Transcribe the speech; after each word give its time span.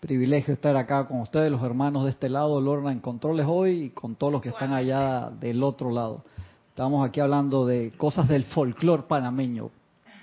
privilegio 0.00 0.54
estar 0.54 0.76
acá 0.76 1.06
con 1.06 1.20
ustedes, 1.20 1.52
los 1.52 1.62
hermanos 1.62 2.04
de 2.04 2.10
este 2.10 2.30
lado, 2.30 2.58
Lorna 2.60 2.90
en 2.90 3.00
controles 3.00 3.46
hoy 3.48 3.84
y 3.84 3.90
con 3.90 4.14
todos 4.14 4.32
los 4.32 4.40
que 4.40 4.48
están 4.48 4.72
allá 4.72 5.30
del 5.38 5.62
otro 5.62 5.90
lado. 5.90 6.24
Estamos 6.70 7.06
aquí 7.06 7.20
hablando 7.20 7.66
de 7.66 7.92
cosas 7.98 8.26
del 8.26 8.44
folclore 8.44 9.02
panameño, 9.02 9.70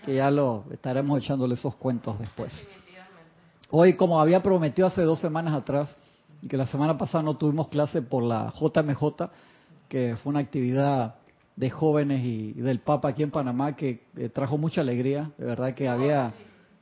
que 0.04 0.16
ya 0.16 0.32
lo 0.32 0.64
estaremos 0.72 1.24
echándole 1.24 1.54
esos 1.54 1.76
cuentos 1.76 2.18
después. 2.18 2.68
Hoy, 3.70 3.96
como 3.96 4.20
había 4.20 4.42
prometido 4.42 4.88
hace 4.88 5.04
dos 5.04 5.20
semanas 5.20 5.54
atrás, 5.54 5.96
y 6.42 6.48
que 6.48 6.58
la 6.58 6.66
semana 6.68 6.98
pasada 6.98 7.24
no 7.24 7.38
tuvimos 7.38 7.68
clase 7.68 8.02
por 8.02 8.24
la 8.24 8.52
JMJ, 8.60 9.30
que 9.88 10.16
fue 10.18 10.32
una 10.32 10.40
actividad 10.40 11.16
de 11.56 11.70
jóvenes 11.70 12.24
y, 12.26 12.54
del 12.54 12.80
Papa 12.80 13.10
aquí 13.10 13.22
en 13.22 13.32
Panamá 13.32 13.76
que 13.76 14.02
trajo 14.34 14.58
mucha 14.58 14.82
alegría, 14.82 15.32
de 15.38 15.46
verdad 15.46 15.74
que 15.76 15.88
había 15.88 16.34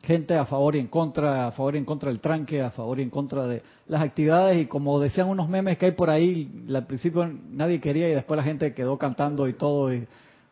gente 0.06 0.36
a 0.36 0.46
favor 0.46 0.76
y 0.76 0.80
en 0.80 0.88
contra, 0.88 1.48
a 1.48 1.52
favor 1.52 1.76
y 1.76 1.80
en 1.80 1.86
contra 1.86 2.10
del 2.10 2.20
tranque, 2.20 2.62
a 2.62 2.72
favor 2.72 3.00
y 3.00 3.04
en 3.04 3.10
contra 3.10 3.46
de 3.46 3.62
las 3.88 4.02
actividades 4.02 4.62
y 4.62 4.66
como 4.68 5.00
decían 5.00 5.28
unos 5.28 5.50
memes 5.50 5.78
que 5.78 5.88
hay 5.88 5.92
por 5.92 6.10
ahí, 6.10 6.50
al 6.74 6.86
principio 6.86 7.30
nadie 7.52 7.82
quería 7.82 8.10
y 8.10 8.14
después 8.14 8.38
la 8.38 8.44
gente 8.44 8.74
quedó 8.74 8.98
cantando 8.98 9.48
y 9.48 9.54
todo 9.54 9.94
y 9.94 10.08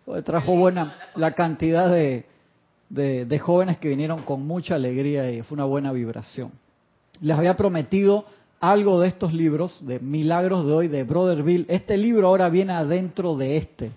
pues, 0.05 0.23
trajo 0.23 0.55
buena 0.55 0.97
la 1.15 1.31
cantidad 1.33 1.89
de, 1.89 2.25
de, 2.89 3.39
jóvenes 3.39 3.77
que 3.77 3.89
vinieron 3.89 4.23
con 4.23 4.45
mucha 4.45 4.75
alegría 4.75 5.31
y 5.31 5.41
fue 5.41 5.55
una 5.55 5.65
buena 5.65 5.91
vibración. 5.91 6.51
Les 7.21 7.37
había 7.37 7.55
prometido 7.55 8.25
algo 8.59 8.99
de 8.99 9.07
estos 9.07 9.33
libros, 9.33 9.85
de 9.85 9.99
Milagros 9.99 10.65
de 10.65 10.73
hoy, 10.73 10.87
de 10.87 11.03
Brother 11.03 11.43
Bill. 11.43 11.65
Este 11.69 11.97
libro 11.97 12.27
ahora 12.27 12.49
viene 12.49 12.73
adentro 12.73 13.35
de 13.35 13.57
este. 13.57 13.91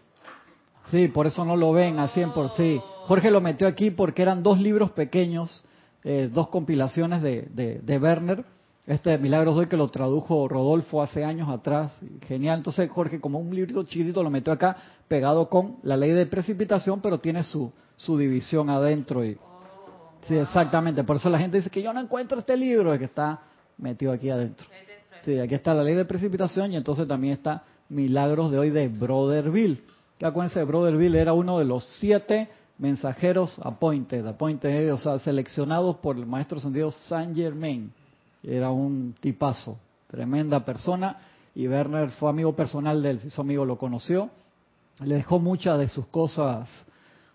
Sí, 0.91 1.09
por 1.09 1.27
eso 1.27 1.45
no 1.45 1.57
lo 1.57 1.73
ven 1.73 1.99
a 1.99 2.09
100 2.09 2.33
por 2.33 2.51
sí. 2.51 2.81
Jorge 3.07 3.31
lo 3.31 3.41
metió 3.41 3.69
aquí 3.69 3.93
porque 3.93 4.23
eran 4.23 4.43
dos 4.43 4.61
libros 4.61 4.91
pequeños, 4.91 5.65
eh, 6.03 6.29
dos 6.33 6.49
compilaciones 6.49 7.23
de, 7.23 7.43
de, 7.81 7.99
Werner. 7.99 8.45
Este 8.85 9.17
Milagros 9.19 9.55
de 9.55 9.61
hoy 9.61 9.67
que 9.69 9.77
lo 9.77 9.89
tradujo 9.89 10.49
Rodolfo 10.49 11.01
hace 11.01 11.25
años 11.25 11.49
atrás. 11.49 11.97
Genial. 12.27 12.59
Entonces 12.59 12.91
Jorge 12.91 13.21
como 13.21 13.39
un 13.39 13.55
librito 13.55 13.85
chiquitito 13.85 14.25
lo 14.25 14.31
metió 14.31 14.53
acá 14.53 14.77
pegado 15.07 15.49
con 15.49 15.77
la 15.85 15.97
ley 15.97 16.11
de 16.11 16.27
precipitación, 16.27 17.01
pero 17.01 17.19
tiene 17.21 17.45
su, 17.45 17.73
su 17.95 18.19
división 18.19 18.71
adentro. 18.71 19.25
Y, 19.25 19.39
sí, 20.27 20.37
exactamente. 20.37 21.05
Por 21.05 21.15
eso 21.15 21.31
la 21.31 21.39
gente 21.39 21.59
dice 21.59 21.71
que 21.71 21.83
yo 21.83 21.93
no 21.93 22.01
encuentro 22.01 22.41
este 22.41 22.57
libro, 22.57 22.93
es 22.93 22.99
que 22.99 23.05
está 23.05 23.41
metido 23.79 24.11
aquí 24.11 24.31
adentro. 24.31 24.67
Sí, 25.25 25.39
aquí 25.39 25.55
está 25.55 25.75
la 25.75 25.85
ley 25.85 25.95
de 25.95 26.05
precipitación 26.05 26.73
y 26.73 26.77
entonces 26.77 27.07
también 27.07 27.35
está 27.35 27.63
Milagros 27.89 28.51
de 28.51 28.59
hoy 28.59 28.71
de 28.71 28.89
Brotherville. 28.89 29.81
Que 30.19 30.27
acuérdense, 30.27 30.65
Brotherville 30.65 31.21
era 31.21 31.35
uno 31.35 31.61
de 31.61 31.65
los 31.65 31.85
siete 32.01 32.49
mensajeros 32.79 33.59
appointed, 33.63 34.27
appointed, 34.27 34.93
o 34.93 34.99
sea, 34.99 35.19
seleccionados 35.19 35.97
por 35.97 36.17
el 36.17 36.27
maestro 36.27 36.61
sentido 36.61 36.91
Saint 36.91 37.35
Germain. 37.35 37.93
Era 38.43 38.71
un 38.71 39.15
tipazo, 39.21 39.79
tremenda 40.09 40.65
persona. 40.65 41.17
Y 41.55 41.67
Werner 41.69 42.11
fue 42.11 42.29
amigo 42.29 42.55
personal 42.55 43.03
de 43.03 43.11
él, 43.11 43.31
su 43.31 43.41
amigo 43.41 43.65
lo 43.65 43.79
conoció. 43.79 44.31
Le 45.01 45.17
dejó 45.17 45.39
muchas 45.39 45.79
de 45.79 45.89
sus 45.89 46.07
cosas, 46.07 46.69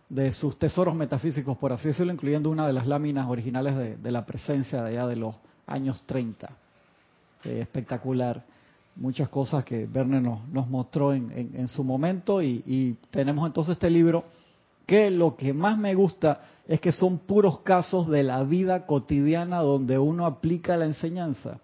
de 0.09 0.31
sus 0.31 0.57
tesoros 0.59 0.95
metafísicos, 0.95 1.57
por 1.57 1.73
así 1.73 1.87
decirlo, 1.87 2.13
incluyendo 2.13 2.49
una 2.49 2.67
de 2.67 2.73
las 2.73 2.85
láminas 2.85 3.27
originales 3.27 4.01
de, 4.01 4.11
la 4.11 4.25
presencia 4.25 4.83
de 4.83 4.91
allá 4.91 5.07
de 5.07 5.15
los 5.15 5.35
años 5.65 6.03
30. 6.05 6.49
Eh, 7.43 7.59
espectacular. 7.61 8.43
Muchas 8.95 9.29
cosas 9.29 9.63
que 9.63 9.87
Werner 9.91 10.21
nos, 10.21 10.47
nos 10.49 10.69
mostró 10.69 11.13
en, 11.13 11.67
su 11.67 11.83
momento 11.83 12.41
y 12.43 12.97
tenemos 13.09 13.47
entonces 13.47 13.73
este 13.73 13.89
libro 13.89 14.25
que 14.85 15.09
lo 15.09 15.35
que 15.35 15.53
más 15.53 15.77
me 15.77 15.95
gusta 15.95 16.41
es 16.67 16.79
que 16.79 16.91
son 16.91 17.17
puros 17.19 17.59
casos 17.61 18.07
de 18.07 18.23
la 18.23 18.43
vida 18.43 18.85
cotidiana 18.85 19.59
donde 19.59 19.97
uno 19.97 20.25
aplica 20.25 20.77
la 20.77 20.85
enseñanza. 20.85 21.59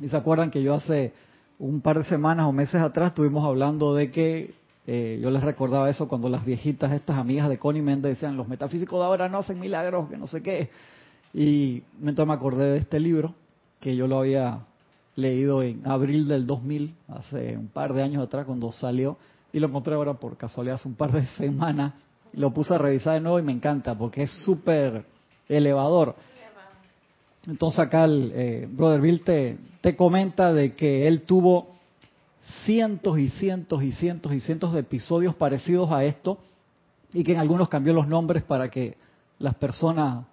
Y 0.00 0.08
se 0.08 0.16
acuerdan 0.16 0.50
que 0.50 0.62
yo 0.62 0.74
hace 0.74 1.12
un 1.58 1.80
par 1.80 1.98
de 1.98 2.04
semanas 2.04 2.46
o 2.46 2.52
meses 2.52 2.80
atrás 2.80 3.10
estuvimos 3.10 3.44
hablando 3.44 3.94
de 3.94 4.10
que 4.10 4.54
eh, 4.86 5.18
yo 5.20 5.30
les 5.30 5.42
recordaba 5.42 5.90
eso 5.90 6.06
cuando 6.06 6.28
las 6.28 6.44
viejitas, 6.44 6.92
estas 6.92 7.18
amigas 7.18 7.48
de 7.48 7.58
Connie 7.58 7.82
Méndez 7.82 8.14
decían, 8.14 8.36
los 8.36 8.46
metafísicos 8.46 9.00
de 9.00 9.06
ahora 9.06 9.28
no 9.28 9.38
hacen 9.38 9.58
milagros, 9.58 10.08
que 10.08 10.16
no 10.16 10.26
sé 10.26 10.42
qué. 10.42 10.70
Y 11.34 11.82
entonces 12.00 12.26
me 12.26 12.34
acordé 12.34 12.72
de 12.72 12.78
este 12.78 13.00
libro, 13.00 13.34
que 13.80 13.96
yo 13.96 14.06
lo 14.06 14.18
había 14.18 14.60
leído 15.16 15.62
en 15.62 15.86
abril 15.86 16.28
del 16.28 16.46
2000, 16.46 16.94
hace 17.08 17.56
un 17.56 17.68
par 17.68 17.94
de 17.94 18.02
años 18.02 18.22
atrás, 18.22 18.46
cuando 18.46 18.70
salió, 18.70 19.16
y 19.52 19.58
lo 19.58 19.66
encontré 19.66 19.94
ahora 19.94 20.14
por 20.14 20.36
casualidad 20.36 20.76
hace 20.76 20.88
un 20.88 20.94
par 20.94 21.10
de 21.10 21.26
semanas, 21.38 21.94
lo 22.36 22.52
puse 22.52 22.74
a 22.74 22.78
revisar 22.78 23.14
de 23.14 23.20
nuevo 23.20 23.38
y 23.38 23.42
me 23.42 23.52
encanta, 23.52 23.96
porque 23.96 24.24
es 24.24 24.30
súper 24.44 25.04
elevador. 25.48 26.14
Entonces 27.46 27.80
acá 27.80 28.04
el 28.04 28.32
eh, 28.34 28.68
Brother 28.70 29.00
Bill 29.00 29.22
te, 29.22 29.58
te 29.80 29.96
comenta 29.96 30.52
de 30.52 30.74
que 30.74 31.06
él 31.06 31.22
tuvo 31.22 31.68
cientos 32.64 33.18
y 33.18 33.28
cientos 33.28 33.82
y 33.82 33.92
cientos 33.92 34.32
y 34.32 34.40
cientos 34.40 34.72
de 34.72 34.80
episodios 34.80 35.34
parecidos 35.34 35.90
a 35.92 36.04
esto 36.04 36.38
y 37.12 37.24
que 37.24 37.32
en 37.32 37.38
algunos 37.38 37.68
cambió 37.68 37.92
los 37.92 38.08
nombres 38.08 38.42
para 38.42 38.68
que 38.68 38.96
las 39.38 39.54
personas, 39.54 40.24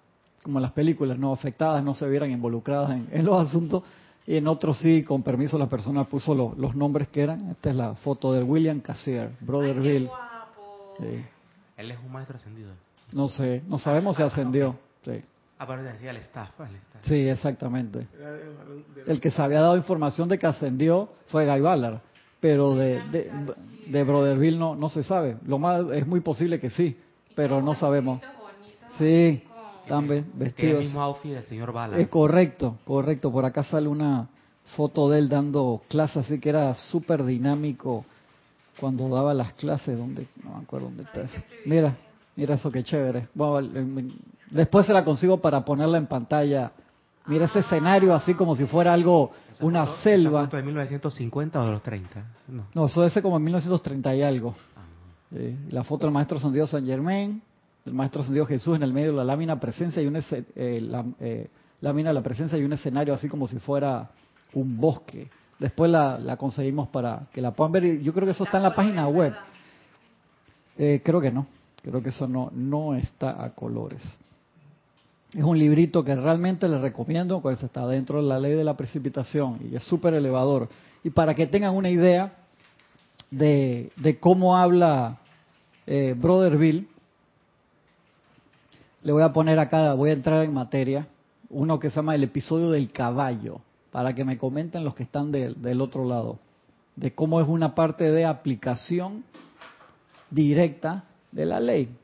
como 0.42 0.60
las 0.60 0.72
películas, 0.72 1.18
no 1.18 1.32
afectadas, 1.32 1.84
no 1.84 1.94
se 1.94 2.08
vieran 2.08 2.30
involucradas 2.30 3.00
en, 3.10 3.24
los 3.24 3.48
asuntos 3.48 3.84
y 4.26 4.36
en 4.36 4.48
otros 4.48 4.78
sí, 4.78 5.02
con 5.02 5.22
permiso, 5.22 5.58
la 5.58 5.68
persona 5.68 6.04
puso 6.04 6.34
los 6.34 6.74
nombres 6.74 7.08
que 7.08 7.22
eran. 7.22 7.50
Esta 7.50 7.70
es 7.70 7.76
la 7.76 7.94
foto 7.94 8.32
de 8.32 8.42
William 8.42 8.80
Cassier, 8.80 9.30
Brother 9.40 9.80
Bill. 9.80 10.08
Él 11.76 11.90
es 11.90 11.98
un 11.98 12.12
maestro 12.12 12.36
ascendido. 12.36 12.72
No 13.12 13.28
sé, 13.28 13.62
no 13.66 13.78
sabemos 13.78 14.16
si 14.16 14.22
ascendió. 14.22 14.76
Sí. 15.04 15.22
Aparte 15.58 15.84
decía 15.84 16.10
el 16.10 16.16
staff, 16.18 16.50
Sí, 17.02 17.28
exactamente. 17.28 18.06
El 19.06 19.20
que 19.20 19.30
se 19.30 19.40
había 19.40 19.60
dado 19.60 19.76
información 19.76 20.28
de 20.28 20.38
que 20.38 20.46
ascendió 20.46 21.10
fue 21.28 21.46
Guy 21.46 21.60
Ballard, 21.60 22.00
pero 22.40 22.74
de, 22.74 23.00
de, 23.10 23.30
de 23.86 24.04
Brotherville 24.04 24.58
no, 24.58 24.74
no 24.74 24.88
se 24.88 25.02
sabe. 25.02 25.36
Lo 25.46 25.58
más 25.58 25.84
es 25.92 26.06
muy 26.06 26.20
posible 26.20 26.58
que 26.58 26.70
sí, 26.70 26.96
pero 27.34 27.62
no 27.62 27.74
sabemos. 27.74 28.20
Sí, 28.98 29.42
están 29.82 30.08
vestidos. 30.08 30.80
el 30.80 30.84
mismo 30.86 31.02
outfit 31.02 31.32
del 31.34 31.44
señor 31.44 31.72
Ballard. 31.72 32.00
Es 32.00 32.08
correcto, 32.08 32.78
correcto. 32.84 33.30
Por 33.30 33.44
acá 33.44 33.62
sale 33.64 33.88
una 33.88 34.28
foto 34.76 35.08
de 35.10 35.18
él 35.18 35.28
dando 35.28 35.82
clases, 35.88 36.24
así 36.24 36.40
que 36.40 36.48
era 36.48 36.74
súper 36.74 37.24
dinámico 37.24 38.04
cuando 38.80 39.08
daba 39.08 39.34
las 39.34 39.52
clases, 39.54 39.96
donde 39.96 40.26
no 40.42 40.56
me 40.56 40.62
acuerdo 40.62 40.86
dónde 40.86 41.04
está 41.04 41.26
Mira, 41.64 41.96
mira 42.36 42.54
eso 42.54 42.70
que 42.70 42.82
chévere. 42.82 43.28
después 44.50 44.86
se 44.86 44.92
la 44.92 45.04
consigo 45.04 45.38
para 45.38 45.64
ponerla 45.64 45.98
en 45.98 46.06
pantalla. 46.06 46.72
Mira 47.26 47.46
ese 47.46 47.60
escenario 47.60 48.14
así 48.14 48.34
como 48.34 48.54
si 48.54 48.66
fuera 48.66 48.92
algo, 48.92 49.30
una 49.60 49.86
selva. 50.02 50.40
¿Esa 50.40 50.46
foto 50.48 50.56
de 50.58 50.62
1950 50.64 51.60
o 51.60 51.66
de 51.66 51.72
los 51.72 51.82
30? 51.82 52.24
No, 52.48 52.66
no 52.74 52.86
eso 52.86 53.04
es 53.04 53.22
como 53.22 53.36
en 53.36 53.44
1930 53.44 54.14
y 54.16 54.22
algo. 54.22 54.54
Ah. 54.76 55.36
la 55.70 55.84
foto 55.84 56.04
del 56.04 56.12
maestro 56.12 56.38
Santiago 56.38 56.66
San 56.66 56.84
Germain, 56.84 57.40
el 57.86 57.94
maestro 57.94 58.22
Santiago 58.22 58.46
Jesús 58.46 58.76
en 58.76 58.82
el 58.82 58.92
medio 58.92 59.12
de 59.12 59.16
la 59.16 59.24
lámina 59.24 59.58
presencia 59.58 60.02
y 60.02 60.06
un 60.06 60.16
eh, 60.16 60.80
la, 60.82 61.04
eh, 61.20 61.48
lámina 61.80 62.10
de 62.10 62.14
la 62.14 62.22
presencia 62.22 62.58
y 62.58 62.64
un 62.64 62.72
escenario 62.72 63.14
así 63.14 63.28
como 63.28 63.46
si 63.46 63.58
fuera 63.58 64.10
un 64.52 64.76
bosque. 64.76 65.30
Después 65.64 65.90
la, 65.90 66.36
conseguimos 66.36 66.88
para 66.88 67.22
que 67.32 67.40
la 67.40 67.52
puedan 67.52 67.72
ver. 67.72 68.02
Yo 68.02 68.12
creo 68.12 68.26
que 68.26 68.32
eso 68.32 68.44
está 68.44 68.58
en 68.58 68.64
la 68.64 68.74
página 68.74 69.08
web. 69.08 69.32
Eh, 70.76 71.00
creo 71.02 71.22
que 71.22 71.32
no. 71.32 71.46
Creo 71.80 72.02
que 72.02 72.10
eso 72.10 72.28
no, 72.28 72.50
no 72.52 72.94
está 72.94 73.42
a 73.42 73.54
colores. 73.54 74.02
Es 75.32 75.42
un 75.42 75.58
librito 75.58 76.04
que 76.04 76.14
realmente 76.14 76.68
les 76.68 76.82
recomiendo, 76.82 77.40
pues 77.40 77.62
está 77.62 77.86
dentro 77.86 78.20
de 78.20 78.28
la 78.28 78.38
ley 78.38 78.52
de 78.52 78.62
la 78.62 78.76
precipitación 78.76 79.58
y 79.64 79.74
es 79.74 79.82
súper 79.84 80.12
elevador. 80.12 80.68
Y 81.02 81.08
para 81.08 81.34
que 81.34 81.46
tengan 81.46 81.74
una 81.74 81.88
idea 81.88 82.34
de, 83.30 83.90
cómo 84.20 84.58
habla 84.58 85.16
eh, 85.86 86.14
Brother 86.14 86.58
Bill, 86.58 86.88
le 89.02 89.12
voy 89.12 89.22
a 89.22 89.32
poner 89.32 89.58
acá, 89.58 89.94
voy 89.94 90.10
a 90.10 90.12
entrar 90.12 90.44
en 90.44 90.52
materia, 90.52 91.08
uno 91.48 91.78
que 91.78 91.88
se 91.88 91.96
llama 91.96 92.14
el 92.14 92.24
episodio 92.24 92.68
del 92.68 92.92
caballo 92.92 93.62
para 93.94 94.12
que 94.12 94.24
me 94.24 94.36
comenten 94.36 94.82
los 94.82 94.96
que 94.96 95.04
están 95.04 95.30
del 95.30 95.80
otro 95.80 96.04
lado, 96.04 96.40
de 96.96 97.14
cómo 97.14 97.40
es 97.40 97.46
una 97.46 97.76
parte 97.76 98.10
de 98.10 98.24
aplicación 98.24 99.22
directa 100.30 101.04
de 101.30 101.46
la 101.46 101.60
ley. 101.60 101.94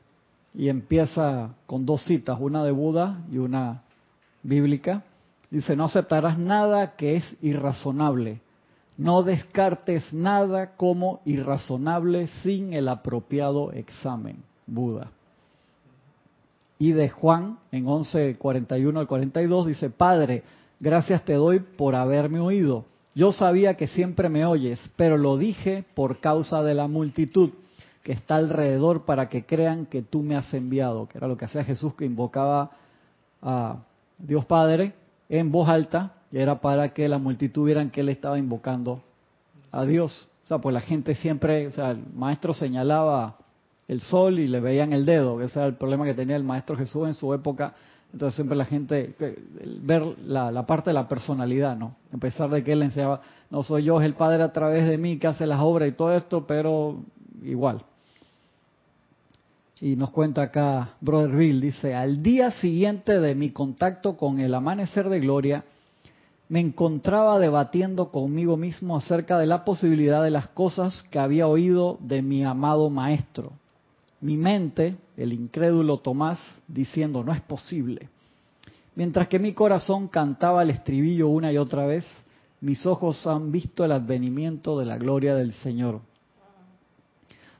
Y 0.53 0.69
empieza 0.69 1.49
con 1.67 1.85
dos 1.85 2.05
citas, 2.05 2.37
una 2.39 2.63
de 2.63 2.71
Buda 2.71 3.19
y 3.29 3.39
una 3.39 3.81
bíblica. 4.41 5.03
Dice, 5.49 5.75
no 5.75 5.83
aceptarás 5.83 6.39
nada 6.39 6.95
que 6.95 7.17
es 7.17 7.25
irrazonable. 7.41 8.39
No 8.95 9.21
descartes 9.21 10.13
nada 10.13 10.77
como 10.77 11.19
irrazonable 11.25 12.27
sin 12.41 12.71
el 12.71 12.87
apropiado 12.87 13.73
examen. 13.73 14.37
Buda. 14.65 15.11
Y 16.79 16.93
de 16.93 17.09
Juan, 17.09 17.59
en 17.73 17.83
11.41 17.83 18.97
al 18.97 19.07
42, 19.07 19.67
dice, 19.67 19.89
Padre, 19.89 20.43
Gracias 20.81 21.23
te 21.23 21.33
doy 21.33 21.59
por 21.59 21.93
haberme 21.93 22.39
oído. 22.39 22.85
Yo 23.13 23.31
sabía 23.31 23.77
que 23.77 23.87
siempre 23.87 24.29
me 24.29 24.45
oyes, 24.45 24.79
pero 24.95 25.15
lo 25.15 25.37
dije 25.37 25.85
por 25.93 26.19
causa 26.19 26.63
de 26.63 26.73
la 26.73 26.87
multitud 26.87 27.51
que 28.01 28.13
está 28.13 28.37
alrededor 28.37 29.05
para 29.05 29.29
que 29.29 29.45
crean 29.45 29.85
que 29.85 30.01
tú 30.01 30.23
me 30.23 30.35
has 30.35 30.51
enviado, 30.55 31.07
que 31.07 31.19
era 31.19 31.27
lo 31.27 31.37
que 31.37 31.45
hacía 31.45 31.63
Jesús 31.63 31.93
que 31.93 32.05
invocaba 32.05 32.71
a 33.43 33.83
Dios 34.17 34.43
Padre 34.45 34.93
en 35.29 35.51
voz 35.51 35.69
alta 35.69 36.13
y 36.31 36.39
era 36.39 36.59
para 36.61 36.95
que 36.95 37.07
la 37.07 37.19
multitud 37.19 37.67
vieran 37.67 37.91
que 37.91 38.01
él 38.01 38.09
estaba 38.09 38.39
invocando 38.39 39.03
a 39.71 39.85
Dios. 39.85 40.27
O 40.45 40.47
sea, 40.47 40.57
pues 40.57 40.73
la 40.73 40.81
gente 40.81 41.13
siempre, 41.13 41.67
o 41.67 41.71
sea, 41.73 41.91
el 41.91 42.03
maestro 42.15 42.55
señalaba 42.55 43.37
el 43.87 44.01
sol 44.01 44.39
y 44.39 44.47
le 44.47 44.59
veían 44.59 44.93
el 44.93 45.05
dedo, 45.05 45.37
que 45.37 45.45
ese 45.45 45.59
era 45.59 45.67
el 45.67 45.75
problema 45.75 46.05
que 46.05 46.15
tenía 46.15 46.37
el 46.37 46.43
maestro 46.43 46.75
Jesús 46.75 47.05
en 47.07 47.13
su 47.13 47.31
época. 47.35 47.75
Entonces 48.13 48.35
siempre 48.35 48.57
la 48.57 48.65
gente, 48.65 49.15
ver 49.81 50.03
la, 50.25 50.65
parte 50.65 50.89
de 50.89 50.93
la 50.93 51.07
personalidad, 51.07 51.77
¿no? 51.77 51.95
A 52.13 52.17
pesar 52.17 52.49
de 52.49 52.63
que 52.63 52.73
él 52.73 52.83
enseñaba, 52.83 53.21
no 53.49 53.63
soy 53.63 53.83
yo, 53.83 54.01
es 54.01 54.05
el 54.05 54.15
Padre 54.15 54.43
a 54.43 54.51
través 54.51 54.87
de 54.87 54.97
mí 54.97 55.17
que 55.17 55.27
hace 55.27 55.45
las 55.45 55.61
obras 55.61 55.87
y 55.87 55.93
todo 55.93 56.13
esto, 56.13 56.45
pero 56.45 56.97
igual. 57.41 57.83
Y 59.79 59.95
nos 59.95 60.11
cuenta 60.11 60.43
acá 60.43 60.95
Brother 60.99 61.35
Bill, 61.35 61.61
dice, 61.61 61.95
al 61.95 62.21
día 62.21 62.51
siguiente 62.51 63.19
de 63.19 63.33
mi 63.33 63.51
contacto 63.51 64.17
con 64.17 64.39
el 64.39 64.53
amanecer 64.53 65.07
de 65.07 65.19
gloria, 65.21 65.63
me 66.49 66.59
encontraba 66.59 67.39
debatiendo 67.39 68.11
conmigo 68.11 68.57
mismo 68.57 68.97
acerca 68.97 69.39
de 69.39 69.45
la 69.45 69.63
posibilidad 69.63 70.21
de 70.21 70.31
las 70.31 70.49
cosas 70.49 71.01
que 71.09 71.17
había 71.17 71.47
oído 71.47 71.97
de 72.01 72.21
mi 72.21 72.43
amado 72.43 72.89
maestro. 72.89 73.53
Mi 74.21 74.37
mente, 74.37 74.95
el 75.17 75.33
incrédulo 75.33 75.97
Tomás, 75.97 76.39
diciendo, 76.67 77.23
no 77.23 77.33
es 77.33 77.41
posible. 77.41 78.09
Mientras 78.95 79.27
que 79.27 79.39
mi 79.39 79.53
corazón 79.53 80.07
cantaba 80.07 80.63
el 80.63 80.69
estribillo 80.69 81.27
una 81.27 81.51
y 81.51 81.57
otra 81.57 81.85
vez, 81.85 82.05
mis 82.59 82.85
ojos 82.85 83.25
han 83.25 83.51
visto 83.51 83.83
el 83.83 83.91
advenimiento 83.91 84.77
de 84.77 84.85
la 84.85 84.97
gloria 84.97 85.35
del 85.35 85.53
Señor 85.53 86.01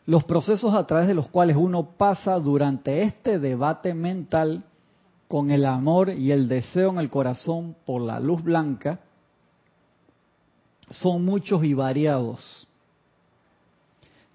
los 0.06 0.24
procesos 0.24 0.74
a 0.74 0.86
través 0.86 1.08
de 1.08 1.14
los 1.14 1.28
cuales 1.28 1.56
uno 1.56 1.92
pasa 1.98 2.38
durante 2.40 3.04
este 3.04 3.40
debate 3.40 3.94
mental 3.94 4.64
con 5.28 5.52
el 5.52 5.66
amor 5.66 6.10
y 6.10 6.32
el 6.32 6.48
deseo 6.48 6.90
en 6.90 6.98
el 6.98 7.10
corazón 7.10 7.76
por 7.86 8.02
la 8.02 8.20
luz 8.20 8.44
blanca 8.44 9.00
son 10.90 11.24
muchos 11.24 11.64
y 11.64 11.74
variados. 11.74 12.68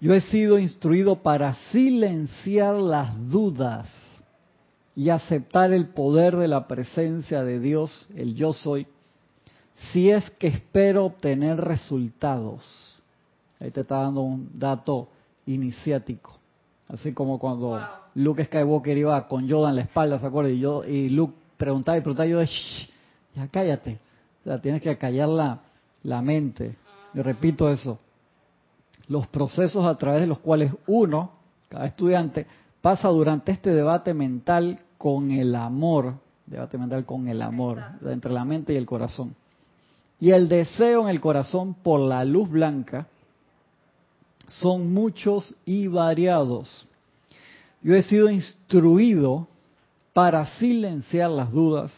Yo 0.01 0.15
he 0.15 0.21
sido 0.21 0.59
instruido 0.59 1.23
para 1.23 1.55
silenciar 1.73 2.75
las 2.75 3.31
dudas 3.31 3.89
y 4.95 5.09
aceptar 5.09 5.73
el 5.73 5.89
poder 5.89 6.37
de 6.37 6.49
la 6.49 6.69
presencia 6.69 7.43
de 7.45 7.61
Dios, 7.61 8.09
el 8.15 8.35
yo 8.35 8.53
soy, 8.53 8.87
si 9.93 10.11
es 10.11 10.29
que 10.33 10.49
espero 10.49 11.07
obtener 11.07 11.59
resultados. 11.59 12.95
Ahí 13.61 13.71
te 13.71 13.83
está 13.83 13.99
dando 14.03 14.21
un 14.23 14.51
dato 14.59 15.09
iniciático. 15.47 16.39
Así 16.89 17.13
como 17.13 17.39
cuando 17.39 17.81
Luke 18.15 18.45
Skywalker 18.45 18.97
iba 18.97 19.29
con 19.29 19.47
Yoda 19.47 19.71
en 19.71 19.77
la 19.77 19.83
espalda, 19.83 20.19
¿se 20.19 20.27
acuerda? 20.27 20.51
Y, 20.51 20.61
yo, 20.61 20.85
y 20.85 21.09
Luke 21.09 21.35
preguntaba 21.57 21.99
y 21.99 22.01
preguntaba, 22.01 22.27
y 22.27 22.31
yo, 22.31 22.43
Shh, 22.43 22.89
ya 23.35 23.49
cállate. 23.49 23.99
O 24.43 24.45
sea, 24.45 24.61
tienes 24.61 24.83
que 24.83 24.97
callar 24.97 25.29
la, 25.29 25.61
la 26.03 26.23
mente. 26.23 26.77
Y 27.15 27.21
repito 27.21 27.69
eso. 27.69 27.99
Los 29.09 29.27
procesos 29.29 29.85
a 29.85 29.97
través 29.97 30.21
de 30.21 30.27
los 30.27 30.39
cuales 30.39 30.73
uno, 30.87 31.33
cada 31.69 31.87
estudiante, 31.87 32.47
pasa 32.81 33.09
durante 33.09 33.53
este 33.53 33.71
debate 33.71 34.15
mental 34.15 34.81
con 34.99 35.31
el 35.31 35.55
amor, 35.55 36.15
debate 36.47 36.79
mental 36.79 37.05
con 37.05 37.29
el 37.29 37.43
amor, 37.43 37.83
entre 38.05 38.33
la 38.33 38.45
mente 38.45 38.73
y 38.73 38.77
el 38.77 38.87
corazón. 38.87 39.35
Y 40.19 40.31
el 40.31 40.49
deseo 40.49 41.03
en 41.03 41.09
el 41.09 41.21
corazón 41.21 41.75
por 41.75 42.01
la 42.01 42.25
luz 42.25 42.51
blanca, 42.51 43.07
son 44.49 44.93
muchos 44.93 45.55
y 45.65 45.89
variados. 45.89 46.87
Yo 47.83 47.95
he 47.95 48.03
sido 48.03 48.31
instruido 48.31 49.49
para 50.13 50.47
silenciar 50.59 51.31
las 51.31 51.51
dudas 51.51 51.93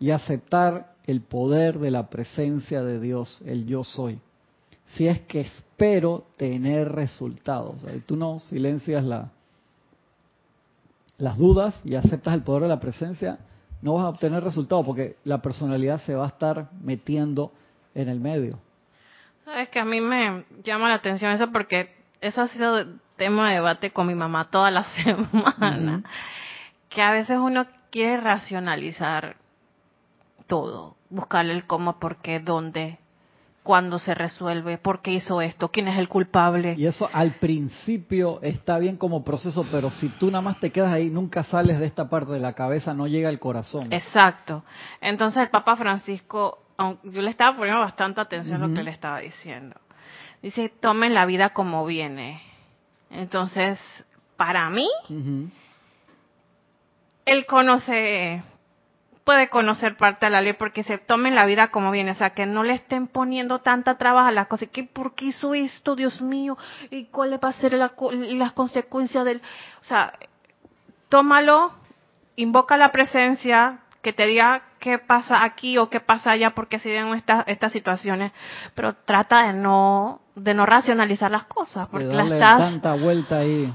y 0.00 0.10
aceptar 0.10 0.94
el 1.04 1.20
poder 1.20 1.78
de 1.78 1.90
la 1.90 2.08
presencia 2.08 2.82
de 2.82 3.00
Dios, 3.00 3.42
el 3.44 3.66
yo 3.66 3.84
soy. 3.84 4.20
Si 4.94 5.06
es 5.06 5.20
que 5.22 5.42
espero 5.42 6.24
tener 6.36 6.90
resultados. 6.92 7.86
tú 8.06 8.16
no 8.16 8.40
silencias 8.40 9.04
la, 9.04 9.30
las 11.18 11.36
dudas 11.36 11.80
y 11.84 11.94
aceptas 11.94 12.34
el 12.34 12.42
poder 12.42 12.62
de 12.62 12.68
la 12.68 12.80
presencia, 12.80 13.38
no 13.82 13.94
vas 13.94 14.04
a 14.04 14.08
obtener 14.08 14.42
resultados 14.42 14.84
porque 14.84 15.16
la 15.24 15.38
personalidad 15.38 16.00
se 16.02 16.14
va 16.14 16.24
a 16.24 16.28
estar 16.28 16.70
metiendo 16.80 17.52
en 17.94 18.08
el 18.08 18.20
medio. 18.20 18.58
Sabes 19.44 19.68
que 19.68 19.78
a 19.78 19.84
mí 19.84 20.00
me 20.00 20.44
llama 20.64 20.88
la 20.88 20.96
atención 20.96 21.32
eso 21.32 21.50
porque 21.52 21.94
eso 22.20 22.42
ha 22.42 22.48
sido 22.48 22.86
tema 23.16 23.48
de 23.48 23.56
debate 23.56 23.90
con 23.92 24.06
mi 24.06 24.14
mamá 24.14 24.50
toda 24.50 24.70
la 24.70 24.84
semana. 25.04 26.02
Que 26.88 27.02
a 27.02 27.12
veces 27.12 27.38
uno 27.38 27.66
quiere 27.90 28.18
racionalizar 28.18 29.36
todo, 30.46 30.96
buscarle 31.10 31.52
el 31.52 31.66
cómo, 31.66 31.98
por 31.98 32.16
qué, 32.16 32.40
dónde, 32.40 32.98
cuándo 33.68 33.98
se 33.98 34.14
resuelve, 34.14 34.78
por 34.78 35.02
qué 35.02 35.10
hizo 35.10 35.42
esto, 35.42 35.68
quién 35.68 35.88
es 35.88 35.98
el 35.98 36.08
culpable. 36.08 36.74
Y 36.78 36.86
eso 36.86 37.06
al 37.12 37.32
principio 37.32 38.40
está 38.40 38.78
bien 38.78 38.96
como 38.96 39.22
proceso, 39.22 39.66
pero 39.70 39.90
si 39.90 40.08
tú 40.08 40.30
nada 40.30 40.40
más 40.40 40.58
te 40.58 40.72
quedas 40.72 40.90
ahí, 40.90 41.10
nunca 41.10 41.42
sales 41.42 41.78
de 41.78 41.84
esta 41.84 42.08
parte 42.08 42.32
de 42.32 42.40
la 42.40 42.54
cabeza, 42.54 42.94
no 42.94 43.06
llega 43.06 43.28
al 43.28 43.38
corazón. 43.38 43.92
Exacto. 43.92 44.64
Entonces 45.02 45.42
el 45.42 45.50
Papa 45.50 45.76
Francisco, 45.76 46.62
yo 47.02 47.20
le 47.20 47.28
estaba 47.28 47.54
poniendo 47.58 47.82
bastante 47.82 48.22
atención 48.22 48.62
a 48.62 48.68
lo 48.68 48.74
que 48.74 48.82
le 48.82 48.90
estaba 48.90 49.18
diciendo. 49.18 49.76
Dice, 50.40 50.72
tomen 50.80 51.12
la 51.12 51.26
vida 51.26 51.50
como 51.50 51.84
viene. 51.84 52.40
Entonces, 53.10 53.78
para 54.38 54.70
mí, 54.70 54.88
él 57.26 57.44
conoce, 57.44 58.42
puede 59.28 59.50
conocer 59.50 59.98
parte 59.98 60.24
de 60.24 60.30
la 60.30 60.40
ley 60.40 60.54
porque 60.54 60.82
se 60.82 60.96
tomen 60.96 61.34
la 61.34 61.44
vida 61.44 61.68
como 61.68 61.90
viene, 61.90 62.12
o 62.12 62.14
sea, 62.14 62.30
que 62.30 62.46
no 62.46 62.62
le 62.62 62.72
estén 62.72 63.08
poniendo 63.08 63.58
tanta 63.58 63.98
trabajo 63.98 64.28
a 64.28 64.32
las 64.32 64.46
cosas. 64.46 64.70
¿Qué, 64.72 64.84
¿Por 64.84 65.14
qué 65.14 65.26
hizo 65.26 65.52
esto, 65.52 65.94
Dios 65.94 66.22
mío? 66.22 66.56
¿Y 66.90 67.04
cuáles 67.08 67.38
va 67.38 67.50
a 67.50 67.52
ser 67.52 67.74
las 67.74 68.52
consecuencias 68.52 69.26
del...? 69.26 69.42
O 69.82 69.84
sea, 69.84 70.14
tómalo, 71.10 71.72
invoca 72.36 72.78
la 72.78 72.90
presencia, 72.90 73.80
que 74.00 74.14
te 74.14 74.24
diga 74.24 74.62
qué 74.78 74.98
pasa 74.98 75.44
aquí 75.44 75.76
o 75.76 75.90
qué 75.90 76.00
pasa 76.00 76.30
allá 76.30 76.54
porque 76.54 76.78
se 76.78 76.88
den 76.88 77.08
estas 77.08 77.46
estas 77.48 77.70
situaciones, 77.70 78.32
pero 78.74 78.94
trata 78.94 79.48
de 79.48 79.52
no 79.52 80.22
de 80.36 80.54
no 80.54 80.64
racionalizar 80.64 81.30
las 81.30 81.44
cosas 81.44 81.86
porque 81.88 82.06
las 82.06 82.30
estás 82.30 82.56
tanta 82.56 82.94
vuelta 82.94 83.40
ahí. 83.40 83.70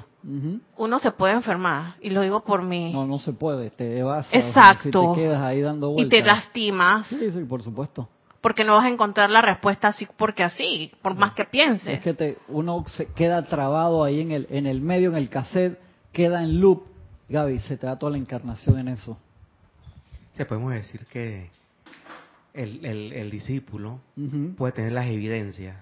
Uno 0.78 1.00
se 1.00 1.12
puede 1.12 1.34
enfermar 1.34 1.96
y 2.02 2.10
lo 2.10 2.22
digo 2.22 2.44
por 2.44 2.64
mí. 2.64 2.94
No, 2.94 3.06
no 3.06 3.20
se 3.20 3.34
puede, 3.34 3.70
te 3.70 4.02
vas. 4.04 4.28
Exacto. 4.32 5.14
te 5.14 5.22
quedas 5.22 5.42
ahí 5.42 5.62
dando 5.62 5.92
vueltas. 5.92 6.08
Y 6.08 6.10
te 6.22 6.26
lastimas. 6.26 7.08
Sí, 7.08 7.32
sí, 7.32 7.44
por 7.44 7.62
supuesto. 7.62 8.08
Porque 8.40 8.64
no 8.64 8.76
vas 8.76 8.86
a 8.86 8.90
encontrar 8.90 9.30
la 9.30 9.42
respuesta 9.42 9.90
así 9.90 10.08
porque 10.18 10.44
así, 10.44 10.92
por 11.02 11.16
más 11.16 11.34
que 11.34 11.46
pienses. 11.46 11.88
Es 11.88 12.00
que 12.02 12.14
te, 12.14 12.38
uno 12.48 12.84
se 12.88 13.14
queda 13.14 13.44
trabado 13.44 14.04
ahí 14.04 14.22
en 14.22 14.32
el 14.32 14.48
en 14.50 14.66
el 14.66 14.82
medio 14.82 15.10
en 15.10 15.18
el 15.18 15.30
cassette, 15.30 15.80
queda 16.12 16.44
en 16.44 16.60
loop. 16.62 16.84
Gaby, 17.28 17.60
se 17.60 17.78
te 17.78 17.88
da 17.88 17.98
toda 17.98 18.12
la 18.12 18.18
encarnación 18.18 18.80
en 18.80 18.90
eso. 18.90 19.18
Se 20.36 20.46
podemos 20.46 20.74
decir 20.74 21.06
que 21.08 21.50
el, 22.54 22.86
el, 22.86 23.32
discípulo 23.32 24.00
puede 24.58 24.74
tener 24.74 24.92
las 24.92 25.08
evidencias 25.08 25.78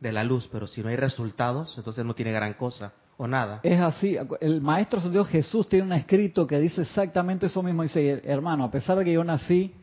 de 0.00 0.12
la 0.12 0.24
luz, 0.24 0.48
pero 0.50 0.66
si 0.66 0.82
no 0.82 0.88
hay 0.88 0.96
resultados, 0.96 1.76
entonces 1.76 2.04
no 2.04 2.14
tiene 2.14 2.32
gran 2.32 2.54
cosa 2.54 2.92
o 3.20 3.28
nada. 3.28 3.60
Es 3.62 3.78
así. 3.78 4.16
El 4.40 4.62
Maestro 4.62 4.98
Dios 5.10 5.28
Jesús 5.28 5.66
tiene 5.66 5.84
un 5.84 5.92
escrito 5.92 6.46
que 6.46 6.58
dice 6.58 6.80
exactamente 6.80 7.46
eso 7.46 7.62
mismo. 7.62 7.82
Dice, 7.82 8.22
hermano, 8.24 8.64
a 8.64 8.70
pesar 8.70 8.96
de 8.96 9.04
que 9.04 9.12
yo 9.12 9.22
nací 9.22 9.74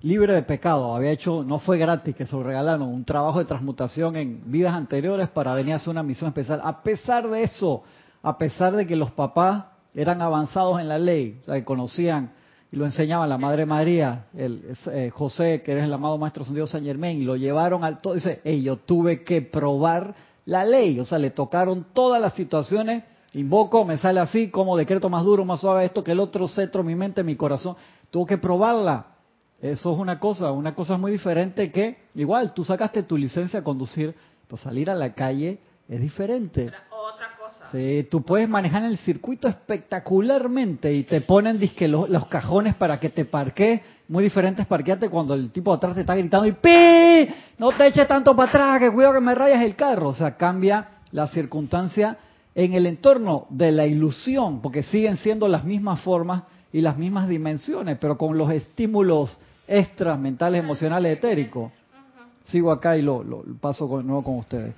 libre 0.00 0.34
de 0.34 0.42
pecado, 0.42 0.92
había 0.96 1.12
hecho, 1.12 1.44
no 1.44 1.60
fue 1.60 1.78
gratis 1.78 2.16
que 2.16 2.26
se 2.26 2.34
lo 2.34 2.42
regalaron, 2.42 2.88
un 2.88 3.04
trabajo 3.04 3.38
de 3.38 3.44
transmutación 3.44 4.16
en 4.16 4.50
vidas 4.50 4.74
anteriores 4.74 5.28
para 5.28 5.54
venir 5.54 5.74
a 5.74 5.76
hacer 5.76 5.90
una 5.90 6.02
misión 6.02 6.26
especial. 6.26 6.60
A 6.64 6.82
pesar 6.82 7.30
de 7.30 7.44
eso, 7.44 7.84
a 8.20 8.36
pesar 8.36 8.74
de 8.74 8.84
que 8.84 8.96
los 8.96 9.12
papás 9.12 9.64
eran 9.94 10.20
avanzados 10.20 10.80
en 10.80 10.88
la 10.88 10.98
ley, 10.98 11.38
o 11.42 11.44
sea, 11.44 11.54
que 11.54 11.64
conocían 11.64 12.32
y 12.72 12.76
lo 12.76 12.84
enseñaban 12.84 13.28
la 13.28 13.38
Madre 13.38 13.64
María, 13.64 14.24
el, 14.34 14.74
eh, 14.90 15.08
José, 15.10 15.62
que 15.62 15.70
eres 15.70 15.84
el 15.84 15.92
amado 15.92 16.18
Maestro 16.18 16.44
San 16.44 16.66
San 16.66 16.82
Germán, 16.82 17.12
y 17.12 17.22
lo 17.22 17.36
llevaron 17.36 17.84
al 17.84 17.98
todo. 17.98 18.14
Dice, 18.14 18.40
hey, 18.42 18.60
yo 18.60 18.78
tuve 18.78 19.22
que 19.22 19.40
probar 19.40 20.31
la 20.46 20.64
ley, 20.64 20.98
o 20.98 21.04
sea, 21.04 21.18
le 21.18 21.30
tocaron 21.30 21.86
todas 21.92 22.20
las 22.20 22.34
situaciones. 22.34 23.04
Invoco, 23.34 23.84
me 23.84 23.96
sale 23.98 24.20
así, 24.20 24.50
como 24.50 24.76
decreto 24.76 25.08
más 25.08 25.24
duro, 25.24 25.44
más 25.44 25.60
suave, 25.60 25.84
esto 25.84 26.04
que 26.04 26.12
el 26.12 26.20
otro, 26.20 26.48
cetro, 26.48 26.82
mi 26.82 26.94
mente, 26.94 27.22
mi 27.22 27.36
corazón. 27.36 27.76
Tuvo 28.10 28.26
que 28.26 28.38
probarla. 28.38 29.06
Eso 29.60 29.92
es 29.92 29.98
una 29.98 30.18
cosa, 30.18 30.50
una 30.50 30.74
cosa 30.74 30.96
muy 30.96 31.12
diferente 31.12 31.70
que, 31.70 31.98
igual, 32.14 32.52
tú 32.52 32.64
sacaste 32.64 33.04
tu 33.04 33.16
licencia 33.16 33.60
a 33.60 33.64
conducir, 33.64 34.14
pero 34.46 34.56
salir 34.56 34.90
a 34.90 34.94
la 34.94 35.14
calle 35.14 35.60
es 35.88 36.00
diferente. 36.00 36.70
Sí, 37.72 38.06
tú 38.10 38.20
puedes 38.20 38.50
manejar 38.50 38.84
el 38.84 38.98
circuito 38.98 39.48
espectacularmente 39.48 40.92
y 40.92 41.04
te 41.04 41.22
ponen 41.22 41.58
disque 41.58 41.88
los, 41.88 42.26
cajones 42.26 42.74
para 42.74 43.00
que 43.00 43.08
te 43.08 43.24
parques, 43.24 43.80
muy 44.08 44.22
diferentes 44.22 44.66
parquearte 44.66 45.08
cuando 45.08 45.32
el 45.32 45.50
tipo 45.50 45.72
atrás 45.72 45.94
te 45.94 46.02
está 46.02 46.14
gritando 46.14 46.46
y 46.46 46.52
¡pi! 46.52 47.32
No 47.56 47.72
te 47.72 47.86
eches 47.86 48.06
tanto 48.06 48.36
para 48.36 48.50
atrás, 48.50 48.78
que 48.78 48.92
cuidado 48.92 49.14
que 49.14 49.20
me 49.20 49.34
rayas 49.34 49.64
el 49.64 49.74
carro. 49.74 50.08
O 50.08 50.14
sea, 50.14 50.36
cambia 50.36 50.98
la 51.12 51.28
circunstancia 51.28 52.18
en 52.54 52.74
el 52.74 52.84
entorno 52.84 53.46
de 53.48 53.72
la 53.72 53.86
ilusión, 53.86 54.60
porque 54.60 54.82
siguen 54.82 55.16
siendo 55.16 55.48
las 55.48 55.64
mismas 55.64 56.02
formas 56.02 56.42
y 56.74 56.82
las 56.82 56.98
mismas 56.98 57.26
dimensiones, 57.26 57.96
pero 57.98 58.18
con 58.18 58.36
los 58.36 58.52
estímulos 58.52 59.38
extras 59.66 60.18
mentales, 60.18 60.62
emocionales, 60.62 61.16
etéricos. 61.16 61.72
Sigo 62.44 62.70
acá 62.70 62.98
y 62.98 63.02
lo, 63.02 63.22
lo 63.24 63.44
paso 63.58 63.88
de 63.96 64.04
nuevo 64.04 64.22
con 64.22 64.36
ustedes. 64.36 64.74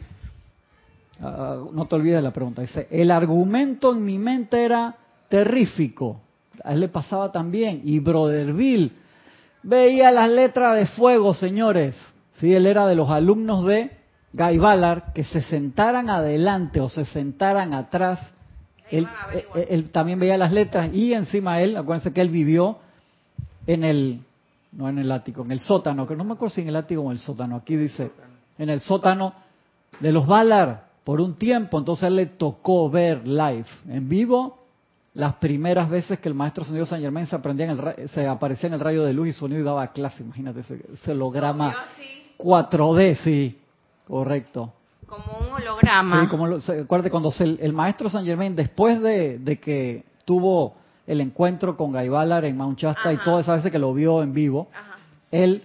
Ah, 1.20 1.58
no 1.72 1.86
te 1.86 1.94
olvides 1.94 2.22
la 2.22 2.32
pregunta. 2.32 2.62
Dice, 2.62 2.88
el 2.90 3.10
argumento 3.10 3.92
en 3.92 4.04
mi 4.04 4.18
mente 4.18 4.64
era 4.64 4.96
terrífico. 5.28 6.20
A 6.62 6.72
él 6.72 6.80
le 6.80 6.88
pasaba 6.88 7.30
también. 7.32 7.80
Y 7.84 8.00
Broderville 8.00 8.92
veía 9.62 10.10
las 10.10 10.30
letras 10.30 10.76
de 10.76 10.86
fuego, 10.86 11.34
señores. 11.34 11.96
Sí, 12.38 12.54
él 12.54 12.66
era 12.66 12.86
de 12.86 12.96
los 12.96 13.10
alumnos 13.10 13.64
de 13.64 13.90
Guy 14.32 14.58
Ballard 14.58 15.12
que 15.12 15.24
se 15.24 15.40
sentaran 15.40 16.10
adelante 16.10 16.80
o 16.80 16.88
se 16.88 17.04
sentaran 17.04 17.74
atrás. 17.74 18.20
Él, 18.90 19.08
eh, 19.32 19.46
eh, 19.54 19.66
él, 19.70 19.90
también 19.90 20.18
veía 20.18 20.36
las 20.36 20.52
letras 20.52 20.92
y 20.92 21.14
encima 21.14 21.60
él, 21.60 21.76
acuérdense 21.76 22.12
que 22.12 22.20
él 22.20 22.28
vivió 22.28 22.78
en 23.66 23.84
el, 23.84 24.20
no 24.72 24.88
en 24.88 24.98
el 24.98 25.10
ático, 25.10 25.42
en 25.42 25.52
el 25.52 25.60
sótano, 25.60 26.06
que 26.06 26.16
no 26.16 26.24
me 26.24 26.34
acuerdo 26.34 26.54
si 26.54 26.60
en 26.60 26.68
el 26.68 26.76
ático 26.76 27.00
o 27.00 27.06
en 27.06 27.12
el 27.12 27.18
sótano, 27.18 27.56
aquí 27.56 27.76
dice, 27.76 28.10
en 28.58 28.68
el 28.68 28.80
sótano 28.80 29.32
de 30.00 30.12
los 30.12 30.26
Ballard 30.26 30.80
por 31.04 31.20
un 31.20 31.34
tiempo, 31.34 31.78
entonces 31.78 32.08
él 32.08 32.16
le 32.16 32.26
tocó 32.26 32.90
ver 32.90 33.26
live, 33.26 33.66
en 33.88 34.08
vivo, 34.08 34.58
las 35.12 35.34
primeras 35.34 35.88
veces 35.88 36.18
que 36.18 36.28
el 36.28 36.34
maestro 36.34 36.64
señor 36.64 36.86
San 36.86 37.00
Germán 37.00 37.26
se, 37.26 37.36
aprendía 37.36 37.70
en 37.70 37.78
el, 37.78 38.08
se 38.08 38.26
aparecía 38.26 38.68
en 38.68 38.74
el 38.74 38.80
rayo 38.80 39.04
de 39.04 39.12
luz 39.12 39.28
y 39.28 39.32
sonido 39.32 39.60
y 39.60 39.64
daba 39.64 39.86
clase, 39.88 40.22
imagínate 40.22 40.60
ese, 40.60 41.12
holograma 41.12 41.74
4D, 42.38 43.16
sí, 43.16 43.58
correcto. 44.08 44.72
Como 45.06 45.38
un 45.38 45.52
holograma. 45.52 46.22
Sí, 46.22 46.28
como 46.28 46.46
lo, 46.46 46.56
acuérdate 46.56 47.10
cuando 47.10 47.30
el 47.40 47.72
maestro 47.72 48.08
San 48.08 48.24
Germán, 48.24 48.56
después 48.56 49.00
de, 49.00 49.60
que 49.62 50.04
tuvo 50.24 50.74
el 51.06 51.20
encuentro 51.20 51.76
con 51.76 51.92
Gaibalar 51.92 52.46
en 52.46 52.56
Mount 52.56 52.78
Shasta 52.78 53.12
y 53.12 53.18
todas 53.18 53.44
esas 53.44 53.58
veces 53.58 53.70
que 53.70 53.78
lo 53.78 53.92
vio 53.92 54.22
en 54.22 54.32
vivo, 54.32 54.68
él, 55.30 55.62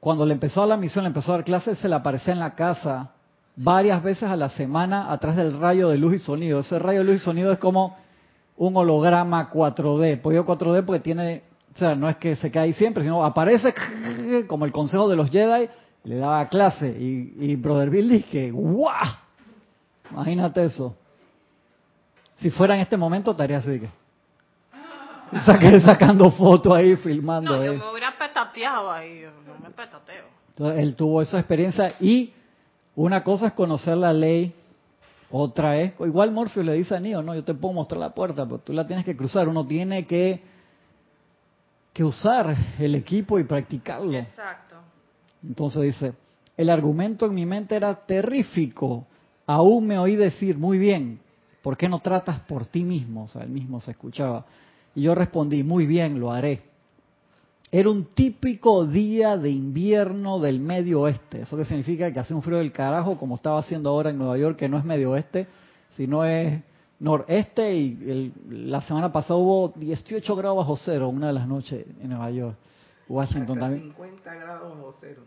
cuando 0.00 0.24
le 0.24 0.32
empezó 0.32 0.62
a 0.62 0.66
la 0.66 0.76
misión, 0.76 1.02
le 1.02 1.08
empezó 1.08 1.32
a 1.32 1.36
dar 1.36 1.44
clases, 1.44 1.78
se 1.78 1.88
le 1.88 1.96
aparecía 1.96 2.32
en 2.32 2.38
la 2.40 2.54
casa 2.54 3.10
varias 3.56 4.02
veces 4.02 4.24
a 4.30 4.36
la 4.36 4.50
semana 4.50 5.10
atrás 5.10 5.36
del 5.36 5.58
rayo 5.58 5.88
de 5.88 5.98
luz 5.98 6.14
y 6.14 6.18
sonido. 6.18 6.60
Ese 6.60 6.78
rayo 6.78 7.00
de 7.00 7.04
luz 7.04 7.16
y 7.16 7.24
sonido 7.24 7.50
es 7.50 7.58
como 7.58 7.96
un 8.56 8.76
holograma 8.76 9.50
4D. 9.50 10.20
Pues 10.20 10.38
4D 10.38 10.84
porque 10.84 11.00
tiene, 11.00 11.42
o 11.74 11.78
sea, 11.78 11.94
no 11.94 12.08
es 12.08 12.16
que 12.16 12.36
se 12.36 12.50
quede 12.50 12.64
ahí 12.64 12.72
siempre, 12.74 13.02
sino 13.02 13.24
aparece 13.24 13.74
como 14.46 14.64
el 14.66 14.72
consejo 14.72 15.08
de 15.08 15.16
los 15.16 15.30
Jedi, 15.30 15.68
le 16.04 16.16
daba 16.16 16.48
clase. 16.48 16.88
Y, 16.88 17.34
y 17.40 17.56
Brother 17.56 17.90
Bill 17.90 18.08
dice, 18.08 18.50
¡guau! 18.50 19.16
Imagínate 20.10 20.64
eso. 20.64 20.94
Si 22.36 22.50
fuera 22.50 22.74
en 22.74 22.82
este 22.82 22.96
momento, 22.96 23.30
estaría 23.30 23.58
así 23.58 23.80
que. 23.80 23.88
sacando 25.84 26.30
fotos 26.30 26.76
ahí, 26.76 26.94
filmando. 26.96 27.56
No, 27.56 27.64
yo 27.64 27.74
me 27.74 27.90
hubiera 27.90 28.16
petateado 28.16 28.92
ahí, 28.92 29.24
no 29.46 29.58
me 29.58 29.70
petateo. 29.70 30.24
Entonces, 30.50 30.82
él 30.82 30.94
tuvo 30.94 31.22
esa 31.22 31.38
experiencia 31.38 31.94
y 31.98 32.32
una 32.96 33.22
cosa 33.22 33.48
es 33.48 33.52
conocer 33.52 33.96
la 33.96 34.12
ley, 34.12 34.52
otra 35.30 35.78
es, 35.78 35.92
igual 36.00 36.32
Morfeo 36.32 36.62
le 36.62 36.74
dice 36.74 36.96
a 36.96 37.00
Neo, 37.00 37.22
no, 37.22 37.34
yo 37.34 37.44
te 37.44 37.54
puedo 37.54 37.74
mostrar 37.74 38.00
la 38.00 38.14
puerta, 38.14 38.44
pero 38.44 38.58
tú 38.58 38.72
la 38.72 38.86
tienes 38.86 39.04
que 39.04 39.16
cruzar, 39.16 39.48
uno 39.48 39.66
tiene 39.66 40.06
que, 40.06 40.40
que 41.92 42.02
usar 42.02 42.56
el 42.78 42.94
equipo 42.94 43.38
y 43.38 43.44
practicarlo. 43.44 44.16
Exacto. 44.16 44.76
Entonces 45.42 45.82
dice, 45.82 46.14
el 46.56 46.70
argumento 46.70 47.26
en 47.26 47.34
mi 47.34 47.44
mente 47.44 47.76
era 47.76 47.94
terrífico, 47.94 49.06
aún 49.46 49.86
me 49.86 49.98
oí 49.98 50.16
decir, 50.16 50.56
muy 50.56 50.78
bien, 50.78 51.20
¿por 51.62 51.76
qué 51.76 51.88
no 51.88 52.00
tratas 52.00 52.40
por 52.40 52.66
ti 52.66 52.82
mismo? 52.82 53.24
O 53.24 53.28
sea, 53.28 53.42
él 53.42 53.50
mismo 53.50 53.80
se 53.80 53.90
escuchaba. 53.90 54.46
Y 54.94 55.02
yo 55.02 55.14
respondí, 55.14 55.62
muy 55.62 55.86
bien, 55.86 56.18
lo 56.18 56.32
haré. 56.32 56.62
Era 57.70 57.90
un 57.90 58.04
típico 58.04 58.86
día 58.86 59.36
de 59.36 59.50
invierno 59.50 60.38
del 60.38 60.60
medio 60.60 61.02
oeste. 61.02 61.42
Eso 61.42 61.56
que 61.56 61.64
significa 61.64 62.12
que 62.12 62.20
hace 62.20 62.32
un 62.32 62.42
frío 62.42 62.58
del 62.58 62.72
carajo, 62.72 63.18
como 63.18 63.34
estaba 63.34 63.58
haciendo 63.58 63.90
ahora 63.90 64.10
en 64.10 64.18
Nueva 64.18 64.38
York, 64.38 64.56
que 64.56 64.68
no 64.68 64.78
es 64.78 64.84
medio 64.84 65.10
oeste, 65.10 65.48
sino 65.96 66.24
es 66.24 66.62
noreste. 67.00 67.74
Y 67.74 68.32
la 68.48 68.80
semana 68.82 69.10
pasada 69.10 69.34
hubo 69.36 69.72
18 69.76 70.36
grados 70.36 70.58
bajo 70.58 70.76
cero, 70.76 71.08
una 71.08 71.28
de 71.28 71.32
las 71.32 71.48
noches 71.48 71.86
en 72.00 72.08
Nueva 72.08 72.30
York. 72.30 72.56
Washington 73.08 73.58
hasta 73.58 73.60
también. 73.60 73.82
50 73.94 74.34
grados 74.34 74.76
bajo 74.76 74.94
cero. 75.00 75.22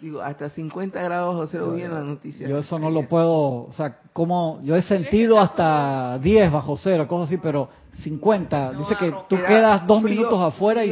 Digo, 0.00 0.20
hasta 0.20 0.48
50 0.48 1.02
grados 1.02 1.34
bajo 1.34 1.46
cero 1.48 1.72
vi 1.72 1.82
en 1.82 1.92
la 1.92 2.00
noticia. 2.00 2.46
Yo 2.46 2.58
eso 2.58 2.78
no 2.78 2.88
lo 2.88 3.08
puedo, 3.08 3.66
o 3.66 3.72
sea, 3.72 3.98
como 4.12 4.60
yo 4.62 4.76
he 4.76 4.82
sentido 4.82 5.40
hasta 5.40 6.18
10 6.18 6.52
bajo 6.52 6.76
cero, 6.76 7.08
cosas 7.08 7.30
así, 7.30 7.38
pero 7.38 7.68
50. 8.02 8.72
Dice 8.72 8.96
que 8.96 9.14
tú 9.28 9.36
quedas 9.46 9.86
dos 9.86 10.02
minutos 10.02 10.38
afuera 10.40 10.84
y... 10.84 10.90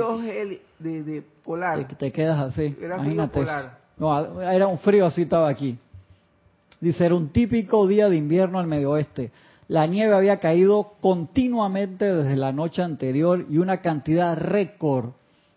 De, 0.79 1.03
de 1.03 1.25
polar. 1.43 1.89
Te, 1.89 2.13
quedas 2.13 2.39
así. 2.39 2.77
Era 2.81 2.97
Imagínate. 2.97 3.47
No, 3.97 4.43
era 4.43 4.67
un 4.67 4.79
frío 4.79 5.07
así, 5.07 5.23
estaba 5.23 5.49
aquí. 5.49 5.79
Dice, 6.81 7.07
era 7.07 7.15
un 7.15 7.31
típico 7.31 7.87
día 7.87 8.11
de 8.11 8.17
invierno 8.17 8.59
al 8.59 8.67
medio 8.67 8.91
oeste. 8.91 9.31
La 9.69 9.87
nieve 9.87 10.15
había 10.15 10.39
caído 10.39 10.93
continuamente 11.01 12.13
desde 12.13 12.37
la 12.37 12.53
noche 12.53 12.83
anterior 12.83 13.47
y 13.49 13.59
una 13.59 13.81
cantidad 13.81 14.37
récord 14.37 15.11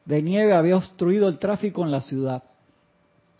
de 0.05 0.21
nieve 0.23 0.53
había 0.53 0.77
obstruido 0.77 1.27
el 1.27 1.37
tráfico 1.37 1.83
en 1.83 1.91
la 1.91 2.01
ciudad. 2.01 2.43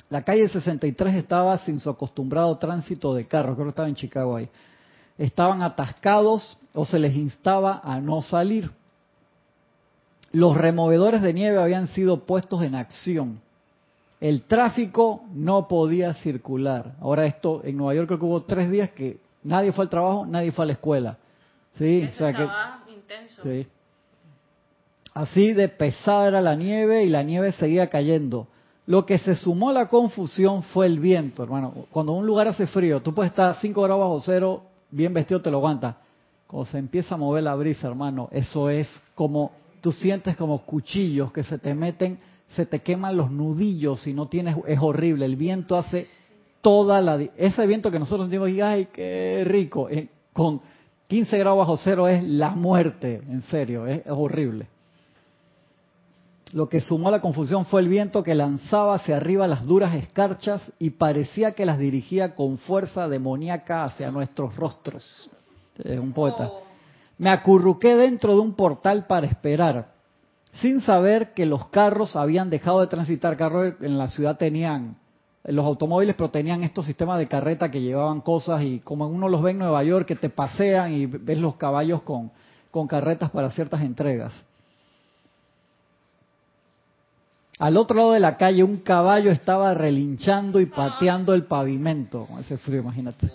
La 0.10 0.24
calle 0.24 0.50
63 0.50 1.16
estaba 1.16 1.58
sin 1.60 1.80
su 1.80 1.90
acostumbrado 1.90 2.56
tránsito 2.58 3.14
de 3.14 3.26
carros, 3.26 3.56
creo 3.56 3.66
que 3.66 3.70
estaba 3.70 3.88
en 3.88 3.96
Chicago 3.96 4.36
ahí. 4.36 4.50
Estaban 5.20 5.62
atascados 5.62 6.58
o 6.74 6.86
se 6.86 6.98
les 6.98 7.16
instaba 7.16 7.82
a 7.84 8.00
no 8.00 8.24
salir. 8.24 8.72
Los 10.32 10.58
removedores 10.58 11.22
de 11.22 11.34
nieve 11.34 11.62
habían 11.62 11.88
sido 11.90 12.26
puestos 12.26 12.64
en 12.64 12.74
acción. 12.74 13.42
El 14.22 14.44
tráfico 14.44 15.24
no 15.34 15.68
podía 15.68 16.14
circular. 16.16 16.94
Ahora 17.02 17.26
esto, 17.26 17.62
en 17.64 17.78
Nueva 17.78 17.96
York 17.96 18.08
creo 18.08 18.20
que 18.20 18.26
hubo 18.26 18.44
tres 18.44 18.72
días 18.72 18.92
que 18.92 19.20
nadie 19.44 19.72
fue 19.72 19.84
al 19.84 19.90
trabajo, 19.90 20.26
nadie 20.26 20.52
fue 20.52 20.64
a 20.64 20.68
la 20.68 20.74
escuela. 20.74 21.18
Sí, 21.76 22.10
o 22.10 22.18
sea 22.18 22.34
que, 22.34 22.92
intenso. 22.92 23.44
Sí. 23.44 23.68
Así 25.14 25.54
de 25.54 25.68
pesada 25.68 26.30
era 26.30 26.42
la 26.42 26.56
nieve 26.56 27.04
y 27.04 27.10
la 27.10 27.24
nieve 27.24 27.52
seguía 27.52 27.90
cayendo. 27.90 28.48
Lo 28.86 29.06
que 29.06 29.20
se 29.20 29.36
sumó 29.36 29.70
a 29.70 29.74
la 29.74 29.88
confusión 29.88 30.64
fue 30.64 30.86
el 30.88 31.00
viento, 31.00 31.44
hermano. 31.44 31.86
Cuando 31.92 32.14
un 32.14 32.26
lugar 32.26 32.48
hace 32.48 32.68
frío, 32.68 33.02
tú 33.02 33.14
puedes 33.14 33.32
estar 33.32 33.56
5 33.60 33.82
grados 33.82 34.02
bajo 34.02 34.20
cero, 34.22 34.64
bien 34.92 35.14
vestido, 35.14 35.42
te 35.42 35.52
lo 35.52 35.58
aguanta. 35.58 35.98
Cuando 36.48 36.66
se 36.66 36.78
empieza 36.78 37.16
a 37.16 37.18
mover 37.18 37.44
la 37.44 37.56
brisa, 37.56 37.88
hermano, 37.88 38.30
eso 38.32 38.70
es 38.70 38.88
como, 39.16 39.52
tú 39.82 39.92
sientes 39.92 40.36
como 40.36 40.66
cuchillos 40.66 41.32
que 41.32 41.44
se 41.44 41.58
te 41.58 41.76
meten, 41.76 42.18
se 42.56 42.66
te 42.66 42.80
queman 42.80 43.16
los 43.16 43.32
nudillos 43.32 44.08
y 44.08 44.14
no 44.14 44.28
tienes, 44.28 44.56
es 44.68 44.80
horrible. 44.82 45.26
El 45.26 45.36
viento 45.36 45.78
hace 45.78 46.08
toda 46.62 47.02
la, 47.02 47.22
ese 47.38 47.68
viento 47.68 47.92
que 47.92 48.00
nosotros 48.00 48.28
sentimos, 48.28 48.50
ay, 48.64 48.88
qué 48.92 49.44
rico, 49.46 49.90
eh, 49.90 50.10
con 50.34 50.62
15 51.08 51.38
grados 51.38 51.60
bajo 51.60 51.78
cero 51.78 52.08
es 52.08 52.24
la 52.24 52.52
muerte, 52.52 53.22
en 53.28 53.42
serio, 53.44 53.86
es 53.88 54.02
horrible. 54.08 54.68
Lo 56.52 56.68
que 56.68 56.80
sumó 56.80 57.10
a 57.10 57.12
la 57.12 57.22
confusión 57.22 57.66
fue 57.66 57.82
el 57.82 57.90
viento 57.90 58.24
que 58.24 58.34
lanzaba 58.34 58.96
hacia 58.96 59.18
arriba 59.18 59.48
las 59.48 59.66
duras 59.66 59.94
escarchas 59.94 60.62
y 60.80 60.92
parecía 60.92 61.52
que 61.52 61.66
las 61.66 61.78
dirigía 61.78 62.34
con 62.34 62.58
fuerza 62.58 63.08
demoníaca 63.08 63.84
hacia 63.84 64.10
nuestros 64.10 64.56
rostros. 64.56 65.30
Es 65.78 66.00
un 66.00 66.12
poeta. 66.12 66.50
Me 67.20 67.30
acurruqué 67.30 67.96
dentro 67.96 68.34
de 68.34 68.40
un 68.40 68.54
portal 68.54 69.06
para 69.06 69.28
esperar, 69.28 69.92
sin 70.54 70.82
saber 70.82 71.34
que 71.34 71.46
los 71.46 71.68
carros 71.68 72.16
habían 72.16 72.50
dejado 72.50 72.82
de 72.82 72.88
transitar. 72.88 73.38
Carros 73.38 73.76
en 73.82 74.00
la 74.00 74.08
ciudad 74.08 74.38
tenían 74.38 74.96
los 75.44 75.66
automóviles, 75.66 76.16
pero 76.16 76.32
tenían 76.32 76.64
estos 76.64 76.88
sistemas 76.88 77.20
de 77.20 77.28
carreta 77.28 77.70
que 77.70 77.82
llevaban 77.82 78.22
cosas 78.22 78.64
y 78.64 78.80
como 78.80 79.08
uno 79.08 79.30
los 79.30 79.44
ve 79.44 79.52
en 79.52 79.60
Nueva 79.60 79.84
York, 79.84 80.08
que 80.08 80.16
te 80.16 80.30
pasean 80.30 80.94
y 80.94 81.06
ves 81.06 81.38
los 81.38 81.58
caballos 81.58 82.02
con, 82.02 82.32
con 82.72 82.88
carretas 82.88 83.30
para 83.30 83.52
ciertas 83.52 83.82
entregas. 83.82 84.34
Al 87.60 87.76
otro 87.76 87.98
lado 87.98 88.12
de 88.14 88.22
la 88.22 88.38
calle 88.38 88.64
un 88.64 88.78
caballo 88.78 89.32
estaba 89.32 89.74
relinchando 89.74 90.62
y 90.62 90.66
pateando 90.66 91.34
el 91.34 91.44
pavimento, 91.44 92.26
con 92.26 92.40
ese 92.40 92.58
frío, 92.58 92.80
imagínate. 92.80 93.30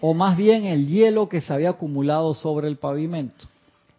O 0.00 0.12
más 0.12 0.36
bien 0.36 0.64
el 0.64 0.88
hielo 0.88 1.28
que 1.28 1.40
se 1.40 1.54
había 1.54 1.70
acumulado 1.70 2.34
sobre 2.34 2.66
el 2.66 2.78
pavimento. 2.78 3.46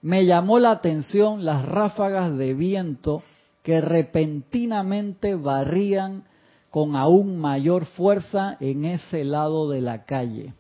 Me 0.02 0.26
llamó 0.26 0.60
la 0.60 0.72
atención 0.72 1.46
las 1.46 1.66
ráfagas 1.66 2.38
de 2.38 2.54
viento 2.54 3.24
que 3.64 3.80
repentinamente 3.80 5.36
barrían 5.36 6.26
con 6.70 6.98
aún 6.98 7.38
mayor 7.38 7.86
fuerza 7.86 8.58
en 8.60 8.84
ese 8.84 9.24
lado 9.24 9.70
de 9.70 9.80
la 9.80 10.04
calle. 10.04 10.54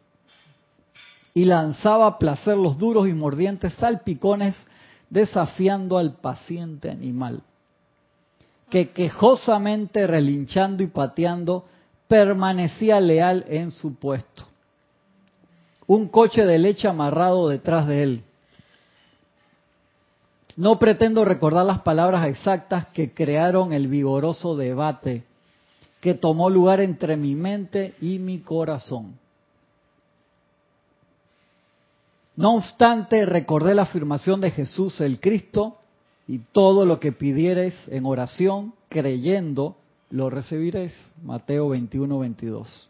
Y 1.33 1.45
lanzaba 1.45 2.07
a 2.07 2.17
placer 2.17 2.55
los 2.55 2.77
duros 2.77 3.09
y 3.09 3.13
mordientes 3.13 3.73
salpicones 3.73 4.55
desafiando 5.09 5.97
al 5.97 6.13
paciente 6.13 6.89
animal 6.89 7.41
que 8.71 8.89
quejosamente 8.89 10.07
relinchando 10.07 10.81
y 10.81 10.87
pateando 10.87 11.65
permanecía 12.07 12.99
leal 12.99 13.45
en 13.49 13.69
su 13.69 13.95
puesto. 13.95 14.45
Un 15.85 16.07
coche 16.07 16.45
de 16.45 16.57
leche 16.57 16.87
amarrado 16.87 17.49
detrás 17.49 17.85
de 17.85 18.03
él. 18.03 18.23
No 20.55 20.79
pretendo 20.79 21.25
recordar 21.25 21.65
las 21.65 21.81
palabras 21.81 22.27
exactas 22.27 22.87
que 22.87 23.13
crearon 23.13 23.73
el 23.73 23.87
vigoroso 23.87 24.55
debate 24.55 25.23
que 25.99 26.15
tomó 26.15 26.49
lugar 26.49 26.79
entre 26.79 27.15
mi 27.15 27.35
mente 27.35 27.93
y 28.01 28.19
mi 28.19 28.39
corazón. 28.39 29.19
No 32.35 32.55
obstante, 32.55 33.25
recordé 33.25 33.75
la 33.75 33.83
afirmación 33.83 34.41
de 34.41 34.49
Jesús 34.49 34.99
el 35.01 35.19
Cristo 35.19 35.77
y 36.27 36.39
todo 36.39 36.85
lo 36.85 36.99
que 36.99 37.11
pidieres 37.11 37.73
en 37.87 38.05
oración, 38.05 38.73
creyendo, 38.89 39.77
lo 40.09 40.29
recibiréis. 40.29 40.93
Mateo 41.23 41.69
21, 41.69 42.19
22. 42.19 42.89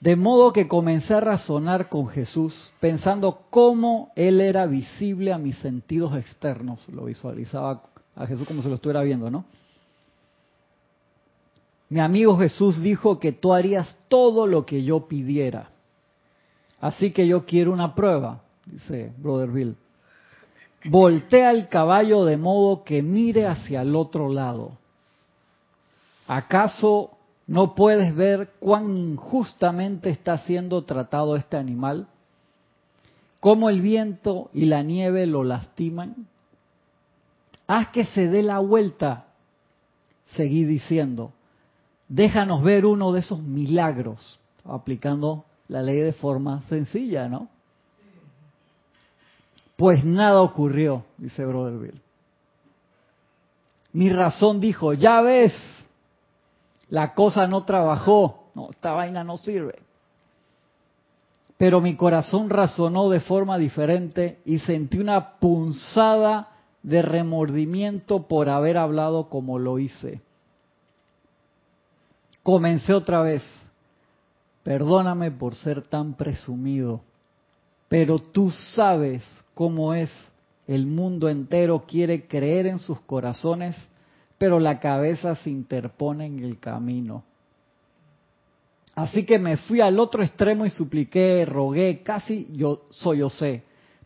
De 0.00 0.14
modo 0.14 0.52
que 0.52 0.68
comencé 0.68 1.14
a 1.14 1.20
razonar 1.20 1.88
con 1.88 2.06
Jesús, 2.08 2.70
pensando 2.80 3.40
cómo 3.50 4.12
Él 4.14 4.40
era 4.40 4.66
visible 4.66 5.32
a 5.32 5.38
mis 5.38 5.56
sentidos 5.58 6.16
externos. 6.16 6.86
Lo 6.90 7.06
visualizaba 7.06 7.82
a 8.14 8.26
Jesús 8.26 8.46
como 8.46 8.62
si 8.62 8.68
lo 8.68 8.74
estuviera 8.74 9.02
viendo, 9.02 9.30
¿no? 9.30 9.44
Mi 11.88 12.00
amigo 12.00 12.36
Jesús 12.36 12.80
dijo 12.80 13.18
que 13.18 13.32
tú 13.32 13.52
harías 13.52 13.96
todo 14.08 14.46
lo 14.46 14.66
que 14.66 14.82
yo 14.82 15.06
pidiera. 15.06 15.70
Así 16.80 17.12
que 17.12 17.26
yo 17.26 17.46
quiero 17.46 17.72
una 17.72 17.94
prueba, 17.94 18.42
dice 18.66 19.12
Brother 19.18 19.50
Bill. 19.50 19.76
Voltea 20.88 21.50
el 21.50 21.68
caballo 21.68 22.24
de 22.24 22.36
modo 22.36 22.84
que 22.84 23.02
mire 23.02 23.46
hacia 23.46 23.82
el 23.82 23.96
otro 23.96 24.32
lado. 24.32 24.72
¿Acaso 26.28 27.10
no 27.46 27.74
puedes 27.74 28.14
ver 28.14 28.50
cuán 28.58 28.96
injustamente 28.96 30.10
está 30.10 30.38
siendo 30.38 30.82
tratado 30.84 31.36
este 31.36 31.56
animal? 31.56 32.06
¿Cómo 33.40 33.68
el 33.68 33.80
viento 33.80 34.50
y 34.52 34.66
la 34.66 34.82
nieve 34.82 35.26
lo 35.26 35.44
lastiman? 35.44 36.26
Haz 37.66 37.88
que 37.88 38.04
se 38.06 38.28
dé 38.28 38.42
la 38.42 38.58
vuelta, 38.60 39.26
seguí 40.36 40.64
diciendo. 40.64 41.32
Déjanos 42.08 42.62
ver 42.62 42.86
uno 42.86 43.12
de 43.12 43.20
esos 43.20 43.40
milagros, 43.40 44.38
aplicando 44.64 45.44
la 45.68 45.82
ley 45.82 45.98
de 45.98 46.12
forma 46.12 46.62
sencilla, 46.62 47.28
¿no? 47.28 47.48
Pues 49.76 50.04
nada 50.04 50.40
ocurrió, 50.40 51.04
dice 51.18 51.44
Brother. 51.44 51.94
Mi 53.92 54.10
razón 54.10 54.60
dijo, 54.60 54.94
ya 54.94 55.20
ves, 55.20 55.52
la 56.88 57.14
cosa 57.14 57.46
no 57.46 57.64
trabajó, 57.64 58.50
no, 58.54 58.70
esta 58.70 58.92
vaina 58.92 59.22
no 59.22 59.36
sirve. 59.36 59.78
Pero 61.58 61.80
mi 61.80 61.96
corazón 61.96 62.50
razonó 62.50 63.08
de 63.08 63.20
forma 63.20 63.58
diferente 63.58 64.40
y 64.44 64.58
sentí 64.58 64.98
una 64.98 65.38
punzada 65.38 66.48
de 66.82 67.02
remordimiento 67.02 68.26
por 68.28 68.48
haber 68.48 68.76
hablado 68.76 69.28
como 69.28 69.58
lo 69.58 69.78
hice. 69.78 70.20
Comencé 72.42 72.94
otra 72.94 73.22
vez. 73.22 73.42
Perdóname 74.62 75.30
por 75.30 75.54
ser 75.54 75.82
tan 75.82 76.14
presumido, 76.14 77.00
pero 77.88 78.18
tú 78.18 78.50
sabes 78.50 79.22
cómo 79.56 79.94
es. 79.94 80.10
El 80.68 80.86
mundo 80.86 81.28
entero 81.28 81.84
quiere 81.88 82.28
creer 82.28 82.66
en 82.66 82.78
sus 82.78 83.00
corazones 83.00 83.76
pero 84.38 84.60
la 84.60 84.78
cabeza 84.78 85.34
se 85.36 85.50
interpone 85.50 86.26
en 86.26 86.40
el 86.40 86.58
camino. 86.58 87.24
Así 88.94 89.24
que 89.24 89.38
me 89.38 89.56
fui 89.56 89.80
al 89.80 89.98
otro 89.98 90.22
extremo 90.22 90.64
y 90.64 90.70
supliqué, 90.70 91.44
rogué, 91.44 92.02
casi 92.02 92.48
yo 92.52 92.82
soy 92.90 93.22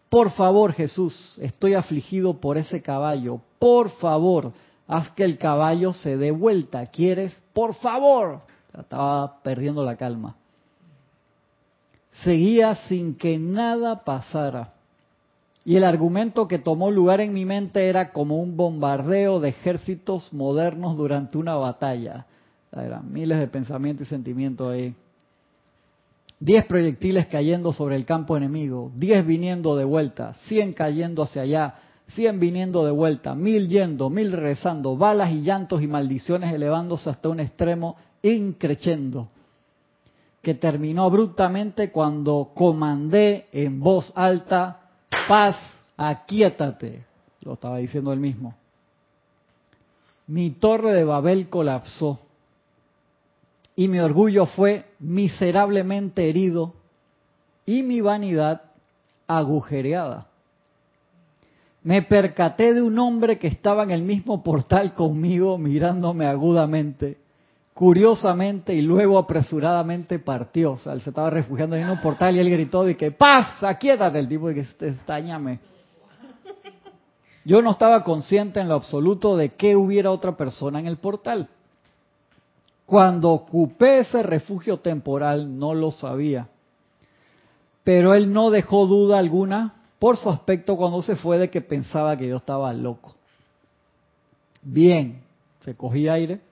Por 0.08 0.30
favor, 0.32 0.72
Jesús, 0.72 1.38
estoy 1.40 1.74
afligido 1.74 2.40
por 2.40 2.58
ese 2.58 2.82
caballo. 2.82 3.40
Por 3.58 3.90
favor, 3.90 4.52
haz 4.88 5.10
que 5.12 5.24
el 5.24 5.38
caballo 5.38 5.92
se 5.92 6.16
dé 6.16 6.32
vuelta. 6.32 6.86
¿Quieres? 6.86 7.40
Por 7.52 7.74
favor. 7.74 8.40
Estaba 8.76 9.40
perdiendo 9.42 9.84
la 9.84 9.96
calma. 9.96 10.36
Seguía 12.24 12.74
sin 12.88 13.14
que 13.14 13.38
nada 13.38 14.04
pasara. 14.04 14.72
Y 15.64 15.76
el 15.76 15.84
argumento 15.84 16.48
que 16.48 16.58
tomó 16.58 16.90
lugar 16.90 17.20
en 17.20 17.34
mi 17.34 17.44
mente 17.44 17.88
era 17.88 18.12
como 18.12 18.38
un 18.38 18.56
bombardeo 18.56 19.40
de 19.40 19.50
ejércitos 19.50 20.32
modernos 20.32 20.96
durante 20.96 21.36
una 21.36 21.54
batalla. 21.54 22.26
Eran 22.72 23.12
miles 23.12 23.38
de 23.38 23.48
pensamientos 23.48 24.06
y 24.06 24.10
sentimientos 24.10 24.72
ahí. 24.72 24.94
Diez 26.38 26.64
proyectiles 26.64 27.26
cayendo 27.26 27.72
sobre 27.72 27.96
el 27.96 28.06
campo 28.06 28.34
enemigo, 28.34 28.90
diez 28.96 29.26
viniendo 29.26 29.76
de 29.76 29.84
vuelta, 29.84 30.32
cien 30.48 30.72
cayendo 30.72 31.22
hacia 31.22 31.42
allá, 31.42 31.74
cien 32.14 32.40
viniendo 32.40 32.82
de 32.82 32.90
vuelta, 32.90 33.34
mil 33.34 33.68
yendo, 33.68 34.08
mil 34.08 34.32
regresando, 34.32 34.96
balas 34.96 35.32
y 35.32 35.42
llantos 35.42 35.82
y 35.82 35.86
maldiciones 35.86 36.54
elevándose 36.54 37.10
hasta 37.10 37.28
un 37.28 37.40
extremo 37.40 37.96
increchendo, 38.22 39.28
que 40.40 40.54
terminó 40.54 41.04
abruptamente 41.04 41.90
cuando 41.90 42.52
comandé 42.54 43.48
en 43.52 43.78
voz 43.80 44.10
alta 44.14 44.79
paz, 45.28 45.56
aquíétate, 45.96 47.04
lo 47.42 47.54
estaba 47.54 47.78
diciendo 47.78 48.12
él 48.12 48.20
mismo. 48.20 48.54
Mi 50.26 50.50
torre 50.50 50.92
de 50.92 51.04
Babel 51.04 51.48
colapsó 51.48 52.20
y 53.74 53.88
mi 53.88 53.98
orgullo 53.98 54.46
fue 54.46 54.84
miserablemente 54.98 56.28
herido 56.28 56.74
y 57.66 57.82
mi 57.82 58.00
vanidad 58.00 58.62
agujereada. 59.26 60.26
Me 61.82 62.02
percaté 62.02 62.74
de 62.74 62.82
un 62.82 62.98
hombre 62.98 63.38
que 63.38 63.46
estaba 63.46 63.82
en 63.84 63.90
el 63.90 64.02
mismo 64.02 64.42
portal 64.42 64.94
conmigo 64.94 65.56
mirándome 65.56 66.26
agudamente, 66.26 67.16
curiosamente 67.80 68.74
y 68.74 68.82
luego 68.82 69.16
apresuradamente 69.16 70.18
partió. 70.18 70.72
O 70.72 70.76
sea, 70.76 70.92
él 70.92 71.00
se 71.00 71.08
estaba 71.08 71.30
refugiando 71.30 71.76
en 71.76 71.88
un 71.88 71.98
portal 71.98 72.36
y 72.36 72.38
él 72.38 72.50
gritó 72.50 72.84
de 72.84 72.94
que 72.94 73.10
paz, 73.10 73.62
aquíétate 73.62 74.18
el 74.18 74.28
tipo 74.28 74.48
de 74.48 74.54
que 74.56 74.86
estañame. 74.86 75.60
Yo 77.42 77.62
no 77.62 77.70
estaba 77.70 78.04
consciente 78.04 78.60
en 78.60 78.68
lo 78.68 78.74
absoluto 78.74 79.34
de 79.34 79.48
que 79.48 79.76
hubiera 79.76 80.10
otra 80.10 80.36
persona 80.36 80.78
en 80.78 80.88
el 80.88 80.98
portal. 80.98 81.48
Cuando 82.84 83.30
ocupé 83.30 84.00
ese 84.00 84.22
refugio 84.24 84.80
temporal 84.80 85.58
no 85.58 85.72
lo 85.72 85.90
sabía. 85.90 86.48
Pero 87.82 88.12
él 88.12 88.30
no 88.30 88.50
dejó 88.50 88.86
duda 88.86 89.18
alguna 89.18 89.72
por 89.98 90.18
su 90.18 90.28
aspecto 90.28 90.76
cuando 90.76 91.00
se 91.00 91.16
fue 91.16 91.38
de 91.38 91.48
que 91.48 91.62
pensaba 91.62 92.14
que 92.18 92.28
yo 92.28 92.36
estaba 92.36 92.74
loco. 92.74 93.14
Bien, 94.60 95.22
se 95.60 95.74
cogía 95.74 96.12
aire 96.12 96.49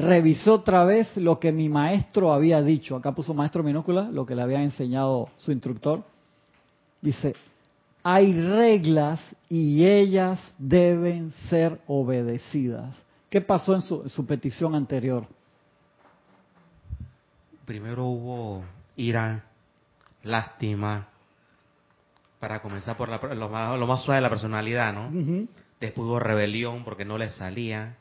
revisó 0.00 0.54
otra 0.54 0.84
vez 0.84 1.16
lo 1.16 1.38
que 1.38 1.52
mi 1.52 1.68
maestro 1.68 2.32
había 2.32 2.62
dicho. 2.62 2.96
Acá 2.96 3.12
puso 3.12 3.34
maestro 3.34 3.62
minúscula, 3.62 4.08
lo 4.10 4.26
que 4.26 4.34
le 4.34 4.42
había 4.42 4.62
enseñado 4.62 5.28
su 5.36 5.52
instructor. 5.52 6.02
Dice, 7.00 7.34
hay 8.02 8.32
reglas 8.32 9.20
y 9.48 9.84
ellas 9.84 10.38
deben 10.58 11.32
ser 11.48 11.80
obedecidas. 11.86 12.94
¿Qué 13.28 13.40
pasó 13.40 13.74
en 13.74 13.82
su, 13.82 14.26
petición 14.26 14.74
anterior? 14.74 15.26
Primero 17.64 18.06
hubo 18.06 18.64
ira, 18.96 19.44
lástima, 20.24 21.08
para 22.40 22.60
comenzar 22.60 22.96
por 22.96 23.08
lo, 23.08 23.48
más, 23.48 24.02
suave 24.02 24.16
de 24.16 24.22
la 24.22 24.30
personalidad, 24.30 24.92
¿no? 24.92 25.46
Después 25.78 26.06
hubo 26.06 26.18
rebelión 26.18 26.84
porque 26.84 27.04
no 27.04 27.18
le 27.18 27.30
salía. 27.30 27.96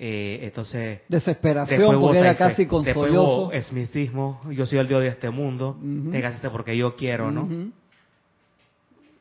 Eh, 0.00 0.38
entonces 0.42 1.00
desesperación 1.08 2.00
porque 2.00 2.18
era 2.20 2.36
casi 2.36 2.66
consolioso. 2.66 3.50
es 3.50 3.72
mismo 3.72 4.40
yo 4.48 4.64
soy 4.64 4.78
el 4.78 4.86
dios 4.86 5.00
de 5.00 5.08
este 5.08 5.28
mundo 5.28 5.76
uh 5.82 6.50
porque 6.52 6.76
yo 6.76 6.94
quiero 6.94 7.32
no 7.32 7.72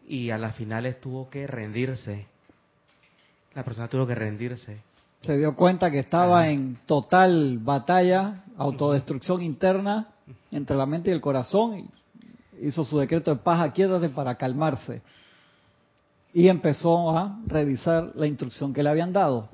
y 0.07 0.29
a 0.29 0.37
las 0.37 0.55
finales 0.55 0.99
tuvo 1.01 1.29
que 1.29 1.45
rendirse. 1.45 2.25
La 3.53 3.63
persona 3.63 3.87
tuvo 3.87 4.07
que 4.07 4.15
rendirse. 4.15 4.81
Se 5.21 5.37
dio 5.37 5.55
cuenta 5.55 5.91
que 5.91 5.99
estaba 5.99 6.49
en 6.49 6.77
total 6.85 7.57
batalla 7.59 8.43
autodestrucción 8.57 9.41
interna 9.41 10.09
entre 10.51 10.77
la 10.77 10.85
mente 10.85 11.09
y 11.09 11.13
el 11.13 11.21
corazón 11.21 11.79
y 11.79 12.67
hizo 12.67 12.83
su 12.83 12.97
decreto 12.97 13.31
de 13.31 13.41
paz 13.41 13.71
quédate 13.73 14.09
para 14.09 14.35
calmarse 14.35 15.01
y 16.33 16.47
empezó 16.47 17.15
a 17.15 17.39
revisar 17.45 18.11
la 18.15 18.27
instrucción 18.27 18.73
que 18.73 18.83
le 18.83 18.89
habían 18.89 19.11
dado 19.11 19.49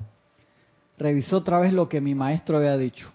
revisó 0.98 1.38
otra 1.38 1.58
vez 1.58 1.72
lo 1.72 1.88
que 1.88 2.00
mi 2.00 2.14
maestro 2.14 2.58
había 2.58 2.76
dicho. 2.76 3.10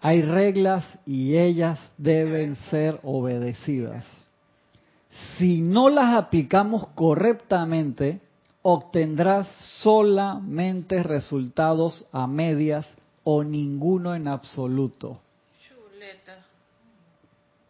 Hay 0.00 0.22
reglas 0.22 0.84
y 1.04 1.36
ellas 1.36 1.78
deben 1.98 2.56
ser 2.70 3.00
obedecidas. 3.02 4.04
Si 5.36 5.60
no 5.60 5.90
las 5.90 6.14
aplicamos 6.14 6.88
correctamente, 6.94 8.20
obtendrás 8.62 9.48
solamente 9.82 11.02
resultados 11.02 12.06
a 12.12 12.26
medias 12.26 12.86
o 13.24 13.42
ninguno 13.44 14.14
en 14.14 14.28
absoluto. 14.28 15.18
Chuleta. 15.68 16.46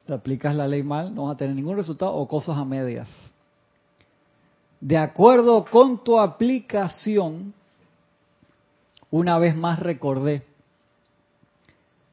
Si 0.07 0.13
aplicas 0.13 0.55
la 0.55 0.69
ley 0.69 0.83
mal, 0.83 1.15
no 1.15 1.25
vas 1.25 1.35
a 1.35 1.39
tener 1.39 1.57
ningún 1.57 1.77
resultado 1.77 2.15
o 2.15 2.29
cosas 2.29 2.57
a 2.57 2.65
medias. 2.65 3.09
de 4.81 4.97
acuerdo 4.97 5.67
con 5.67 6.03
tu 6.03 6.19
aplicación, 6.19 7.53
una 9.11 9.39
vez 9.39 9.57
más 9.57 9.79
recordé, 9.79 10.45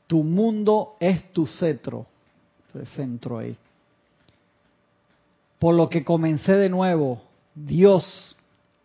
tu 0.07 0.23
mundo 0.23 0.95
es 0.99 1.31
tu 1.33 1.45
cetro, 1.45 2.05
el 2.73 2.87
centro 2.87 3.37
ahí. 3.37 3.57
Por 5.59 5.75
lo 5.75 5.89
que 5.89 6.03
comencé 6.03 6.53
de 6.53 6.69
nuevo, 6.69 7.21
Dios, 7.55 8.35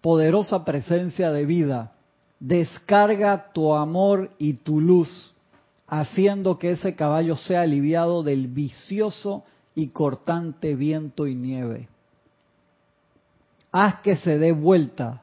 poderosa 0.00 0.64
presencia 0.64 1.30
de 1.30 1.46
vida, 1.46 1.92
descarga 2.40 3.52
tu 3.52 3.74
amor 3.74 4.30
y 4.38 4.54
tu 4.54 4.80
luz, 4.80 5.32
haciendo 5.86 6.58
que 6.58 6.72
ese 6.72 6.94
caballo 6.96 7.36
sea 7.36 7.62
aliviado 7.62 8.22
del 8.22 8.48
vicioso 8.48 9.44
y 9.74 9.88
cortante 9.88 10.74
viento 10.74 11.26
y 11.26 11.34
nieve. 11.34 11.88
Haz 13.70 14.00
que 14.00 14.16
se 14.16 14.38
dé 14.38 14.52
vuelta. 14.52 15.22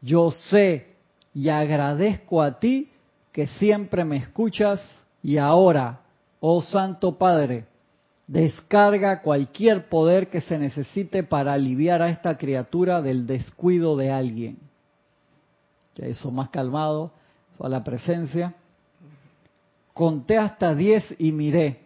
Yo 0.00 0.30
sé 0.30 0.93
y 1.34 1.48
agradezco 1.48 2.40
a 2.40 2.58
ti 2.58 2.90
que 3.32 3.48
siempre 3.48 4.04
me 4.04 4.16
escuchas 4.16 4.80
y 5.22 5.38
ahora, 5.38 6.00
oh 6.40 6.62
Santo 6.62 7.18
Padre, 7.18 7.66
descarga 8.26 9.20
cualquier 9.20 9.88
poder 9.88 10.30
que 10.30 10.40
se 10.40 10.58
necesite 10.58 11.24
para 11.24 11.52
aliviar 11.52 12.00
a 12.00 12.08
esta 12.08 12.38
criatura 12.38 13.02
del 13.02 13.26
descuido 13.26 13.96
de 13.96 14.12
alguien. 14.12 14.58
Ya 15.96 16.06
eso 16.06 16.30
más 16.30 16.48
calmado, 16.50 17.12
a 17.58 17.68
la 17.68 17.82
presencia. 17.82 18.54
Conté 19.92 20.38
hasta 20.38 20.74
diez 20.74 21.04
y 21.18 21.32
miré. 21.32 21.80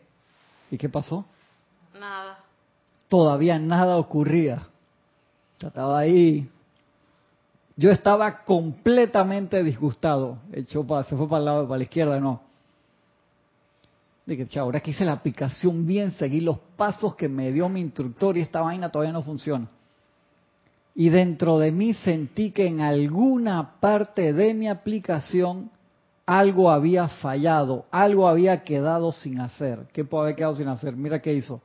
¿Y 0.70 0.78
qué 0.78 0.88
pasó? 0.88 1.24
Nada. 1.98 2.44
Todavía 3.08 3.58
nada 3.58 3.96
ocurría. 3.96 4.66
Estaba 5.58 5.98
ahí. 5.98 6.48
Yo 7.78 7.92
estaba 7.92 8.42
completamente 8.42 9.62
disgustado. 9.62 10.38
Echó 10.52 10.84
para, 10.84 11.04
se 11.04 11.16
fue 11.16 11.28
para 11.28 11.38
el 11.38 11.44
lado, 11.44 11.68
para 11.68 11.78
la 11.78 11.84
izquierda, 11.84 12.18
no. 12.18 12.42
Dije, 14.26 14.48
chao, 14.48 14.64
ahora 14.64 14.80
que 14.80 14.90
hice 14.90 15.04
la 15.04 15.12
aplicación 15.12 15.86
bien, 15.86 16.10
seguí 16.10 16.40
los 16.40 16.58
pasos 16.76 17.14
que 17.14 17.28
me 17.28 17.52
dio 17.52 17.68
mi 17.68 17.80
instructor 17.80 18.36
y 18.36 18.40
esta 18.40 18.62
vaina 18.62 18.90
todavía 18.90 19.12
no 19.12 19.22
funciona. 19.22 19.68
Y 20.96 21.08
dentro 21.08 21.60
de 21.60 21.70
mí 21.70 21.94
sentí 21.94 22.50
que 22.50 22.66
en 22.66 22.80
alguna 22.80 23.78
parte 23.78 24.32
de 24.32 24.54
mi 24.54 24.68
aplicación 24.68 25.70
algo 26.26 26.72
había 26.72 27.06
fallado, 27.06 27.86
algo 27.92 28.26
había 28.26 28.64
quedado 28.64 29.12
sin 29.12 29.40
hacer. 29.40 29.86
¿Qué 29.92 30.04
puede 30.04 30.24
haber 30.24 30.36
quedado 30.36 30.56
sin 30.56 30.66
hacer? 30.66 30.96
Mira 30.96 31.22
qué 31.22 31.32
hizo. 31.32 31.62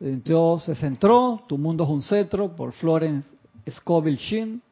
Entonces 0.00 0.74
se 0.74 0.80
centró, 0.80 1.42
Tu 1.46 1.58
mundo 1.58 1.84
es 1.84 1.90
un 1.90 2.02
cetro, 2.02 2.56
por 2.56 2.72
Florence 2.72 3.28
Scovel 3.68 4.16
Shin. 4.16 4.62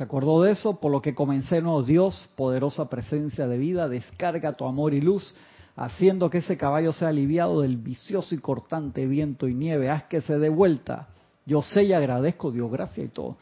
Se 0.00 0.04
acordó 0.04 0.40
de 0.40 0.52
eso, 0.52 0.80
por 0.80 0.90
lo 0.90 1.02
que 1.02 1.14
comencé, 1.14 1.60
no, 1.60 1.82
Dios, 1.82 2.30
poderosa 2.34 2.88
presencia 2.88 3.46
de 3.46 3.58
vida, 3.58 3.86
descarga 3.86 4.54
tu 4.54 4.64
amor 4.64 4.94
y 4.94 5.02
luz 5.02 5.34
haciendo 5.76 6.30
que 6.30 6.38
ese 6.38 6.56
caballo 6.56 6.94
sea 6.94 7.08
aliviado 7.08 7.60
del 7.60 7.76
vicioso 7.76 8.34
y 8.34 8.38
cortante 8.38 9.06
viento 9.06 9.46
y 9.46 9.52
nieve, 9.52 9.90
haz 9.90 10.04
que 10.04 10.22
se 10.22 10.38
dé 10.38 10.48
vuelta. 10.48 11.08
Yo 11.44 11.60
sé 11.60 11.84
y 11.84 11.92
agradezco, 11.92 12.50
Dios, 12.50 12.72
gracias 12.72 13.08
y 13.08 13.10
todo. 13.10 13.36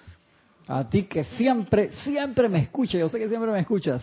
A 0.66 0.90
ti 0.90 1.05
que 1.05 1.23
siempre, 1.23 1.92
siempre 2.03 2.49
me 2.49 2.59
escuchas, 2.59 2.99
yo 3.03 3.09
sé 3.09 3.21
que 3.21 3.29
siempre 3.29 3.53
me 3.53 3.61
escuchas. 3.61 4.03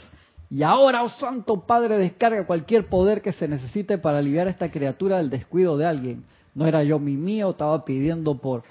Y 0.50 0.63
ahora, 0.63 1.04
oh 1.04 1.10
Santo 1.10 1.60
Padre, 1.68 1.98
descarga 1.98 2.48
cualquier 2.48 2.88
poder 2.88 3.22
que 3.22 3.34
se 3.34 3.50
necesite 3.50 3.98
para 3.98 4.20
aliviar 4.20 4.48
a 4.48 4.52
esta 4.52 4.72
criatura 4.72 5.18
del 5.18 5.30
descuido 5.30 5.76
de 5.76 5.88
alguien. 5.88 6.24
No 6.54 6.65
era 6.65 6.86
yo 6.86 7.00
mi 7.00 7.18
mío, 7.18 7.50
estaba 7.50 7.84
pidiendo 7.84 8.38
por, 8.38 8.63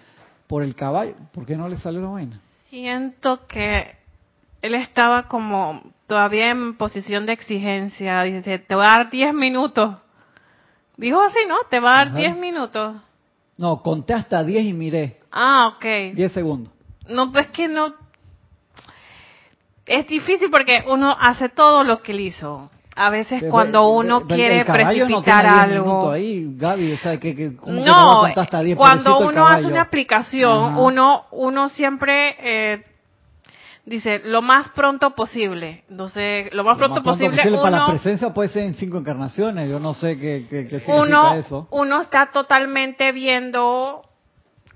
por 0.47 0.63
el 0.63 0.75
caballo. 0.75 1.17
¿Por 1.35 1.45
qué 1.45 1.55
no 1.55 1.69
le 1.69 1.77
salió 1.77 2.01
la 2.01 2.09
vaina? 2.09 2.41
Siento 2.75 3.47
que 3.47 3.95
él 4.61 4.75
estaba 4.75 5.29
como 5.29 5.81
todavía 6.09 6.51
en 6.51 6.77
posición 6.77 7.25
de 7.25 7.33
exigencia. 7.33 8.21
Dice, 8.23 8.59
te 8.59 8.75
voy 8.75 8.85
a 8.85 8.97
dar 8.97 9.11
10 9.11 9.33
minutos. 9.33 9.95
Dijo 10.97 11.21
así, 11.21 11.39
¿no? 11.47 11.55
Te 11.71 11.79
va 11.79 11.93
a 11.93 11.99
dar 11.99 12.15
10 12.15 12.37
minutos. 12.37 12.97
No, 13.59 13.81
conté 13.81 14.13
hasta 14.13 14.43
10 14.43 14.65
y 14.65 14.73
miré. 14.73 15.21
Ah, 15.31 15.77
ok. 15.77 16.17
10 16.17 16.33
segundos. 16.33 16.75
No, 17.07 17.31
pues 17.31 17.49
que 17.51 17.69
no... 17.69 17.95
Es 19.87 20.09
difícil 20.09 20.51
porque 20.51 20.83
uno 20.89 21.17
hace 21.17 21.51
todo 21.51 21.85
lo 21.85 22.03
que 22.03 22.11
él 22.11 22.23
hizo. 22.23 22.73
A 22.97 23.11
veces 23.11 23.45
cuando 23.51 23.89
uno 23.89 24.27
quiere 24.27 24.65
precipitar 24.65 25.47
algo. 25.47 26.11
Ahí, 26.11 26.55
Gaby, 26.57 26.93
o 26.93 26.99
sea, 26.99 27.19
que, 27.19 27.35
que, 27.35 27.53
no, 27.67 28.25
cuando 28.77 29.19
uno 29.19 29.47
hace 29.47 29.67
una 29.67 29.83
aplicación, 29.83 30.77
uno 30.77 31.25
uno 31.33 31.69
siempre 31.69 32.37
eh, 32.39 32.85
dice 33.85 34.23
lo 34.25 34.43
más 34.43 34.69
pronto 34.71 35.11
posible. 35.11 35.85
Entonces, 35.89 36.53
lo 36.55 36.65
más, 36.65 36.79
pronto, 36.79 37.03
posible. 37.03 37.43
para 37.61 37.79
la 37.79 37.87
presencia 37.87 38.33
puede 38.33 38.49
ser 38.49 38.63
en 38.63 38.75
cinco 38.75 38.99
encarnaciones. 38.99 39.69
Yo 39.69 39.81
no 39.81 39.95
sé 39.95 40.17
qué, 40.19 40.47
qué, 40.49 40.65
significa 40.65 40.95
uno, 40.95 41.35
eso. 41.35 41.69
Uno 41.71 42.01
está 42.03 42.27
totalmente 42.27 43.13
viendo 43.13 44.03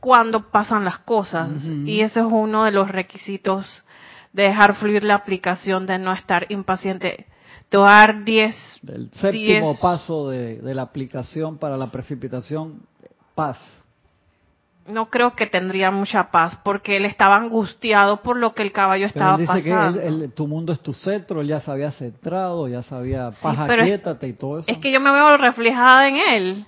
cuando 0.01 0.51
pasan 0.51 0.85
las 0.85 0.99
cosas. 0.99 1.51
Y 1.85 2.01
eso 2.01 2.21
es 2.21 2.27
uno 2.31 2.65
de 2.65 2.73
los 2.73 2.91
requisitos 2.91 3.85
de 4.33 4.45
dejar 4.45 4.75
fluir 4.75 5.05
la 5.05 5.15
aplicación, 5.15 5.87
de 5.87 5.99
no 5.99 6.13
estar 6.13 6.47
impaciente. 6.51 7.27
Tomar 7.69 8.25
10. 8.25 8.81
El 8.89 9.11
séptimo 9.13 9.79
paso 9.81 10.31
de, 10.31 10.57
de 10.57 10.75
la 10.75 10.83
aplicación 10.83 11.59
para 11.59 11.77
la 11.77 11.91
precipitación, 11.91 12.81
paz 13.35 13.59
no 14.89 15.07
creo 15.07 15.35
que 15.35 15.47
tendría 15.47 15.91
mucha 15.91 16.31
paz 16.31 16.59
porque 16.65 16.97
él 16.97 17.05
estaba 17.05 17.37
angustiado 17.37 18.23
por 18.23 18.37
lo 18.37 18.55
que 18.55 18.63
el 18.63 18.73
caballo 18.73 19.07
estaba 19.07 19.37
él 19.37 19.47
dice 19.47 19.63
que 19.63 20.29
tu 20.29 20.49
mundo 20.49 20.73
es 20.73 20.81
tu 20.81 20.93
cetro, 20.93 21.41
él 21.41 21.49
ya 21.49 21.61
se 21.61 21.71
había 21.71 21.93
centrado, 21.93 22.69
ya 22.69 22.83
sabía, 22.83 23.31
paja, 23.43 23.67
y 24.23 24.33
todo 24.33 24.61
eso. 24.61 24.71
Es 24.71 24.79
que 24.79 24.93
yo 24.93 25.01
me 25.01 25.13
veo 25.13 25.37
reflejada 25.37 26.09
en 26.09 26.17
él. 26.17 26.67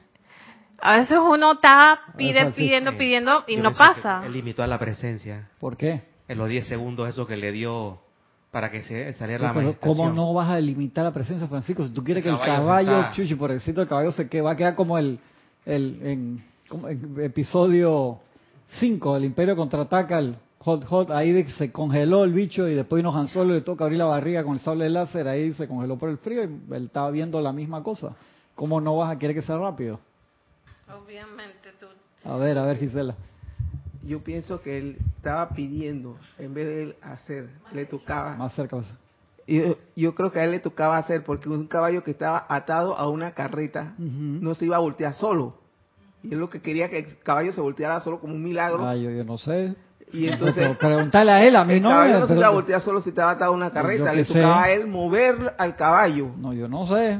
A 0.82 0.96
veces 0.96 1.18
uno 1.18 1.52
está 1.52 2.00
pide, 2.16 2.52
pidiendo, 2.52 2.96
pidiendo 2.96 3.44
y 3.46 3.56
no 3.56 3.72
pasa. 3.72 4.22
Él 4.24 4.32
limitó 4.32 4.62
a 4.62 4.66
la 4.66 4.78
presencia. 4.78 5.48
¿Por 5.58 5.76
qué? 5.76 6.02
En 6.28 6.38
los 6.38 6.48
10 6.48 6.68
segundos 6.68 7.08
eso 7.08 7.26
que 7.26 7.36
le 7.36 7.52
dio 7.52 8.00
para 8.50 8.70
que 8.70 8.82
se 8.82 9.12
saliera 9.14 9.52
la 9.52 9.74
¿Cómo 9.80 10.10
no 10.10 10.34
vas 10.34 10.50
a 10.50 10.60
limitar 10.60 11.04
la 11.04 11.12
presencia, 11.12 11.46
Francisco? 11.46 11.86
Si 11.86 11.92
tú 11.92 12.02
quieres 12.02 12.22
que 12.22 12.30
el 12.30 12.38
caballo, 12.38 13.12
chuchi, 13.12 13.34
por 13.36 13.50
el 13.50 13.60
sitio 13.60 13.80
del 13.80 13.88
caballo 13.88 14.12
se 14.12 14.28
que 14.28 14.40
va 14.40 14.52
a 14.52 14.56
quedar 14.56 14.74
como 14.74 14.98
el, 14.98 15.18
el 15.64 16.00
en, 16.02 16.44
episodio 17.20 18.18
5, 18.78 19.16
el 19.16 19.24
Imperio 19.24 19.54
contraataca 19.54 20.18
el 20.18 20.36
Hot 20.58 20.84
Hot, 20.84 21.10
ahí 21.10 21.44
se 21.52 21.70
congeló 21.70 22.24
el 22.24 22.32
bicho 22.32 22.68
y 22.68 22.74
después 22.74 23.02
nos 23.02 23.14
Han 23.16 23.28
Solo 23.28 23.54
le 23.54 23.62
toca 23.62 23.84
abrir 23.84 23.98
la 23.98 24.04
barriga 24.06 24.42
con 24.42 24.54
el 24.54 24.60
sable 24.60 24.84
de 24.84 24.90
láser, 24.90 25.28
ahí 25.28 25.54
se 25.54 25.68
congeló 25.68 25.96
por 25.96 26.10
el 26.10 26.18
frío 26.18 26.42
y 26.42 26.74
él 26.74 26.84
estaba 26.84 27.10
viendo 27.10 27.40
la 27.40 27.52
misma 27.52 27.82
cosa. 27.82 28.16
¿Cómo 28.56 28.80
no 28.80 28.96
vas 28.96 29.10
a 29.10 29.18
querer 29.18 29.36
que 29.36 29.42
sea 29.42 29.56
rápido? 29.56 30.00
Obviamente 30.88 31.70
tú. 31.78 31.86
A 32.28 32.36
ver, 32.36 32.58
a 32.58 32.66
ver 32.66 32.78
Gisela. 32.78 33.14
Yo 34.02 34.20
pienso 34.22 34.62
que 34.62 34.78
él 34.78 34.96
estaba 35.16 35.50
pidiendo, 35.50 36.16
en 36.38 36.54
vez 36.54 36.66
de 36.66 36.82
él 36.82 36.96
hacer, 37.02 37.50
le 37.72 37.84
tocaba. 37.84 38.36
Más 38.36 38.54
cerca. 38.54 38.80
Yo, 39.46 39.76
yo 39.96 40.14
creo 40.14 40.30
que 40.30 40.40
a 40.40 40.44
él 40.44 40.52
le 40.52 40.60
tocaba 40.60 40.96
hacer, 40.96 41.24
porque 41.24 41.48
un 41.48 41.66
caballo 41.66 42.02
que 42.02 42.12
estaba 42.12 42.46
atado 42.48 42.96
a 42.96 43.08
una 43.08 43.32
carreta 43.32 43.94
no 43.98 44.54
se 44.54 44.64
iba 44.64 44.76
a 44.76 44.80
voltear 44.80 45.14
solo 45.14 45.60
y 46.22 46.34
es 46.34 46.38
lo 46.38 46.50
que 46.50 46.60
quería 46.60 46.88
que 46.88 46.98
el 46.98 47.18
caballo 47.18 47.52
se 47.52 47.60
volteara 47.60 48.00
solo 48.00 48.20
como 48.20 48.34
un 48.34 48.42
milagro. 48.42 48.86
Ah, 48.86 48.96
yo, 48.96 49.10
no 49.24 49.38
sé. 49.38 49.74
Y 50.12 50.28
entonces. 50.28 50.76
preguntarle 50.76 51.32
a 51.32 51.44
él, 51.44 51.56
a 51.56 51.64
mí 51.64 51.74
el 51.74 51.82
no. 51.82 51.90
Caballo 51.90 52.20
no 52.20 52.26
se 52.26 52.34
iba 52.34 52.46
a 52.46 52.50
voltear 52.50 52.80
solo 52.80 53.00
si 53.00 53.10
estaba 53.10 53.32
atado 53.32 53.52
a 53.52 53.54
una 53.54 53.70
carreta. 53.70 54.12
Le 54.12 54.24
tocaba 54.24 54.64
a 54.64 54.70
él 54.70 54.86
mover 54.86 55.54
al 55.58 55.76
caballo. 55.76 56.30
No, 56.36 56.52
yo 56.52 56.68
no 56.68 56.86
sé. 56.86 57.18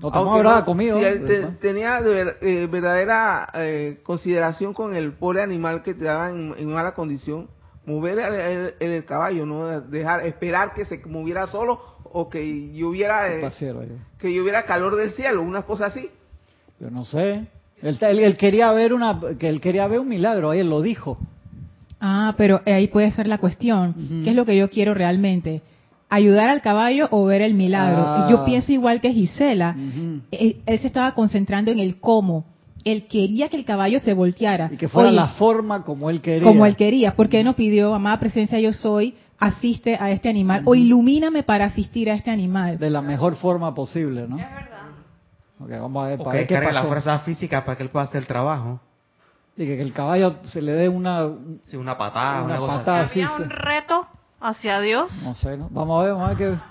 No 0.00 0.08
hablando 0.08 0.64
conmigo. 0.64 0.98
Si 0.98 1.04
él 1.04 1.56
tenía 1.60 2.00
eh, 2.00 2.68
verdadera 2.70 3.48
eh, 3.54 4.00
consideración 4.02 4.72
con 4.74 4.94
el 4.94 5.12
pobre 5.12 5.42
animal 5.42 5.82
que 5.82 5.94
te 5.94 6.04
daba 6.04 6.30
en, 6.30 6.72
mala 6.72 6.92
condición, 6.92 7.48
mover 7.84 8.18
el, 8.18 8.74
el, 8.78 9.04
caballo, 9.04 9.46
no 9.46 9.80
dejar, 9.80 10.26
esperar 10.26 10.74
que 10.74 10.84
se 10.84 10.98
moviera 11.06 11.46
solo 11.46 11.80
o 12.12 12.28
que 12.28 12.72
lloviera, 12.72 13.32
eh, 13.32 13.50
que 14.18 14.34
lloviera 14.34 14.64
calor 14.64 14.96
del 14.96 15.12
cielo, 15.12 15.42
una 15.42 15.62
cosa 15.62 15.86
así. 15.86 16.10
Yo 16.78 16.90
no 16.90 17.04
sé. 17.04 17.46
Él, 17.82 18.36
quería 18.36 18.72
ver 18.72 18.92
una, 18.92 19.18
que 19.38 19.48
él 19.48 19.60
quería 19.60 19.86
ver 19.86 20.00
un 20.00 20.08
milagro, 20.08 20.50
ahí 20.50 20.60
él 20.60 20.68
lo 20.68 20.82
dijo. 20.82 21.18
Ah, 22.00 22.34
pero 22.36 22.62
ahí 22.66 22.88
puede 22.88 23.10
ser 23.10 23.26
la 23.26 23.38
cuestión. 23.38 23.94
¿Qué 24.24 24.30
es 24.30 24.36
lo 24.36 24.46
que 24.46 24.56
yo 24.56 24.70
quiero 24.70 24.94
realmente? 24.94 25.62
¿Ayudar 26.08 26.48
al 26.48 26.62
caballo 26.62 27.08
o 27.10 27.24
ver 27.26 27.42
el 27.42 27.54
milagro? 27.54 28.28
Yo 28.28 28.38
ah. 28.38 28.44
pienso 28.44 28.72
igual 28.72 29.00
que 29.00 29.12
Gisela. 29.12 29.76
él, 30.30 30.56
se 30.66 30.86
estaba 30.86 31.12
concentrando 31.12 31.70
en 31.70 31.78
el 31.78 32.00
cómo. 32.00 32.46
Él 32.82 33.06
quería 33.08 33.50
que 33.50 33.58
el 33.58 33.66
caballo 33.66 34.00
se 34.00 34.14
volteara. 34.14 34.70
Y 34.72 34.78
que 34.78 34.88
fuera 34.88 35.10
la 35.10 35.28
forma 35.28 35.84
como 35.84 36.08
él 36.08 36.22
quería. 36.22 36.42
Como 36.48 36.64
él 36.64 36.76
quería. 36.76 37.14
Porque 37.14 37.40
él 37.40 37.44
no 37.44 37.54
pidió, 37.54 37.94
amada 37.94 38.18
presencia 38.18 38.58
yo 38.58 38.72
soy, 38.72 39.14
asiste 39.38 39.96
a 40.00 40.10
este 40.10 40.30
animal 40.30 40.62
o 40.64 40.74
ilumíname 40.74 41.42
para 41.42 41.66
asistir 41.66 42.10
a 42.10 42.14
este 42.14 42.30
animal. 42.30 42.78
De 42.78 42.88
la 42.88 43.02
mejor 43.02 43.36
forma 43.36 43.74
posible, 43.74 44.26
¿no? 44.26 44.38
Es 44.38 44.50
verdad. 44.50 44.80
Okay, 45.58 45.78
vamos 45.78 46.04
a 46.04 46.08
ver, 46.08 46.18
para 46.18 46.46
que 46.46 46.72
la 46.72 46.84
fuerza 46.84 47.18
física 47.18 47.62
para 47.64 47.76
que 47.76 47.82
él 47.82 47.90
pueda 47.90 48.06
hacer 48.06 48.22
el 48.22 48.26
trabajo. 48.26 48.80
Y 49.56 49.66
que, 49.66 49.80
el 49.80 49.92
caballo 49.92 50.36
se 50.44 50.62
le 50.62 50.72
dé 50.72 50.88
una... 50.88 51.28
Sí, 51.64 51.76
una 51.76 51.96
patada, 51.98 52.44
Una 52.44 52.60
una, 52.60 52.76
patada. 52.78 53.00
así. 53.02 53.14
sí, 53.14 53.22
¿Había 53.22 53.36
sí. 53.36 53.42
un 53.42 53.50
reto 53.50 54.06
hacia 54.40 54.80
Dios? 54.80 55.10
No 55.22 55.34
sé, 55.34 55.56
¿no? 55.56 55.68
Vamos 55.70 56.00
a 56.00 56.04
ver, 56.04 56.12
vamos 56.12 56.26
a 56.26 56.34
ver 56.34 56.38
qué... 56.38 56.70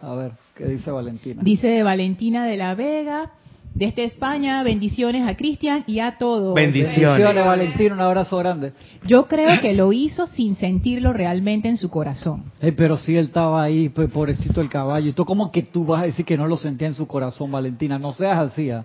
A 0.00 0.14
ver, 0.14 0.32
¿qué 0.54 0.64
dice 0.66 0.90
Valentina? 0.92 1.42
Dice 1.42 1.82
Valentina 1.82 2.46
de 2.46 2.56
la 2.56 2.76
Vega, 2.76 3.32
desde 3.74 4.04
España, 4.04 4.62
bendiciones 4.62 5.28
a 5.28 5.36
Cristian 5.36 5.84
y 5.86 6.00
a 6.00 6.18
todos. 6.18 6.54
Bendiciones. 6.54 7.00
Bendiciones, 7.00 7.44
Valentina, 7.44 7.94
un 7.94 8.00
abrazo 8.00 8.36
grande. 8.38 8.72
Yo 9.04 9.26
creo 9.26 9.60
que 9.60 9.72
lo 9.72 9.92
hizo 9.92 10.26
sin 10.26 10.56
sentirlo 10.56 11.12
realmente 11.12 11.68
en 11.68 11.76
su 11.76 11.90
corazón. 11.90 12.50
Eh, 12.60 12.72
pero 12.72 12.96
si 12.96 13.16
él 13.16 13.26
estaba 13.26 13.62
ahí, 13.62 13.88
pues 13.88 14.10
pobrecito 14.10 14.60
el 14.60 14.68
caballo. 14.68 15.08
¿Y 15.08 15.12
tú 15.12 15.24
cómo 15.24 15.52
que 15.52 15.62
tú 15.62 15.84
vas 15.84 16.02
a 16.02 16.06
decir 16.06 16.24
que 16.24 16.36
no 16.36 16.46
lo 16.46 16.56
sentía 16.56 16.88
en 16.88 16.94
su 16.94 17.06
corazón, 17.06 17.52
Valentina? 17.52 17.98
No 17.98 18.12
seas 18.12 18.38
así, 18.38 18.70
¿ah? 18.70 18.84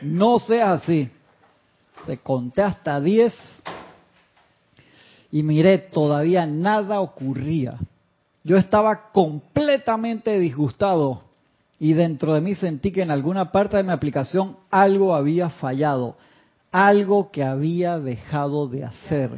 No 0.00 0.38
seas 0.38 0.82
así. 0.82 1.08
Te 2.06 2.18
conté 2.18 2.62
hasta 2.62 3.00
10 3.00 3.34
y 5.30 5.42
miré, 5.42 5.78
todavía 5.78 6.46
nada 6.46 7.00
ocurría. 7.00 7.78
Yo 8.44 8.56
estaba 8.56 9.10
completamente 9.12 10.38
disgustado 10.38 11.22
y 11.78 11.94
dentro 11.94 12.34
de 12.34 12.40
mí 12.40 12.54
sentí 12.54 12.92
que 12.92 13.02
en 13.02 13.10
alguna 13.10 13.50
parte 13.50 13.76
de 13.76 13.82
mi 13.82 13.92
aplicación 13.92 14.56
algo 14.70 15.14
había 15.14 15.48
fallado, 15.48 16.16
algo 16.70 17.30
que 17.30 17.44
había 17.44 17.98
dejado 17.98 18.68
de 18.68 18.84
hacer. 18.84 19.30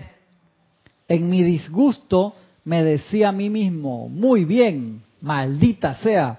En 1.07 1.29
mi 1.29 1.42
disgusto 1.42 2.35
me 2.64 2.83
decía 2.83 3.29
a 3.29 3.33
mí 3.33 3.50
mismo, 3.50 4.09
muy 4.09 4.44
bien, 4.44 5.03
maldita 5.20 5.96
sea, 5.96 6.38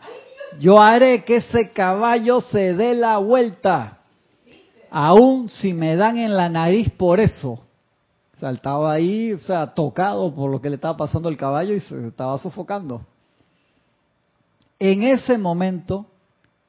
yo 0.59 0.81
haré 0.81 1.23
que 1.23 1.38
ese 1.38 1.69
caballo 1.69 2.41
se 2.41 2.73
dé 2.73 2.93
la 2.95 3.17
vuelta, 3.19 3.99
aun 4.89 5.50
si 5.50 5.74
me 5.74 5.95
dan 5.95 6.17
en 6.17 6.36
la 6.36 6.50
nariz 6.50 6.89
por 6.91 7.19
eso. 7.19 7.62
Saltaba 8.39 8.91
ahí, 8.91 9.34
o 9.34 9.39
sea, 9.39 9.74
tocado 9.74 10.34
por 10.34 10.52
lo 10.52 10.62
que 10.62 10.69
le 10.69 10.76
estaba 10.76 10.98
pasando 10.98 11.30
al 11.30 11.38
caballo 11.38 11.74
y 11.74 11.80
se 11.80 12.08
estaba 12.08 12.38
sofocando. 12.38 13.02
En 14.80 15.04
ese 15.04 15.38
momento, 15.38 16.08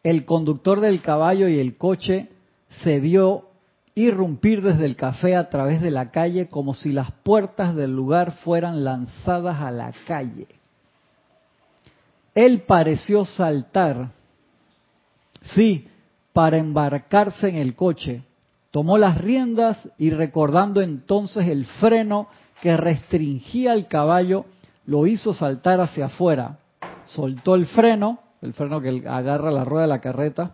el 0.03 0.25
conductor 0.25 0.81
del 0.81 1.03
caballo 1.03 1.49
y 1.49 1.59
el 1.59 1.77
coche 1.77 2.29
se 2.83 3.01
vio 3.01 3.47
irrumpir 3.97 4.63
desde 4.63 4.85
el 4.85 4.95
café 4.95 5.35
a 5.35 5.49
través 5.49 5.81
de 5.81 5.91
la 5.91 6.11
calle 6.11 6.49
como 6.49 6.75
si 6.75 6.93
las 6.93 7.11
puertas 7.11 7.75
del 7.75 7.97
lugar 7.97 8.33
fueran 8.45 8.85
lanzadas 8.85 9.61
a 9.61 9.71
la 9.71 9.93
calle. 10.07 10.47
Él 12.35 12.63
pareció 12.63 13.25
saltar, 13.25 14.11
sí, 15.43 15.89
para 16.37 16.59
embarcarse 16.59 17.49
en 17.49 17.57
el 17.57 17.75
coche. 17.75 18.23
Tomó 18.71 18.99
las 18.99 19.17
riendas 19.23 19.89
y 19.97 20.11
recordando 20.11 20.83
entonces 20.83 21.49
el 21.49 21.65
freno 21.65 22.29
que 22.61 22.77
restringía 22.77 23.73
al 23.73 23.89
caballo, 23.89 24.45
lo 24.85 25.07
hizo 25.07 25.33
saltar 25.33 25.81
hacia 25.81 26.07
afuera. 26.07 26.59
Soltó 27.07 27.55
el 27.55 27.65
freno, 27.65 28.19
el 28.43 28.53
freno 28.53 28.83
que 28.83 29.03
agarra 29.09 29.51
la 29.51 29.65
rueda 29.65 29.85
de 29.85 29.89
la 29.89 30.03
carreta, 30.03 30.51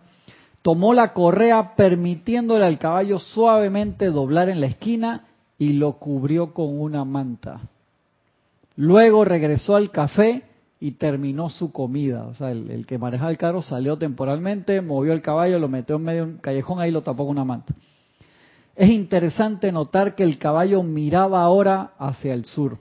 tomó 0.61 0.93
la 0.93 1.11
correa 1.11 1.75
permitiéndole 1.75 2.65
al 2.65 2.79
caballo 2.79 3.19
suavemente 3.19 4.05
doblar 4.05 4.47
en 4.47 4.61
la 4.61 4.67
esquina 4.67 5.25
y 5.57 5.73
lo 5.73 5.99
cubrió 5.99 6.53
con 6.53 6.79
una 6.79 7.03
manta. 7.03 7.59
Luego 8.77 9.25
regresó 9.25 9.75
al 9.75 9.91
café 9.91 10.43
y 10.83 10.91
terminó 10.91 11.47
su 11.47 11.71
comida. 11.71 12.25
O 12.25 12.33
sea, 12.33 12.51
el, 12.51 12.85
que 12.85 12.97
manejaba 12.97 13.31
el 13.31 13.37
carro 13.37 13.61
salió 13.61 13.97
temporalmente, 13.97 14.81
movió 14.81 15.13
el 15.13 15.21
caballo, 15.21 15.57
lo 15.57 15.69
metió 15.69 15.95
en 15.95 16.03
medio 16.03 16.25
de 16.25 16.31
un 16.33 16.37
callejón, 16.39 16.81
ahí 16.81 16.91
lo 16.91 17.01
tapó 17.01 17.23
con 17.23 17.37
una 17.37 17.45
manta. 17.45 17.73
Es 18.75 18.89
interesante 18.89 19.71
notar 19.71 20.13
que 20.13 20.23
el 20.23 20.37
caballo 20.37 20.83
miraba 20.83 21.41
ahora 21.41 21.93
hacia 21.97 22.33
el 22.33 22.43
sur 22.43 22.79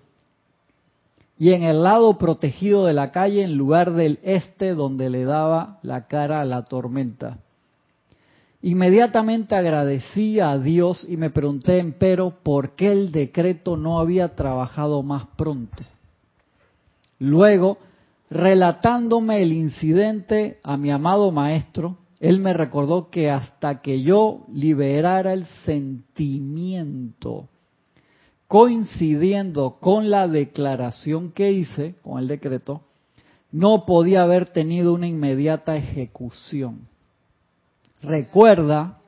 y 1.38 1.52
en 1.52 1.62
el 1.62 1.84
lado 1.84 2.18
protegido 2.18 2.86
de 2.86 2.92
la 2.92 3.12
calle 3.12 3.44
en 3.44 3.56
lugar 3.56 3.92
del 3.92 4.18
este 4.24 4.74
donde 4.74 5.08
le 5.08 5.24
daba 5.24 5.78
la 5.82 6.08
cara 6.08 6.40
a 6.40 6.44
la 6.44 6.62
tormenta. 6.62 7.38
Inmediatamente 8.62 9.54
agradecí 9.54 10.40
a 10.40 10.58
Dios 10.58 11.06
y 11.08 11.16
me 11.16 11.30
pregunté, 11.30 11.78
empero, 11.78 12.34
por 12.42 12.70
qué 12.74 12.90
el 12.90 13.12
decreto 13.12 13.76
no 13.76 14.00
había 14.00 14.34
trabajado 14.34 15.04
más 15.04 15.26
pronto. 15.36 15.84
Luego, 17.20 17.78
relatándome 18.33 19.42
el 19.42 19.53
incidente 19.53 20.59
a 20.62 20.77
mi 20.77 20.90
amado 20.90 21.31
maestro, 21.31 21.99
él 22.18 22.40
me 22.40 22.53
recordó 22.55 23.11
que 23.11 23.31
hasta 23.31 23.83
que 23.83 24.03
yo 24.03 24.47
liberara 24.53 25.33
el 25.33 25.47
sentimiento, 25.64 27.49
coincidiendo 28.49 29.79
con 29.81 30.09
la 30.11 30.29
declaración 30.29 31.33
que 31.33 31.53
hice, 31.53 31.97
con 32.03 32.18
el 32.18 32.29
decreto, 32.29 32.83
no 33.51 33.85
podía 33.85 34.23
haber 34.23 34.47
tenido 34.47 34.95
una 34.95 35.09
inmediata 35.09 35.77
ejecución. 35.77 36.88
Recuerda 38.03 38.99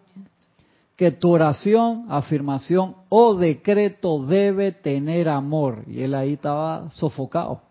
que 0.96 1.10
tu 1.10 1.30
oración, 1.30 2.06
afirmación 2.08 2.96
o 3.08 3.34
decreto 3.34 4.24
debe 4.24 4.70
tener 4.72 5.28
amor. 5.28 5.84
Y 5.88 6.02
él 6.02 6.14
ahí 6.14 6.34
estaba 6.34 6.90
sofocado. 6.90 7.62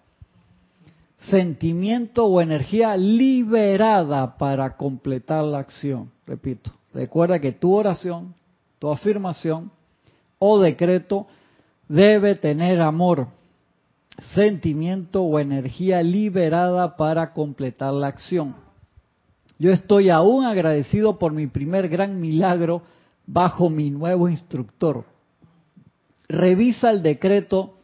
Sentimiento 1.29 2.25
o 2.25 2.41
energía 2.41 2.97
liberada 2.97 4.37
para 4.37 4.75
completar 4.75 5.43
la 5.43 5.59
acción. 5.59 6.11
Repito, 6.27 6.71
recuerda 6.93 7.39
que 7.39 7.51
tu 7.53 7.73
oración, 7.73 8.33
tu 8.79 8.89
afirmación 8.89 9.71
o 10.39 10.59
decreto 10.59 11.27
debe 11.87 12.35
tener 12.35 12.81
amor, 12.81 13.27
sentimiento 14.33 15.23
o 15.23 15.39
energía 15.39 16.03
liberada 16.03 16.97
para 16.97 17.33
completar 17.33 17.93
la 17.93 18.07
acción. 18.07 18.55
Yo 19.59 19.71
estoy 19.71 20.09
aún 20.09 20.43
agradecido 20.43 21.17
por 21.17 21.31
mi 21.31 21.47
primer 21.47 21.87
gran 21.87 22.19
milagro 22.19 22.81
bajo 23.25 23.69
mi 23.69 23.89
nuevo 23.89 24.27
instructor. 24.27 25.05
Revisa 26.27 26.89
el 26.89 27.01
decreto 27.01 27.77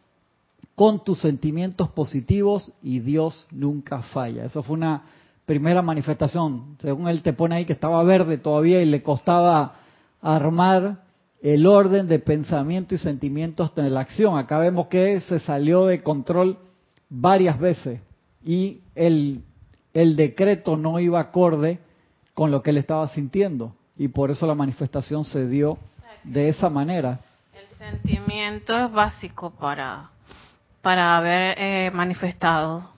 con 0.80 1.04
tus 1.04 1.20
sentimientos 1.20 1.90
positivos 1.90 2.72
y 2.82 3.00
Dios 3.00 3.46
nunca 3.50 4.00
falla. 4.00 4.46
Eso 4.46 4.62
fue 4.62 4.76
una 4.76 5.02
primera 5.44 5.82
manifestación. 5.82 6.78
Según 6.80 7.06
él 7.06 7.22
te 7.22 7.34
pone 7.34 7.56
ahí 7.56 7.66
que 7.66 7.74
estaba 7.74 8.02
verde 8.02 8.38
todavía 8.38 8.80
y 8.80 8.86
le 8.86 9.02
costaba 9.02 9.74
armar 10.22 11.02
el 11.42 11.66
orden 11.66 12.08
de 12.08 12.18
pensamiento 12.18 12.94
y 12.94 12.98
sentimientos 12.98 13.72
en 13.76 13.92
la 13.92 14.00
acción. 14.00 14.38
Acá 14.38 14.56
vemos 14.56 14.86
que 14.86 15.20
se 15.20 15.38
salió 15.40 15.84
de 15.84 16.02
control 16.02 16.56
varias 17.10 17.58
veces 17.60 18.00
y 18.42 18.80
el, 18.94 19.42
el 19.92 20.16
decreto 20.16 20.78
no 20.78 20.98
iba 20.98 21.20
acorde 21.20 21.78
con 22.32 22.50
lo 22.50 22.62
que 22.62 22.70
él 22.70 22.78
estaba 22.78 23.06
sintiendo 23.08 23.74
y 23.98 24.08
por 24.08 24.30
eso 24.30 24.46
la 24.46 24.54
manifestación 24.54 25.26
se 25.26 25.46
dio 25.46 25.76
de 26.24 26.48
esa 26.48 26.70
manera. 26.70 27.20
El 27.52 27.76
sentimiento 27.76 28.74
es 28.78 28.90
básico 28.90 29.50
para, 29.50 30.08
para 30.82 31.16
haber 31.16 31.54
eh, 31.58 31.90
manifestado. 31.92 32.90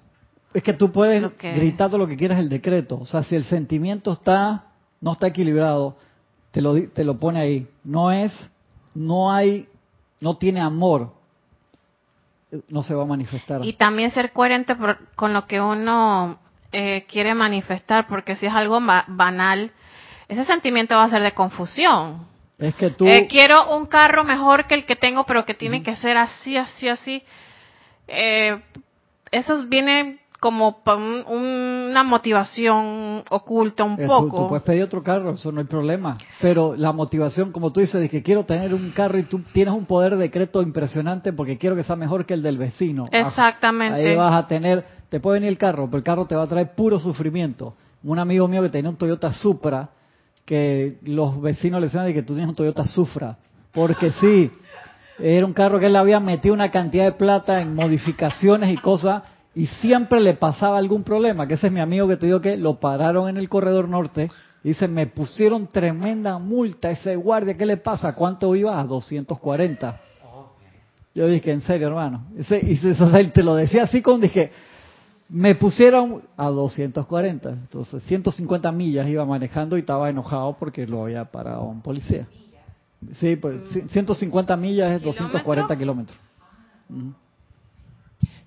Es 0.55 0.63
que 0.63 0.73
tú 0.75 0.93
puedes 0.93 1.23
Lo 1.23 1.37
que- 1.37 1.53
gritar 1.55 1.89
todo 1.89 1.99
lo 1.99 2.07
que 2.07 2.17
quieras 2.17 2.39
el 2.39 2.49
decreto. 2.49 2.99
O 3.01 3.07
sea, 3.07 3.23
si 3.23 3.35
el 3.35 3.45
sentimiento 3.45 4.13
está 4.13 4.65
no 5.01 5.13
está 5.15 5.27
equilibrado, 5.29 5.97
te 6.53 6.61
lo 6.61 6.75
te 6.91 7.05
lo 7.05 7.19
pone 7.19 7.41
ahí. 7.41 7.67
No 7.85 8.13
es, 8.13 8.33
no 8.95 9.33
hay, 9.33 9.67
no 10.21 10.37
tiene 10.37 10.61
amor, 10.61 11.13
no 12.69 12.83
se 12.83 12.95
va 12.95 13.03
a 13.03 13.07
manifestar. 13.07 13.65
Y 13.65 13.73
también 13.73 14.11
ser 14.11 14.33
coherente 14.33 14.77
por- 14.77 14.99
con 15.17 15.33
lo 15.33 15.47
que 15.47 15.61
uno 15.61 16.39
eh, 16.73 17.05
quiere 17.09 17.35
manifestar, 17.35 18.07
porque 18.07 18.37
si 18.37 18.47
es 18.47 18.53
algo 18.55 18.81
ba- 18.81 19.05
banal, 19.09 19.73
ese 20.29 20.45
sentimiento 20.45 20.95
va 20.97 21.05
a 21.05 21.09
ser 21.11 21.23
de 21.23 21.33
confusión. 21.33 22.27
Es 22.59 22.75
que 22.77 22.91
tú, 22.91 23.07
Eh, 23.07 23.27
quiero 23.29 23.75
un 23.77 23.87
carro 23.87 24.23
mejor 24.25 24.67
que 24.67 24.75
el 24.75 24.85
que 24.87 24.97
tengo, 24.97 25.25
pero 25.25 25.45
que 25.45 25.55
tiene 25.55 25.83
que 25.83 25.97
ser 25.97 26.17
así, 26.17 26.57
así, 26.57 26.89
así. 26.89 27.23
Eh, 28.09 28.61
eso 29.31 29.67
viene 29.67 30.19
como 30.41 30.83
un- 30.87 31.25
una 31.91 32.03
motivación 32.03 33.23
oculta 33.31 33.85
un 33.85 33.93
eh, 34.01 34.07
poco. 34.09 34.37
tú 34.43 34.49
puedes 34.49 34.65
pedir 34.65 34.83
otro 34.83 35.01
carro, 35.01 35.35
eso 35.35 35.53
no 35.53 35.61
hay 35.61 35.67
problema. 35.67 36.19
Pero 36.41 36.75
la 36.77 36.91
motivación, 36.91 37.53
como 37.53 37.73
tú 37.73 37.79
dices, 37.79 38.01
de 38.01 38.09
que 38.09 38.25
quiero 38.25 38.45
tener 38.45 38.75
un 38.75 38.91
carro 38.91 39.19
y 39.19 39.23
tú 39.23 39.41
tienes 39.53 39.73
un 39.73 39.87
poder 39.87 40.13
de 40.17 40.23
decreto 40.25 40.61
impresionante 40.61 41.33
porque 41.33 41.59
quiero 41.59 41.77
que 41.77 41.85
sea 41.85 41.95
mejor 41.95 42.27
que 42.27 42.35
el 42.35 42.43
del 42.43 42.59
vecino. 42.59 43.07
Exactamente. 43.13 44.11
Ahí 44.11 44.17
vas 44.17 44.35
a 44.35 44.49
tener, 44.49 44.85
te 45.09 45.21
puede 45.21 45.37
venir 45.37 45.51
el 45.51 45.59
carro, 45.59 45.87
pero 45.87 45.99
el 45.99 46.05
carro 46.05 46.27
te 46.27 46.35
va 46.35 46.43
a 46.43 46.47
traer 46.49 46.75
puro 46.75 46.99
sufrimiento. 46.99 47.75
Un 48.03 48.19
amigo 48.19 48.49
mío 48.49 48.63
que 48.63 48.69
tenía 48.69 48.91
un 48.91 48.97
Toyota 48.97 49.33
Supra, 49.33 49.91
que 50.45 50.99
los 51.05 51.41
vecinos 51.41 51.81
le 51.81 51.87
decían 51.87 52.05
de 52.05 52.15
que 52.15 52.23
tú 52.23 52.35
tienes 52.35 52.49
un 52.51 52.57
Toyota 52.57 52.85
Supra, 52.85 53.39
porque 53.73 54.11
sí, 54.13 54.51
era 55.19 55.47
un 55.47 55.53
carro 55.53 55.79
que 55.79 55.87
él 55.87 55.97
había 55.97 56.21
metido 56.21 56.55
una 56.55 56.71
cantidad 56.71 57.05
de 57.05 57.13
plata 57.13 57.61
en 57.61 57.75
modificaciones 57.75 58.73
y 58.73 58.77
cosas, 58.77 59.23
y 59.55 59.67
siempre 59.67 60.21
le 60.21 60.35
pasaba 60.35 60.79
algún 60.79 61.03
problema, 61.05 61.47
que 61.47 61.55
ese 61.55 61.67
es 61.67 61.73
mi 61.73 61.81
amigo 61.81 62.09
que 62.09 62.17
te 62.17 62.27
digo 62.27 62.41
que 62.41 62.57
lo 62.57 62.81
pararon 62.81 63.29
en 63.29 63.37
el 63.37 63.49
corredor 63.49 63.89
norte, 63.89 64.31
Dice, 64.63 64.87
me 64.87 65.09
pusieron 65.09 65.67
tremenda 65.67 66.39
multa 66.39 66.91
ese 66.91 67.17
guardia, 67.17 67.57
¿qué 67.57 67.67
le 67.67 67.79
pasa? 67.79 68.15
¿Cuánto 68.15 68.55
iba? 68.55 68.79
A 68.79 68.85
240. 68.85 70.01
Yo 71.15 71.27
dije, 71.27 71.51
en 71.51 71.63
serio, 71.63 71.89
hermano. 71.89 72.27
Ese, 72.39 72.61
y 72.65 72.81
él 73.17 73.33
te 73.33 73.43
lo 73.43 73.57
decía 73.57 73.83
así 73.83 74.01
como 74.01 74.19
dije, 74.19 74.53
me 75.29 75.57
pusieron 75.57 76.23
a 76.37 76.47
240. 76.47 77.51
Entonces, 77.51 78.03
150 78.05 78.71
millas 78.71 79.09
iba 79.09 79.25
manejando 79.25 79.77
y 79.77 79.81
estaba 79.81 80.09
enojado 80.09 80.57
porque 80.59 80.87
lo 80.87 81.03
había 81.03 81.25
parado 81.25 81.65
un 81.65 81.83
policía. 81.83 82.29
Sí, 83.15 83.37
pues 83.37 83.61
150 83.89 84.57
millas 84.57 84.93
es 84.93 85.03
240 85.03 85.77
kilómetros. 85.77 86.19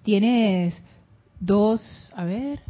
Tienes 0.03 0.81
dos, 1.39 2.13
a 2.15 2.23
ver, 2.23 2.61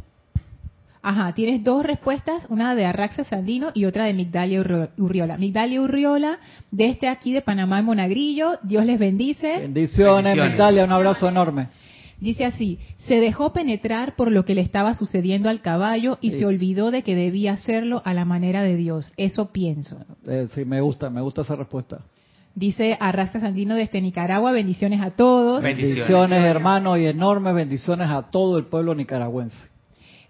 Ajá, 1.08 1.32
tienes 1.34 1.62
dos 1.62 1.86
respuestas, 1.86 2.46
una 2.48 2.74
de 2.74 2.84
Arraxa 2.84 3.22
Sandino 3.22 3.70
y 3.74 3.84
otra 3.84 4.06
de 4.06 4.12
Migdalia 4.12 4.60
Urriola. 4.96 5.36
Migdalia 5.36 5.80
Urriola, 5.80 6.40
de 6.72 6.86
este 6.86 7.06
aquí 7.06 7.32
de 7.32 7.42
Panamá, 7.42 7.80
Monagrillo, 7.80 8.58
Dios 8.64 8.84
les 8.84 8.98
bendice. 8.98 9.60
Bendiciones, 9.60 10.36
Migdalia, 10.36 10.82
un 10.82 10.90
abrazo 10.90 11.28
enorme. 11.28 11.68
Dice 12.20 12.46
así, 12.46 12.78
se 12.98 13.20
dejó 13.20 13.52
penetrar 13.52 14.16
por 14.16 14.32
lo 14.32 14.44
que 14.44 14.54
le 14.54 14.62
estaba 14.62 14.94
sucediendo 14.94 15.50
al 15.50 15.60
caballo 15.60 16.18
y 16.20 16.30
se 16.32 16.46
olvidó 16.46 16.90
de 16.90 17.02
que 17.02 17.14
debía 17.14 17.52
hacerlo 17.52 18.00
a 18.04 18.14
la 18.14 18.24
manera 18.24 18.62
de 18.62 18.76
Dios. 18.76 19.12
Eso 19.16 19.52
pienso. 19.52 19.98
Eh, 20.26 20.48
sí, 20.54 20.64
me 20.64 20.80
gusta, 20.80 21.10
me 21.10 21.20
gusta 21.20 21.42
esa 21.42 21.56
respuesta. 21.56 22.00
Dice 22.54 22.96
Arrasca 22.98 23.38
Sandino 23.38 23.74
desde 23.74 24.00
Nicaragua, 24.00 24.50
bendiciones 24.50 25.02
a 25.02 25.10
todos. 25.10 25.62
Bendiciones, 25.62 25.96
bendiciones 25.96 26.42
hermanos, 26.42 26.98
y 26.98 27.04
enormes 27.04 27.54
bendiciones 27.54 28.08
a 28.08 28.22
todo 28.22 28.56
el 28.56 28.64
pueblo 28.64 28.94
nicaragüense. 28.94 29.75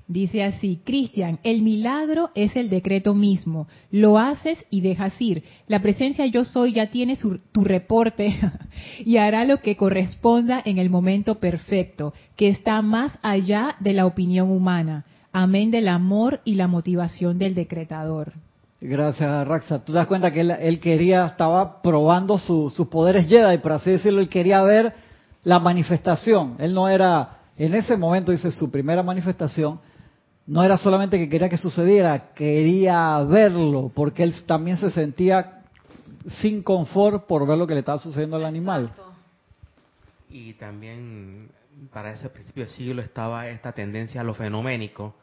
Dice 0.09 0.45
así, 0.45 0.81
Cristian, 0.85 1.40
el 1.42 1.62
milagro 1.62 2.31
es 2.37 2.55
el 2.55 2.71
decreto 2.71 3.12
mismo. 3.12 3.66
Lo 3.90 4.19
haces 4.19 4.64
y 4.71 4.81
dejas 4.81 5.21
ir. 5.21 5.42
La 5.66 5.83
presencia 5.83 6.25
yo 6.27 6.45
soy 6.45 6.75
ya 6.75 6.90
tiene 6.90 7.16
tu 7.16 7.64
reporte 7.64 8.38
y 9.05 9.16
hará 9.16 9.45
lo 9.45 9.61
que 9.61 9.77
corresponda 9.77 10.62
en 10.64 10.79
el 10.79 10.90
momento 10.90 11.40
perfecto, 11.40 12.14
que 12.37 12.49
está 12.49 12.83
más 12.83 13.19
allá 13.23 13.75
de 13.81 13.95
la 13.95 14.07
opinión 14.07 14.51
humana. 14.51 15.05
Amén 15.33 15.73
del 15.73 15.88
amor 15.88 16.40
y 16.45 16.55
la 16.55 16.69
motivación 16.69 17.38
del 17.38 17.55
decretador. 17.55 18.33
Gracias, 18.81 19.49
Raxa. 19.49 19.85
Tú 19.85 19.92
das 19.92 20.07
cuenta 20.07 20.31
que 20.31 20.40
él, 20.40 20.81
quería, 20.81 21.27
estaba 21.27 21.83
probando 21.83 22.38
sus 22.38 22.73
poderes 22.88 23.27
Jedi, 23.27 23.59
por 23.59 23.73
así 23.73 23.90
decirlo, 23.90 24.21
él 24.21 24.29
quería 24.29 24.62
ver 24.62 24.95
la 25.42 25.59
manifestación. 25.59 26.55
Él 26.59 26.75
no 26.75 26.88
era, 26.88 27.38
en 27.57 27.75
ese 27.75 27.97
momento, 27.97 28.33
dice, 28.33 28.51
su 28.53 28.71
primera 28.71 29.03
manifestación, 29.03 29.81
no 30.46 30.62
era 30.62 30.78
solamente 30.78 31.18
que 31.18 31.28
quería 31.28 31.48
que 31.48 31.59
sucediera, 31.59 32.32
quería 32.35 33.18
verlo, 33.24 33.90
porque 33.94 34.22
él 34.22 34.35
también 34.46 34.76
se 34.76 34.90
sentía 34.90 35.62
sin 36.40 36.62
confort 36.62 37.26
por 37.26 37.46
ver 37.46 37.59
lo 37.59 37.66
que 37.66 37.74
le 37.74 37.80
estaba 37.80 37.98
sucediendo 37.98 38.37
al 38.37 38.44
animal. 38.44 38.90
Y 40.30 40.54
también 40.54 41.48
para 41.92 42.12
ese 42.12 42.28
principio 42.28 42.64
del 42.64 42.72
siglo 42.72 43.02
estaba 43.02 43.48
esta 43.48 43.72
tendencia 43.72 44.20
a 44.20 44.24
lo 44.24 44.35
fenoménico, 44.35 45.14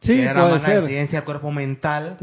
sí, 0.00 0.14
que 0.14 0.24
era 0.24 0.46
una 0.46 0.64
tendencia 0.64 1.20
al 1.20 1.24
cuerpo 1.24 1.50
mental 1.50 2.16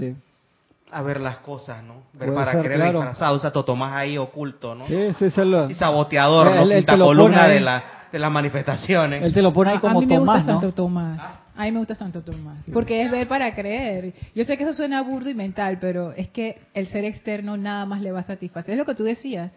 a 0.91 1.01
ver 1.03 1.21
las 1.21 1.38
cosas, 1.38 1.83
¿no? 1.83 2.03
Ver 2.13 2.33
para 2.33 2.51
ser, 2.51 2.63
creer 2.63 2.91
disfrazado, 2.91 3.35
o 3.35 3.39
sea, 3.39 3.51
Tomás 3.51 3.93
ahí 3.93 4.17
oculto, 4.17 4.73
¿no? 4.73 4.88
Sí, 4.88 5.13
sí, 5.19 5.29
se 5.29 5.45
lo... 5.45 5.69
Y 5.69 5.75
saboteador, 5.75 6.51
¿no? 6.55 6.97
columna 6.97 7.47
de, 7.47 7.59
la, 7.59 7.83
de 8.12 8.17
las 8.17 8.31
manifestaciones. 8.31 9.21
Él 9.21 9.33
te 9.33 9.41
lo 9.43 9.53
pone 9.53 9.71
ahí 9.71 9.77
como 9.77 9.99
a 9.99 10.01
mí 10.01 10.07
me 10.07 10.15
Tomás, 10.15 10.38
gusta 10.38 10.51
Santo 10.53 10.71
Tomás. 10.73 11.39
A 11.60 11.63
mí 11.63 11.74
me 11.74 11.80
gusta 11.80 11.93
Santo 11.93 12.22
Tomás, 12.22 12.63
porque 12.72 13.02
es 13.02 13.12
ver 13.12 13.28
para 13.28 13.54
creer. 13.54 14.13
Yo 14.34 14.45
sé 14.45 14.56
que 14.56 14.63
eso 14.63 14.72
suena 14.72 15.02
burdo 15.02 15.30
y 15.30 15.34
mental, 15.34 15.78
pero 15.82 16.13
es 16.13 16.30
que 16.30 16.58
el 16.74 16.88
ser 16.88 17.04
externo 17.04 17.58
nada 17.58 17.86
más 17.86 18.00
le 18.00 18.13
va 18.13 18.22
a 18.22 18.24
satisfacer. 18.24 18.76
Es 18.76 18.78
lo 18.78 18.86
que 18.86 18.95
tú 18.95 19.04
decías. 19.04 19.52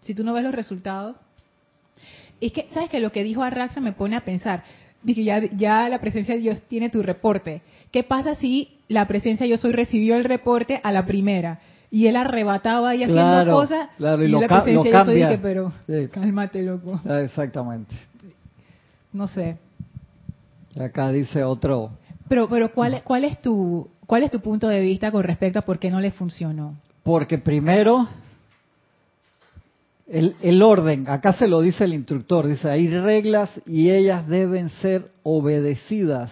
Si 0.00 0.12
tú 0.12 0.24
no 0.24 0.32
ves 0.32 0.42
los 0.42 0.52
resultados. 0.52 1.14
Es 2.40 2.50
que, 2.50 2.66
¿sabes 2.72 2.90
que 2.90 2.98
Lo 2.98 3.12
que 3.12 3.22
dijo 3.22 3.44
Arraxa 3.44 3.80
me 3.80 3.92
pone 3.92 4.16
a 4.16 4.24
pensar. 4.24 4.64
Dije, 5.04 5.22
ya, 5.22 5.40
ya 5.54 5.88
la 5.88 6.00
presencia 6.00 6.34
de 6.34 6.40
Dios 6.40 6.62
tiene 6.62 6.90
tu 6.90 7.00
reporte. 7.00 7.62
¿Qué 7.92 8.02
pasa 8.02 8.34
si 8.34 8.80
la 8.88 9.06
presencia 9.06 9.44
de 9.44 9.50
Yo 9.50 9.56
Soy 9.56 9.70
recibió 9.70 10.16
el 10.16 10.24
reporte 10.24 10.80
a 10.82 10.90
la 10.90 11.06
primera? 11.06 11.60
Y 11.92 12.08
él 12.08 12.16
arrebataba 12.16 12.96
y 12.96 13.04
haciendo 13.04 13.52
cosas. 13.52 13.88
Claro, 13.98 14.24
y, 14.24 14.28
la 14.28 14.48
presencia 14.48 14.82
de 14.82 14.90
Yo 14.90 15.04
Soy 15.04 15.14
dije, 15.14 15.38
pero 15.40 15.72
cálmate, 16.12 16.64
loco. 16.64 17.00
Ah, 17.08 17.20
exactamente. 17.20 17.94
No 19.12 19.28
sé. 19.28 19.69
Acá 20.78 21.10
dice 21.10 21.42
otro. 21.42 21.92
Pero, 22.28 22.48
pero 22.48 22.72
¿cuál, 22.72 23.02
cuál, 23.02 23.24
es 23.24 23.40
tu, 23.42 23.88
¿cuál 24.06 24.22
es 24.22 24.30
tu 24.30 24.40
punto 24.40 24.68
de 24.68 24.80
vista 24.80 25.10
con 25.10 25.24
respecto 25.24 25.58
a 25.58 25.62
por 25.62 25.78
qué 25.78 25.90
no 25.90 26.00
le 26.00 26.12
funcionó? 26.12 26.76
Porque 27.02 27.38
primero, 27.38 28.06
el, 30.06 30.36
el 30.40 30.62
orden, 30.62 31.08
acá 31.08 31.32
se 31.32 31.48
lo 31.48 31.60
dice 31.60 31.84
el 31.84 31.94
instructor, 31.94 32.46
dice, 32.46 32.70
hay 32.70 32.88
reglas 32.88 33.60
y 33.66 33.90
ellas 33.90 34.28
deben 34.28 34.70
ser 34.70 35.10
obedecidas. 35.22 36.30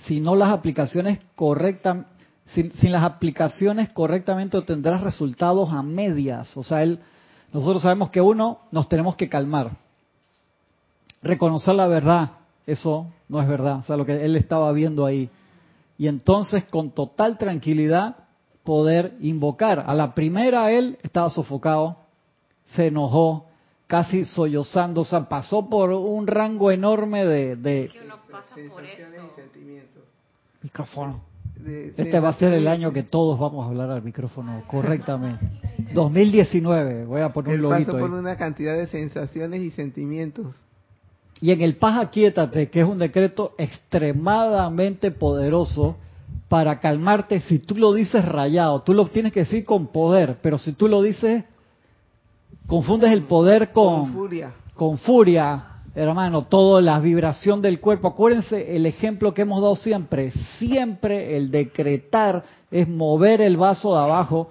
Si 0.00 0.20
no 0.20 0.34
las 0.34 0.50
aplicaciones 0.50 1.20
correctas, 1.36 2.06
sin, 2.46 2.72
sin, 2.72 2.92
las 2.92 3.04
aplicaciones 3.04 3.90
correctamente 3.90 4.56
obtendrás 4.56 5.00
resultados 5.00 5.72
a 5.72 5.82
medias. 5.82 6.56
O 6.56 6.64
sea, 6.64 6.82
él, 6.82 7.00
nosotros 7.52 7.82
sabemos 7.82 8.10
que 8.10 8.20
uno, 8.20 8.60
nos 8.72 8.88
tenemos 8.88 9.14
que 9.16 9.28
calmar, 9.28 9.72
reconocer 11.22 11.74
la 11.74 11.86
verdad, 11.86 12.30
eso 12.66 13.12
no 13.28 13.40
es 13.40 13.48
verdad, 13.48 13.78
o 13.78 13.82
sea, 13.82 13.96
lo 13.96 14.04
que 14.04 14.24
él 14.24 14.36
estaba 14.36 14.72
viendo 14.72 15.06
ahí. 15.06 15.30
Y 15.98 16.08
entonces 16.08 16.64
con 16.64 16.90
total 16.90 17.38
tranquilidad 17.38 18.16
poder 18.64 19.14
invocar. 19.20 19.84
A 19.86 19.94
la 19.94 20.14
primera 20.14 20.70
él 20.72 20.98
estaba 21.02 21.30
sofocado, 21.30 21.96
se 22.74 22.88
enojó, 22.88 23.46
casi 23.86 24.24
sollozando, 24.24 25.02
o 25.02 25.04
sea, 25.04 25.28
pasó 25.28 25.70
por 25.70 25.90
un 25.90 26.26
rango 26.26 26.72
enorme 26.72 27.24
de... 27.24 27.56
de 27.56 27.90
Micrófono. 30.62 31.22
este 31.96 32.18
va 32.18 32.30
a 32.30 32.34
ser 32.34 32.52
el 32.54 32.66
año 32.66 32.92
que 32.92 33.04
todos 33.04 33.38
vamos 33.38 33.64
a 33.64 33.68
hablar 33.68 33.90
al 33.90 34.02
micrófono 34.02 34.64
correctamente. 34.66 35.46
2019, 35.94 37.04
voy 37.04 37.20
a 37.20 37.32
poner 37.32 37.54
un 37.54 37.62
lobito 37.62 37.92
pasó 37.92 37.98
por 37.98 38.10
una 38.10 38.36
cantidad 38.36 38.76
de 38.76 38.88
sensaciones 38.88 39.62
y 39.62 39.70
sentimientos 39.70 40.56
y 41.40 41.50
en 41.52 41.60
el 41.60 41.76
paz 41.76 41.98
aquíétate, 42.00 42.70
que 42.70 42.80
es 42.80 42.86
un 42.86 42.98
decreto 42.98 43.54
extremadamente 43.58 45.10
poderoso 45.10 45.96
para 46.48 46.78
calmarte, 46.80 47.40
si 47.40 47.58
tú 47.58 47.76
lo 47.76 47.92
dices 47.92 48.24
rayado, 48.24 48.80
tú 48.82 48.94
lo 48.94 49.06
tienes 49.06 49.32
que 49.32 49.40
decir 49.40 49.64
con 49.64 49.88
poder, 49.88 50.38
pero 50.42 50.58
si 50.58 50.72
tú 50.72 50.88
lo 50.88 51.02
dices, 51.02 51.44
confundes 52.66 53.10
el 53.10 53.22
poder 53.22 53.72
con, 53.72 54.04
con 54.04 54.12
furia. 54.12 54.52
Con 54.74 54.98
furia, 54.98 55.64
hermano, 55.94 56.42
toda 56.42 56.80
la 56.80 57.00
vibración 57.00 57.60
del 57.60 57.80
cuerpo. 57.80 58.08
Acuérdense 58.08 58.76
el 58.76 58.86
ejemplo 58.86 59.34
que 59.34 59.42
hemos 59.42 59.60
dado 59.60 59.76
siempre, 59.76 60.30
siempre 60.58 61.36
el 61.36 61.50
decretar 61.50 62.44
es 62.70 62.88
mover 62.88 63.40
el 63.40 63.56
vaso 63.56 63.94
de 63.94 64.00
abajo 64.00 64.50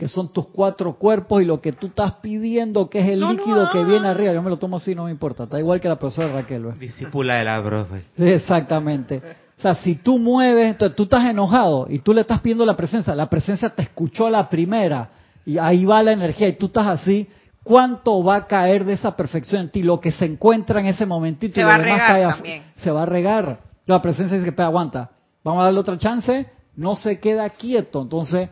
que 0.00 0.08
son 0.08 0.32
tus 0.32 0.46
cuatro 0.46 0.94
cuerpos 0.94 1.42
y 1.42 1.44
lo 1.44 1.60
que 1.60 1.72
tú 1.72 1.88
estás 1.88 2.14
pidiendo, 2.22 2.88
que 2.88 3.00
es 3.00 3.10
el 3.10 3.20
líquido 3.20 3.68
que 3.70 3.84
viene 3.84 4.08
arriba. 4.08 4.32
Yo 4.32 4.40
me 4.40 4.48
lo 4.48 4.56
tomo 4.56 4.78
así, 4.78 4.94
no 4.94 5.04
me 5.04 5.10
importa. 5.10 5.42
Está 5.42 5.58
igual 5.58 5.78
que 5.78 5.90
la 5.90 5.98
profesora 5.98 6.32
Raquel. 6.32 6.72
Discípula 6.78 7.34
de 7.34 7.44
la 7.44 7.62
profe. 7.62 8.04
exactamente. 8.16 9.20
O 9.58 9.60
sea, 9.60 9.74
si 9.74 9.96
tú 9.96 10.18
mueves, 10.18 10.78
tú 10.96 11.02
estás 11.02 11.28
enojado 11.28 11.86
y 11.86 11.98
tú 11.98 12.14
le 12.14 12.22
estás 12.22 12.40
pidiendo 12.40 12.64
la 12.64 12.78
presencia, 12.78 13.14
la 13.14 13.28
presencia 13.28 13.68
te 13.68 13.82
escuchó 13.82 14.26
a 14.26 14.30
la 14.30 14.48
primera 14.48 15.10
y 15.44 15.58
ahí 15.58 15.84
va 15.84 16.02
la 16.02 16.12
energía 16.12 16.48
y 16.48 16.54
tú 16.54 16.66
estás 16.66 16.86
así, 16.86 17.28
¿cuánto 17.62 18.24
va 18.24 18.36
a 18.36 18.46
caer 18.46 18.86
de 18.86 18.94
esa 18.94 19.14
perfección 19.14 19.60
en 19.60 19.68
ti? 19.68 19.82
Lo 19.82 20.00
que 20.00 20.12
se 20.12 20.24
encuentra 20.24 20.80
en 20.80 20.86
ese 20.86 21.04
momentito 21.04 21.56
se 21.56 21.60
y 21.60 21.64
va 21.64 21.76
lo 21.76 21.84
demás 21.84 22.00
cae 22.40 22.62
se 22.76 22.90
va 22.90 23.02
a 23.02 23.06
regar. 23.06 23.60
La 23.84 24.00
presencia 24.00 24.38
dice 24.38 24.54
que 24.54 24.62
aguanta, 24.62 25.10
vamos 25.44 25.60
a 25.60 25.64
darle 25.64 25.80
otra 25.80 25.98
chance, 25.98 26.46
no 26.74 26.94
se 26.94 27.18
queda 27.18 27.50
quieto. 27.50 28.00
Entonces, 28.00 28.48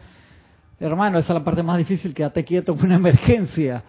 Hermano, 0.81 1.19
esa 1.19 1.33
es 1.33 1.39
la 1.39 1.45
parte 1.45 1.63
más 1.63 1.79
difícil, 1.79 2.15
quédate 2.15 2.45
quieto 2.45 2.73
en 2.73 2.85
una 2.85 2.95
emergencia. 2.97 3.83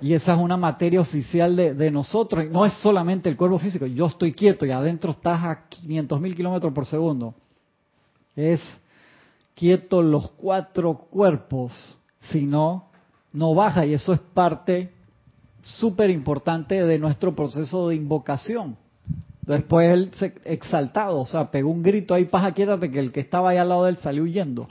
Y 0.00 0.12
esa 0.12 0.34
es 0.34 0.38
una 0.38 0.56
materia 0.56 1.00
oficial 1.00 1.56
de, 1.56 1.90
nosotros. 1.90 2.44
No 2.50 2.66
es 2.66 2.74
solamente 2.74 3.28
el 3.28 3.36
cuerpo 3.36 3.58
físico, 3.58 3.86
yo 3.86 4.06
estoy 4.06 4.32
quieto 4.32 4.66
y 4.66 4.70
adentro 4.70 5.10
estás 5.10 5.42
a 5.42 5.68
500 5.68 6.20
mil 6.20 6.34
kilómetros 6.34 6.72
por 6.72 6.84
segundo. 6.84 7.34
Es 8.34 8.60
quieto 9.54 10.02
los 10.02 10.30
cuatro 10.32 10.94
cuerpos, 11.10 11.96
si 12.30 12.44
no, 12.44 12.90
no 13.32 13.54
baja. 13.54 13.86
Y 13.86 13.94
eso 13.94 14.12
es 14.12 14.20
parte 14.20 14.92
súper 15.62 16.10
importante 16.10 16.84
de 16.84 16.98
nuestro 16.98 17.34
proceso 17.34 17.88
de 17.88 17.96
invocación. 17.96 18.76
Después 19.40 19.92
él 19.92 20.10
se 20.18 20.34
exaltado, 20.44 21.20
o 21.20 21.26
sea, 21.26 21.50
pegó 21.50 21.70
un 21.70 21.82
grito 21.82 22.12
ahí, 22.12 22.24
paja, 22.26 22.52
quietate, 22.52 22.90
que 22.90 22.98
el 22.98 23.12
que 23.12 23.20
estaba 23.20 23.50
ahí 23.50 23.56
al 23.56 23.68
lado 23.68 23.84
de 23.84 23.90
él 23.90 23.96
salió 23.96 24.24
huyendo. 24.24 24.66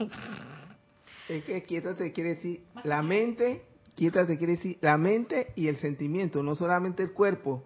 Es 1.28 1.44
que 1.44 1.62
quietate 1.64 2.12
quiere 2.12 2.30
decir 2.30 2.60
la 2.84 3.02
mente, 3.02 3.62
quietate 3.94 4.38
quiere 4.38 4.54
decir 4.54 4.78
la 4.80 4.96
mente 4.96 5.48
y 5.56 5.68
el 5.68 5.76
sentimiento, 5.76 6.42
no 6.42 6.54
solamente 6.54 7.02
el 7.02 7.12
cuerpo. 7.12 7.64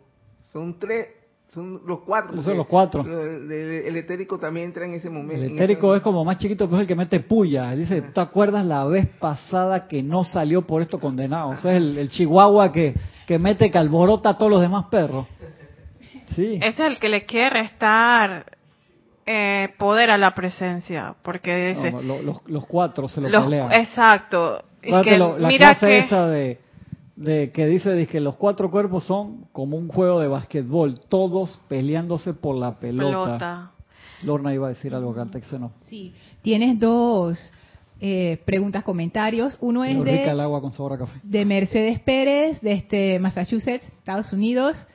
Son 0.52 0.78
tres, 0.78 1.08
Son 1.52 1.80
los 1.86 2.00
cuatro. 2.00 2.40
Son 2.42 2.56
los 2.56 2.66
cuatro. 2.66 3.02
El, 3.02 3.96
etérico 3.96 4.38
también 4.38 4.66
entra 4.66 4.86
en 4.86 4.94
ese 4.94 5.11
momento. 5.11 5.44
El 5.44 5.52
etérico 5.52 5.94
es 5.94 6.02
como 6.02 6.24
más 6.24 6.38
chiquito, 6.38 6.66
pero 6.66 6.76
es 6.76 6.82
el 6.82 6.86
que 6.86 6.94
mete 6.94 7.20
puya. 7.20 7.72
Dice, 7.72 8.02
¿te 8.02 8.20
acuerdas 8.20 8.64
la 8.64 8.84
vez 8.86 9.06
pasada 9.18 9.88
que 9.88 10.02
no 10.02 10.24
salió 10.24 10.62
por 10.66 10.80
esto 10.80 10.98
condenado? 10.98 11.50
O 11.50 11.56
sea, 11.56 11.76
es 11.76 11.78
el, 11.98 12.08
chihuahua 12.08 12.72
que, 12.72 12.94
que 13.26 13.38
mete 13.38 13.70
que 13.70 13.78
alborota 13.78 14.30
a 14.30 14.38
todos 14.38 14.50
los 14.50 14.61
demás 14.61 14.86
perros. 14.86 15.26
Sí. 16.36 16.61
Es 16.62 16.78
el 16.78 17.00
que 17.00 17.08
le 17.08 17.26
quiere 17.26 17.50
restar 17.50 18.46
eh, 19.26 19.68
poder 19.78 20.10
a 20.10 20.18
la 20.18 20.34
presencia, 20.34 21.14
porque 21.22 21.74
dice... 21.74 21.92
los, 22.46 22.66
cuatro 22.66 23.08
se 23.08 23.20
lo 23.20 23.44
pelean. 23.44 23.72
Exacto. 23.72 24.64
que, 24.80 25.18
la 25.18 25.48
mira 25.48 25.70
clase 25.70 25.98
esa 25.98 26.26
de 26.26 26.58
de 27.20 27.52
que 27.52 27.66
dice 27.66 28.06
que 28.06 28.18
los 28.18 28.36
cuatro 28.36 28.70
cuerpos 28.70 29.04
son 29.04 29.44
como 29.52 29.76
un 29.76 29.88
juego 29.88 30.20
de 30.20 30.28
basquetbol, 30.28 31.00
todos 31.00 31.60
peleándose 31.68 32.32
por 32.32 32.56
la 32.56 32.80
pelota. 32.80 33.72
Lorna 34.22 34.54
iba 34.54 34.66
a 34.66 34.70
decir 34.70 34.94
algo 34.94 35.14
que 35.14 35.20
antes 35.20 35.52
no. 35.52 35.72
Sí, 35.86 36.14
tienes 36.40 36.78
dos 36.80 37.52
eh, 38.00 38.40
preguntas, 38.46 38.82
comentarios. 38.84 39.58
Uno 39.60 39.84
es 39.84 40.02
de, 40.02 40.24
el 40.24 40.40
agua 40.40 40.62
con 40.62 40.72
sabor 40.72 40.94
a 40.94 40.98
café. 40.98 41.20
de 41.22 41.44
Mercedes 41.44 42.00
Pérez, 42.00 42.58
de 42.62 42.72
este 42.72 43.18
Massachusetts, 43.18 43.86
Estados 43.86 44.32
Unidos. 44.32 44.86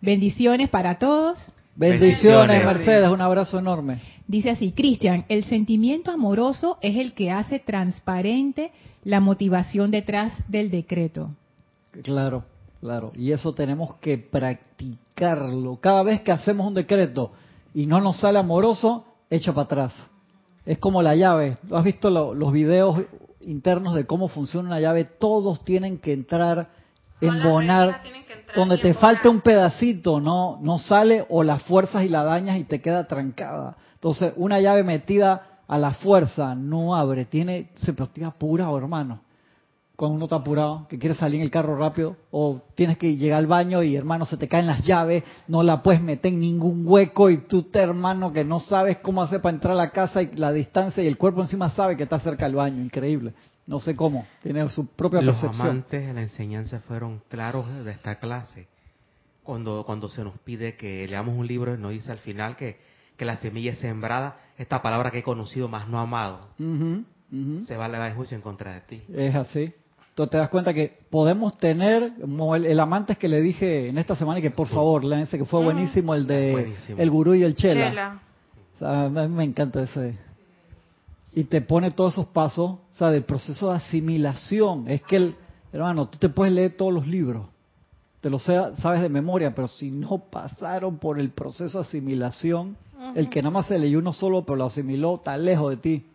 Bendiciones 0.00 0.68
para 0.70 0.98
todos. 0.98 1.38
Bendiciones, 1.78 2.64
Mercedes, 2.64 3.08
un 3.08 3.20
abrazo 3.20 3.60
enorme. 3.60 4.00
Dice 4.26 4.50
así, 4.50 4.72
Cristian, 4.72 5.24
el 5.28 5.44
sentimiento 5.44 6.10
amoroso 6.10 6.76
es 6.82 6.96
el 6.96 7.12
que 7.12 7.30
hace 7.30 7.60
transparente 7.60 8.72
la 9.04 9.20
motivación 9.20 9.92
detrás 9.92 10.32
del 10.48 10.72
decreto. 10.72 11.30
Claro, 12.02 12.44
claro. 12.80 13.12
Y 13.14 13.30
eso 13.30 13.52
tenemos 13.52 13.94
que 13.96 14.18
practicarlo. 14.18 15.76
Cada 15.80 16.02
vez 16.02 16.20
que 16.22 16.32
hacemos 16.32 16.66
un 16.66 16.74
decreto 16.74 17.30
y 17.72 17.86
no 17.86 18.00
nos 18.00 18.18
sale 18.18 18.40
amoroso, 18.40 19.04
echa 19.30 19.52
para 19.52 19.66
atrás. 19.66 19.94
Es 20.66 20.78
como 20.78 21.00
la 21.00 21.14
llave. 21.14 21.58
¿Has 21.70 21.84
visto 21.84 22.10
los 22.10 22.52
videos 22.52 23.02
internos 23.42 23.94
de 23.94 24.04
cómo 24.04 24.26
funciona 24.26 24.68
una 24.68 24.80
llave? 24.80 25.04
Todos 25.04 25.64
tienen 25.64 25.98
que 25.98 26.12
entrar, 26.12 26.70
embonar. 27.20 28.02
Donde 28.54 28.78
te 28.78 28.94
falta 28.94 29.28
un 29.30 29.40
pedacito, 29.40 30.20
no, 30.20 30.58
no 30.60 30.78
sale 30.78 31.26
o 31.28 31.42
la 31.42 31.58
fuerzas 31.58 32.04
y 32.04 32.08
la 32.08 32.24
dañas 32.24 32.58
y 32.58 32.64
te 32.64 32.80
queda 32.80 33.06
trancada. 33.06 33.76
Entonces, 33.94 34.32
una 34.36 34.60
llave 34.60 34.82
metida 34.82 35.60
a 35.66 35.78
la 35.78 35.92
fuerza 35.92 36.54
no 36.54 36.96
abre, 36.96 37.24
tiene, 37.24 37.70
se 37.76 37.92
pura 37.92 38.28
apurado, 38.28 38.78
hermano 38.78 39.20
cuando 39.98 40.14
uno 40.14 40.26
está 40.26 40.36
apurado, 40.36 40.86
que 40.88 40.96
quiere 40.96 41.16
salir 41.16 41.40
en 41.40 41.42
el 41.42 41.50
carro 41.50 41.76
rápido, 41.76 42.14
o 42.30 42.60
tienes 42.76 42.98
que 42.98 43.16
llegar 43.16 43.40
al 43.40 43.48
baño 43.48 43.82
y 43.82 43.96
hermano 43.96 44.26
se 44.26 44.36
te 44.36 44.46
caen 44.46 44.68
las 44.68 44.84
llaves, 44.84 45.24
no 45.48 45.64
la 45.64 45.82
puedes 45.82 46.00
meter 46.00 46.32
en 46.32 46.38
ningún 46.38 46.84
hueco 46.86 47.30
y 47.30 47.38
tú 47.38 47.64
te 47.64 47.80
hermano 47.80 48.32
que 48.32 48.44
no 48.44 48.60
sabes 48.60 48.98
cómo 48.98 49.24
hacer 49.24 49.40
para 49.40 49.56
entrar 49.56 49.72
a 49.72 49.76
la 49.76 49.90
casa 49.90 50.22
y 50.22 50.36
la 50.36 50.52
distancia 50.52 51.02
y 51.02 51.08
el 51.08 51.18
cuerpo 51.18 51.40
encima 51.40 51.70
sabe 51.70 51.96
que 51.96 52.04
está 52.04 52.20
cerca 52.20 52.44
del 52.44 52.54
baño, 52.54 52.80
increíble. 52.80 53.34
No 53.68 53.80
sé 53.80 53.94
cómo, 53.94 54.26
tiene 54.42 54.66
su 54.70 54.86
propia 54.86 55.20
percepción. 55.20 55.52
Los 55.52 55.60
amantes 55.60 56.06
de 56.06 56.14
la 56.14 56.22
enseñanza 56.22 56.80
fueron 56.80 57.20
claros 57.28 57.66
de 57.84 57.92
esta 57.92 58.18
clase. 58.18 58.66
Cuando, 59.42 59.84
cuando 59.84 60.08
se 60.08 60.24
nos 60.24 60.38
pide 60.38 60.76
que 60.76 61.06
leamos 61.06 61.36
un 61.36 61.46
libro, 61.46 61.76
nos 61.76 61.90
dice 61.90 62.10
al 62.10 62.18
final 62.18 62.56
que, 62.56 62.80
que 63.18 63.26
la 63.26 63.36
semilla 63.36 63.72
es 63.72 63.78
sembrada, 63.78 64.40
esta 64.56 64.80
palabra 64.80 65.10
que 65.10 65.18
he 65.18 65.22
conocido 65.22 65.68
más 65.68 65.86
no 65.86 66.00
amado, 66.00 66.48
se 67.66 67.76
va 67.76 67.84
a 67.84 67.88
elevar 67.88 68.08
el 68.08 68.16
juicio 68.16 68.36
en 68.36 68.40
contra 68.40 68.72
de 68.72 68.80
ti. 68.80 69.02
Es 69.14 69.34
así. 69.34 69.74
Entonces 70.08 70.30
te 70.30 70.38
das 70.38 70.48
cuenta 70.48 70.72
que 70.72 71.00
podemos 71.10 71.58
tener, 71.58 72.14
como 72.18 72.56
el, 72.56 72.80
amante 72.80 73.16
que 73.16 73.28
le 73.28 73.42
dije 73.42 73.90
en 73.90 73.98
esta 73.98 74.16
semana, 74.16 74.38
y 74.38 74.42
que 74.42 74.50
por 74.50 74.68
favor, 74.68 75.04
léanse 75.04 75.36
que 75.36 75.44
fue 75.44 75.62
buenísimo 75.62 76.14
el 76.14 76.26
de 76.26 76.74
el 76.96 77.10
gurú 77.10 77.34
y 77.34 77.42
el 77.42 77.54
chela. 77.54 78.22
a 78.80 79.08
mí 79.10 79.28
me 79.28 79.44
encanta 79.44 79.82
ese. 79.82 80.27
Y 81.34 81.44
te 81.44 81.60
pone 81.60 81.90
todos 81.90 82.14
esos 82.14 82.26
pasos, 82.26 82.70
o 82.70 82.80
sea, 82.92 83.10
del 83.10 83.22
proceso 83.22 83.70
de 83.70 83.76
asimilación. 83.76 84.88
Es 84.88 85.02
que, 85.02 85.16
el, 85.16 85.36
hermano, 85.72 86.08
tú 86.08 86.18
te 86.18 86.28
puedes 86.28 86.52
leer 86.52 86.76
todos 86.76 86.92
los 86.92 87.06
libros, 87.06 87.46
te 88.20 88.30
lo 88.30 88.38
sabes 88.38 89.00
de 89.00 89.08
memoria, 89.08 89.54
pero 89.54 89.68
si 89.68 89.90
no 89.90 90.18
pasaron 90.18 90.98
por 90.98 91.20
el 91.20 91.30
proceso 91.30 91.78
de 91.78 91.82
asimilación, 91.86 92.76
el 93.14 93.30
que 93.30 93.40
nada 93.40 93.52
más 93.52 93.66
se 93.66 93.78
leyó 93.78 94.00
uno 94.00 94.12
solo, 94.12 94.44
pero 94.44 94.56
lo 94.56 94.64
asimiló, 94.64 95.16
está 95.16 95.36
lejos 95.36 95.70
de 95.70 95.76
ti. 95.76 96.06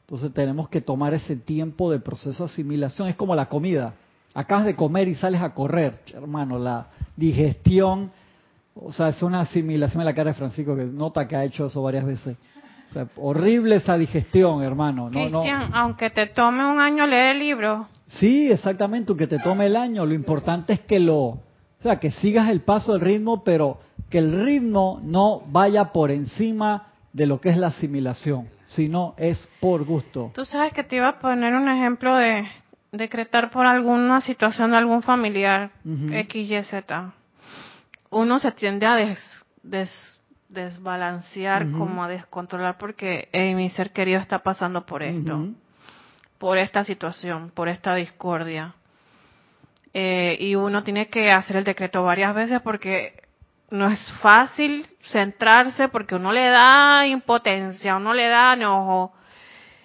Entonces 0.00 0.32
tenemos 0.32 0.68
que 0.68 0.80
tomar 0.80 1.12
ese 1.14 1.36
tiempo 1.36 1.90
de 1.90 1.98
proceso 1.98 2.44
de 2.44 2.50
asimilación. 2.50 3.08
Es 3.08 3.16
como 3.16 3.34
la 3.34 3.48
comida. 3.48 3.94
Acabas 4.34 4.64
de 4.64 4.76
comer 4.76 5.08
y 5.08 5.14
sales 5.14 5.42
a 5.42 5.52
correr, 5.52 6.00
hermano. 6.14 6.58
La 6.58 6.86
digestión, 7.16 8.12
o 8.74 8.92
sea, 8.92 9.08
es 9.08 9.22
una 9.22 9.40
asimilación 9.40 10.02
en 10.02 10.06
la 10.06 10.14
cara 10.14 10.30
de 10.30 10.38
Francisco 10.38 10.76
que 10.76 10.84
nota 10.84 11.26
que 11.26 11.34
ha 11.34 11.44
hecho 11.44 11.66
eso 11.66 11.82
varias 11.82 12.04
veces. 12.04 12.36
Sea, 12.96 13.08
horrible 13.16 13.76
esa 13.76 13.98
digestión, 13.98 14.62
hermano. 14.62 15.10
Cristian, 15.10 15.70
aunque 15.74 16.10
te 16.10 16.26
tome 16.28 16.64
un 16.64 16.80
año 16.80 17.06
leer 17.06 17.36
el 17.36 17.38
libro. 17.40 17.88
Sí, 18.06 18.50
exactamente, 18.50 19.10
aunque 19.10 19.26
te 19.26 19.38
tome 19.38 19.66
el 19.66 19.76
año. 19.76 20.06
Lo 20.06 20.14
importante 20.14 20.72
es 20.72 20.80
que 20.80 20.98
lo, 20.98 21.16
o 21.18 21.42
sea, 21.82 21.98
que 21.98 22.10
sigas 22.10 22.48
el 22.48 22.60
paso 22.60 22.92
del 22.92 23.02
ritmo, 23.02 23.44
pero 23.44 23.78
que 24.08 24.18
el 24.18 24.44
ritmo 24.44 25.00
no 25.02 25.42
vaya 25.48 25.92
por 25.92 26.10
encima 26.10 26.88
de 27.12 27.26
lo 27.26 27.40
que 27.40 27.50
es 27.50 27.56
la 27.56 27.68
asimilación 27.68 28.48
sino 28.66 29.14
es 29.16 29.48
por 29.60 29.84
gusto. 29.84 30.32
Tú 30.34 30.44
sabes 30.44 30.72
que 30.72 30.84
te 30.84 30.96
iba 30.96 31.08
a 31.08 31.18
poner 31.18 31.54
un 31.54 31.68
ejemplo 31.68 32.16
de 32.16 32.46
decretar 32.92 33.50
por 33.50 33.66
alguna 33.66 34.20
situación 34.20 34.72
de 34.72 34.76
algún 34.76 35.02
familiar 35.02 35.70
X, 35.84 36.50
Y, 36.50 36.62
Z. 36.64 37.12
Uno 38.10 38.38
se 38.38 38.52
tiende 38.52 38.86
a 38.86 38.96
des, 39.62 40.15
desbalancear, 40.48 41.70
como 41.72 42.04
a 42.04 42.08
descontrolar, 42.08 42.78
porque 42.78 43.28
mi 43.56 43.68
ser 43.70 43.90
querido 43.92 44.20
está 44.20 44.40
pasando 44.40 44.86
por 44.86 45.02
esto, 45.02 45.48
por 46.38 46.58
esta 46.58 46.84
situación, 46.84 47.50
por 47.54 47.68
esta 47.68 47.94
discordia. 47.94 48.74
Eh, 49.92 50.36
y 50.40 50.54
uno 50.54 50.84
tiene 50.84 51.08
que 51.08 51.30
hacer 51.30 51.56
el 51.56 51.64
decreto 51.64 52.02
varias 52.02 52.34
veces 52.34 52.60
porque 52.60 53.22
no 53.70 53.88
es 53.88 54.12
fácil 54.20 54.86
centrarse 55.10 55.88
porque 55.88 56.14
uno 56.14 56.32
le 56.32 56.48
da 56.48 57.06
impotencia, 57.06 57.96
uno 57.96 58.12
le 58.12 58.28
da 58.28 58.52
enojo. 58.52 59.15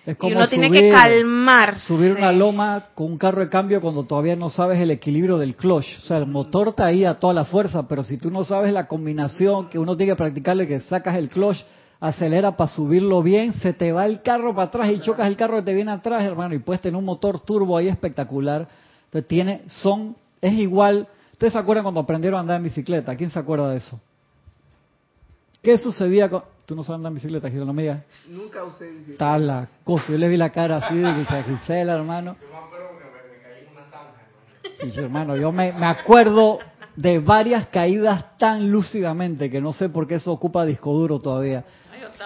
Y 0.06 0.34
uno 0.34 0.48
tiene 0.48 0.72
que 0.72 0.90
calmarse. 0.92 1.86
Subir 1.88 2.16
una 2.16 2.32
loma 2.32 2.88
con 2.96 3.08
un 3.08 3.18
carro 3.18 3.42
de 3.42 3.50
cambio 3.50 3.82
cuando 3.82 4.04
todavía 4.04 4.36
no 4.36 4.50
sabes 4.50 4.80
el 4.80 4.92
equilibrio 4.92 5.38
del 5.38 5.56
clutch. 5.56 5.86
O 6.00 6.06
sea, 6.06 6.18
el 6.18 6.28
motor 6.28 6.70
está 6.70 6.86
ahí 6.86 7.06
a 7.06 7.16
toda 7.16 7.34
la 7.34 7.46
fuerza, 7.46 7.88
pero 7.88 8.04
si 8.04 8.18
tú 8.18 8.32
no 8.32 8.44
sabes 8.44 8.74
la 8.74 8.88
combinación 8.88 9.70
que 9.70 9.78
uno 9.78 9.96
tiene 9.96 10.14
que 10.14 10.18
practicarle, 10.18 10.68
que 10.68 10.80
sacas 10.82 11.18
el 11.18 11.30
clutch, 11.30 11.58
acelera 12.00 12.58
para 12.58 12.70
subirlo 12.70 13.22
bien, 13.22 13.54
se 13.54 13.74
te 13.74 13.92
va 13.92 14.06
el 14.06 14.22
carro 14.22 14.56
para 14.56 14.68
atrás 14.68 14.92
y 14.92 15.00
chocas 15.02 15.28
el 15.28 15.36
carro 15.36 15.58
que 15.58 15.64
te 15.64 15.74
viene 15.74 15.92
atrás, 15.92 16.24
hermano, 16.24 16.56
y 16.56 16.60
puedes 16.60 16.82
tener 16.82 16.98
un 16.98 17.06
motor 17.06 17.40
turbo 17.40 17.78
ahí 17.78 17.88
espectacular. 17.88 18.68
Entonces 19.06 19.28
tiene, 19.28 19.62
son, 19.68 20.16
es 20.42 20.54
igual 20.54 21.08
¿Ustedes 21.42 21.54
se 21.54 21.60
acuerdan 21.60 21.84
cuando 21.84 22.02
aprendieron 22.02 22.38
a 22.38 22.42
andar 22.42 22.58
en 22.58 22.66
bicicleta? 22.66 23.18
¿Quién 23.18 23.32
se 23.32 23.40
acuerda 23.40 23.72
de 23.72 23.78
eso? 23.78 24.00
¿Qué 25.64 25.76
sucedía 25.80 26.30
con... 26.30 26.44
Tú 26.66 26.76
no 26.76 26.84
sabes 26.84 26.98
andar 26.98 27.12
en 27.12 27.16
bicicleta, 27.16 27.48
Gisela, 27.48 27.66
no 27.66 27.74
me 27.74 27.82
digas. 27.82 28.04
Nunca 28.30 28.64
usé 28.64 28.90
bicicleta. 28.92 29.12
Está 29.12 29.38
la 29.38 29.68
cosa. 29.84 30.12
Yo 30.12 30.18
le 30.18 30.30
vi 30.30 30.38
la 30.38 30.50
cara 30.52 30.78
así 30.78 30.96
de 30.96 31.44
Gisela, 31.44 31.94
hermano. 31.96 32.36
Yo 32.42 32.48
me 32.50 32.58
acuerdo 32.58 32.90
que 32.98 33.06
me, 33.06 33.42
caí 33.42 33.66
en 33.66 33.74
una 33.74 33.86
zanja, 33.86 34.94
Sí, 34.94 35.00
hermano. 35.00 35.36
Yo 35.36 35.52
me, 35.52 35.74
me 35.74 35.86
acuerdo 35.86 36.60
de 36.96 37.20
varias 37.20 37.68
caídas 37.68 38.38
tan 38.38 38.70
lúcidamente 38.72 39.50
que 39.50 39.62
no 39.62 39.74
sé 39.74 39.90
por 39.90 40.08
qué 40.08 40.16
eso 40.16 40.32
ocupa 40.32 40.66
disco 40.66 40.94
duro 40.94 41.20
todavía. 41.20 41.64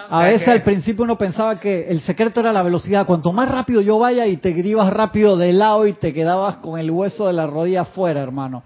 A 0.08 0.24
veces 0.24 0.48
al 0.48 0.62
principio 0.62 1.04
uno 1.04 1.18
pensaba 1.18 1.58
que 1.58 1.88
el 1.88 2.00
secreto 2.00 2.40
era 2.40 2.52
la 2.52 2.62
velocidad. 2.62 3.06
Cuanto 3.06 3.32
más 3.32 3.50
rápido 3.50 3.80
yo 3.80 3.98
vaya 3.98 4.26
y 4.26 4.36
te 4.36 4.52
gribas 4.52 4.92
rápido 4.92 5.36
de 5.36 5.52
lado 5.52 5.86
y 5.86 5.94
te 5.94 6.12
quedabas 6.12 6.56
con 6.58 6.78
el 6.78 6.90
hueso 6.90 7.26
de 7.26 7.32
la 7.32 7.46
rodilla 7.46 7.82
afuera, 7.82 8.22
hermano. 8.22 8.62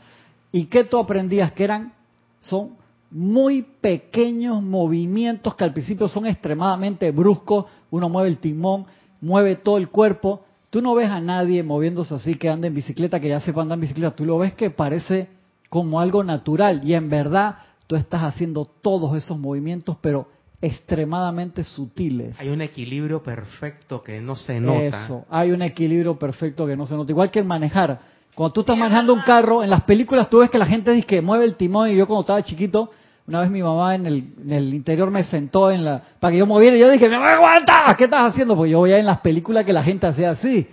¿Y 0.52 0.66
qué 0.66 0.84
tú 0.84 0.98
aprendías? 0.98 1.52
Que 1.52 1.64
eran, 1.64 1.92
son 2.40 2.70
muy 3.10 3.62
pequeños 3.80 4.62
movimientos 4.62 5.54
que 5.54 5.64
al 5.64 5.72
principio 5.72 6.08
son 6.08 6.26
extremadamente 6.26 7.10
bruscos. 7.10 7.66
Uno 7.90 8.08
mueve 8.08 8.28
el 8.28 8.38
timón, 8.38 8.86
mueve 9.20 9.56
todo 9.56 9.78
el 9.78 9.88
cuerpo. 9.88 10.44
Tú 10.70 10.80
no 10.80 10.94
ves 10.94 11.10
a 11.10 11.20
nadie 11.20 11.62
moviéndose 11.62 12.14
así 12.14 12.36
que 12.36 12.48
anda 12.48 12.68
en 12.68 12.74
bicicleta, 12.74 13.18
que 13.18 13.28
ya 13.28 13.40
sepa 13.40 13.62
andar 13.62 13.76
en 13.76 13.82
bicicleta. 13.82 14.14
Tú 14.14 14.24
lo 14.24 14.38
ves 14.38 14.54
que 14.54 14.70
parece 14.70 15.28
como 15.68 16.00
algo 16.00 16.22
natural. 16.22 16.80
Y 16.84 16.94
en 16.94 17.10
verdad 17.10 17.56
tú 17.86 17.96
estás 17.96 18.22
haciendo 18.22 18.64
todos 18.64 19.16
esos 19.16 19.36
movimientos, 19.38 19.96
pero 20.00 20.28
extremadamente 20.62 21.64
sutiles. 21.64 22.38
Hay 22.38 22.50
un 22.50 22.60
equilibrio 22.60 23.22
perfecto 23.22 24.02
que 24.02 24.20
no 24.20 24.36
se 24.36 24.60
nota. 24.60 25.04
Eso, 25.04 25.24
hay 25.30 25.50
un 25.50 25.62
equilibrio 25.62 26.18
perfecto 26.18 26.66
que 26.66 26.76
no 26.76 26.86
se 26.86 26.94
nota. 26.94 27.10
Igual 27.10 27.30
que 27.30 27.40
en 27.40 27.46
manejar 27.48 28.00
cuando 28.34 28.52
tú 28.52 28.60
estás 28.60 28.78
manejando 28.78 29.12
un 29.12 29.20
carro, 29.20 29.62
en 29.62 29.70
las 29.70 29.82
películas 29.82 30.30
tú 30.30 30.38
ves 30.38 30.50
que 30.50 30.58
la 30.58 30.66
gente 30.66 30.92
dice 30.92 31.06
que 31.06 31.20
mueve 31.20 31.44
el 31.44 31.56
timón 31.56 31.90
y 31.90 31.96
yo 31.96 32.06
cuando 32.06 32.22
estaba 32.22 32.42
chiquito, 32.42 32.90
una 33.30 33.42
vez 33.42 33.50
mi 33.50 33.62
mamá 33.62 33.94
en 33.94 34.06
el, 34.06 34.74
interior 34.74 35.08
me 35.08 35.22
sentó 35.22 35.70
en 35.70 35.84
la 35.84 36.02
para 36.18 36.32
que 36.32 36.38
yo 36.38 36.46
moviera 36.46 36.76
y 36.76 36.80
yo 36.80 36.90
dije, 36.90 37.08
¡me 37.08 37.14
aguanta! 37.14 37.94
¿Qué 37.96 38.04
estás 38.04 38.32
haciendo? 38.32 38.56
Porque 38.56 38.72
yo 38.72 38.82
veía 38.82 38.98
en 38.98 39.06
las 39.06 39.20
películas 39.20 39.64
que 39.64 39.72
la 39.72 39.84
gente 39.84 40.08
hacía 40.08 40.30
así. 40.30 40.66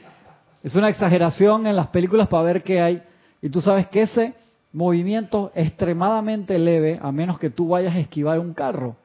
Es 0.64 0.74
una 0.74 0.90
exageración 0.90 1.68
en 1.68 1.76
las 1.76 1.86
películas 1.88 2.28
para 2.28 2.42
ver 2.42 2.64
qué 2.64 2.82
hay. 2.82 3.04
Y 3.44 3.50
tú 3.50 3.62
sabes 3.62 3.88
que 3.90 4.02
ese 4.02 4.34
movimiento 4.74 5.52
extremadamente 5.54 6.58
leve, 6.58 7.00
a 7.00 7.12
menos 7.12 7.38
que 7.38 7.52
tú 7.52 7.70
vayas 7.70 7.94
a 7.94 8.00
esquivar 8.00 8.40
un 8.40 8.56
carro. 8.56 8.96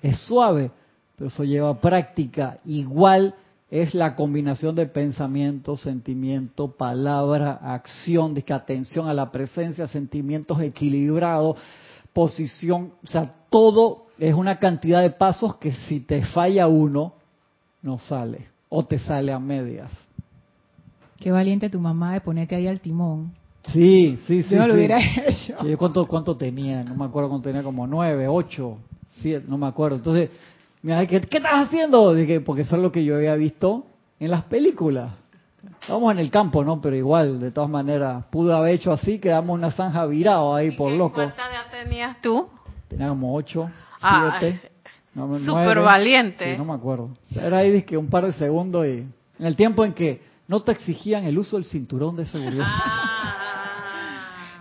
Es 0.00 0.18
suave, 0.20 0.70
pero 1.14 1.28
eso 1.28 1.44
lleva 1.44 1.78
práctica. 1.78 2.56
Igual 2.64 3.34
es 3.70 3.94
la 3.94 4.14
combinación 4.14 4.74
de 4.74 4.86
pensamiento, 4.86 5.76
sentimiento, 5.76 6.68
palabra, 6.68 7.52
acción, 7.52 8.32
de 8.32 8.42
atención 8.48 9.08
a 9.08 9.12
la 9.12 9.30
presencia, 9.30 9.86
sentimientos 9.88 10.62
equilibrados, 10.62 11.58
posición, 12.16 12.92
o 13.04 13.06
sea, 13.06 13.30
todo 13.50 14.06
es 14.18 14.32
una 14.32 14.58
cantidad 14.58 15.02
de 15.02 15.10
pasos 15.10 15.56
que 15.56 15.74
si 15.86 16.00
te 16.00 16.24
falla 16.24 16.66
uno, 16.66 17.12
no 17.82 17.98
sale, 17.98 18.46
o 18.70 18.82
te 18.86 18.98
sale 18.98 19.30
a 19.34 19.38
medias. 19.38 19.92
Qué 21.20 21.30
valiente 21.30 21.68
tu 21.68 21.78
mamá 21.78 22.14
de 22.14 22.22
ponerte 22.22 22.54
ahí 22.54 22.68
al 22.68 22.80
timón. 22.80 23.34
Sí, 23.64 24.18
sí, 24.26 24.42
sí. 24.44 24.54
Yo 24.54 24.60
no 24.60 24.68
lo 24.68 24.74
hubiera 24.76 24.98
hecho. 24.98 25.56
¿cuánto, 25.76 26.06
¿Cuánto 26.06 26.34
tenía? 26.38 26.82
No 26.82 26.94
me 26.94 27.04
acuerdo 27.04 27.28
cuánto 27.28 27.50
tenía, 27.50 27.62
como 27.62 27.86
nueve, 27.86 28.26
ocho, 28.26 28.78
siete, 29.08 29.44
no 29.46 29.58
me 29.58 29.66
acuerdo. 29.66 29.96
Entonces, 29.96 30.30
mira, 30.80 31.06
¿qué, 31.06 31.20
¿qué 31.20 31.36
estás 31.36 31.66
haciendo? 31.66 32.14
Dije, 32.14 32.40
porque 32.40 32.62
eso 32.62 32.76
es 32.76 32.82
lo 32.82 32.90
que 32.90 33.04
yo 33.04 33.16
había 33.16 33.34
visto 33.34 33.84
en 34.18 34.30
las 34.30 34.44
películas. 34.44 35.12
Estábamos 35.80 36.12
en 36.12 36.18
el 36.18 36.30
campo, 36.30 36.64
¿no? 36.64 36.80
Pero 36.80 36.96
igual, 36.96 37.38
de 37.40 37.50
todas 37.50 37.70
maneras, 37.70 38.24
pude 38.30 38.52
haber 38.54 38.74
hecho 38.74 38.92
así, 38.92 39.18
quedamos 39.18 39.54
una 39.54 39.70
zanja 39.70 40.04
virado 40.06 40.54
ahí 40.54 40.70
por 40.72 40.90
loco. 40.92 41.14
¿Cuánta 41.14 41.50
edad 41.50 41.64
tenías 41.70 42.20
tú? 42.20 42.48
Tenía 42.88 43.08
como 43.08 43.34
ocho, 43.34 43.70
Ah, 44.00 44.36
siete. 44.38 44.70
no, 45.14 45.38
súper 45.38 45.80
valiente. 45.80 46.52
Sí, 46.52 46.58
no 46.58 46.64
me 46.64 46.74
acuerdo. 46.74 47.10
Era 47.34 47.58
ahí 47.58 47.70
dizque 47.70 47.96
un 47.96 48.08
par 48.08 48.26
de 48.26 48.32
segundos 48.34 48.86
y 48.86 48.98
en 49.38 49.46
el 49.46 49.56
tiempo 49.56 49.84
en 49.84 49.92
que 49.92 50.22
no 50.48 50.60
te 50.60 50.72
exigían 50.72 51.24
el 51.24 51.38
uso 51.38 51.56
del 51.56 51.64
cinturón 51.64 52.16
de 52.16 52.26
seguridad. 52.26 52.66
Ah. 52.66 53.42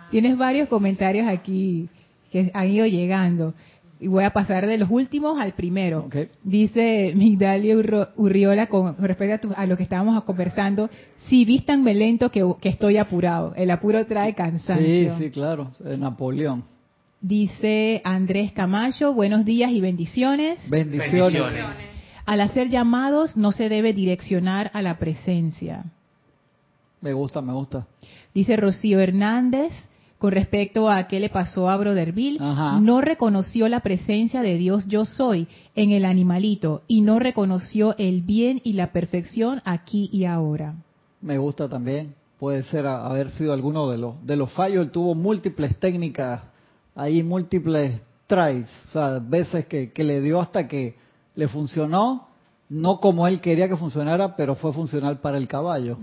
Tienes 0.10 0.38
varios 0.38 0.70
comentarios 0.70 1.28
aquí 1.28 1.89
que 2.32 2.51
han 2.53 2.68
ido 2.68 2.86
llegando. 2.86 3.53
Y 4.00 4.08
voy 4.08 4.26
a 4.26 4.32
pasar 4.34 4.68
de 4.68 4.78
los 4.78 4.89
últimos 4.91 5.39
al 5.39 5.54
primero. 5.54 6.10
Dice 6.43 7.14
Migdalia 7.16 7.76
Urriola 8.18 8.68
con 8.68 8.98
respecto 8.98 9.36
a, 9.36 9.38
tu- 9.38 9.54
a 9.62 9.66
lo 9.66 9.78
que 9.78 9.84
estábamos 9.84 10.22
conversando. 10.26 10.89
Si 11.30 11.46
vístanme 11.46 11.93
lento 11.96 12.30
que, 12.30 12.43
que 12.62 12.70
estoy 12.70 12.98
apurado. 12.98 13.54
El 13.56 13.72
apuro 13.72 14.06
trae 14.06 14.32
Sí, 14.32 14.36
cansancio. 14.36 15.18
sí, 15.18 15.30
claro. 15.30 15.72
eh, 15.86 15.96
Napoleón. 15.98 16.64
Dice 17.22 18.02
Andrés 18.04 18.52
Camacho, 18.52 19.14
buenos 19.14 19.46
días 19.46 19.72
y 19.72 19.80
bendiciones. 19.82 20.70
Bendiciones. 20.70 21.41
Al 22.26 22.41
hacer 22.41 22.70
llamados 22.70 23.38
no 23.38 23.52
se 23.52 23.70
debe 23.70 23.93
direccionar 23.93 24.70
a 24.74 24.82
la 24.82 24.98
presencia. 25.00 25.86
Me 27.02 27.14
gusta, 27.14 27.41
me 27.41 27.54
gusta. 27.54 27.88
Dice 28.34 28.56
Rocío 28.58 29.00
Hernández, 29.00 29.72
con 30.26 30.32
respecto 30.32 30.89
a 30.89 31.07
qué 31.07 31.19
le 31.19 31.30
pasó 31.30 31.69
a 31.69 31.78
Broderville, 31.78 32.39
Ajá. 32.41 32.80
no 32.80 32.99
reconoció 32.99 33.67
la 33.69 33.82
presencia 33.82 34.41
de 34.41 34.57
Dios 34.57 34.88
yo 34.88 35.05
soy 35.05 35.47
en 35.76 35.91
el 35.91 36.03
animalito 36.03 36.82
y 36.88 37.01
no 37.01 37.19
reconoció 37.19 37.95
el 37.99 38.23
bien 38.23 38.59
y 38.63 38.73
la 38.73 38.91
perfección 38.91 39.61
aquí 39.65 40.09
y 40.11 40.26
ahora. 40.26 40.73
Me 41.21 41.38
gusta 41.38 41.69
también. 41.69 42.15
Puede 42.39 42.63
ser 42.63 42.88
a- 42.88 43.05
haber 43.05 43.30
sido 43.30 43.53
alguno 43.53 43.88
de 43.91 43.99
los 43.99 44.26
de 44.26 44.36
los 44.36 44.51
fallos. 44.51 44.84
Él 44.86 44.89
tuvo 44.91 45.13
múltiples 45.13 45.78
técnicas, 45.80 46.41
ahí 46.95 47.21
múltiples 47.21 48.01
tries, 48.26 48.65
o 48.88 48.91
sea, 48.93 49.19
veces 49.19 49.67
que, 49.67 49.91
que 49.91 50.03
le 50.03 50.21
dio 50.21 50.41
hasta 50.41 50.67
que 50.67 50.95
le 51.36 51.47
funcionó, 51.47 52.30
no 52.67 52.99
como 52.99 53.28
él 53.28 53.41
quería 53.41 53.67
que 53.69 53.78
funcionara, 53.78 54.36
pero 54.36 54.55
fue 54.55 54.73
funcional 54.73 55.19
para 55.19 55.38
el 55.38 55.47
caballo. 55.47 55.99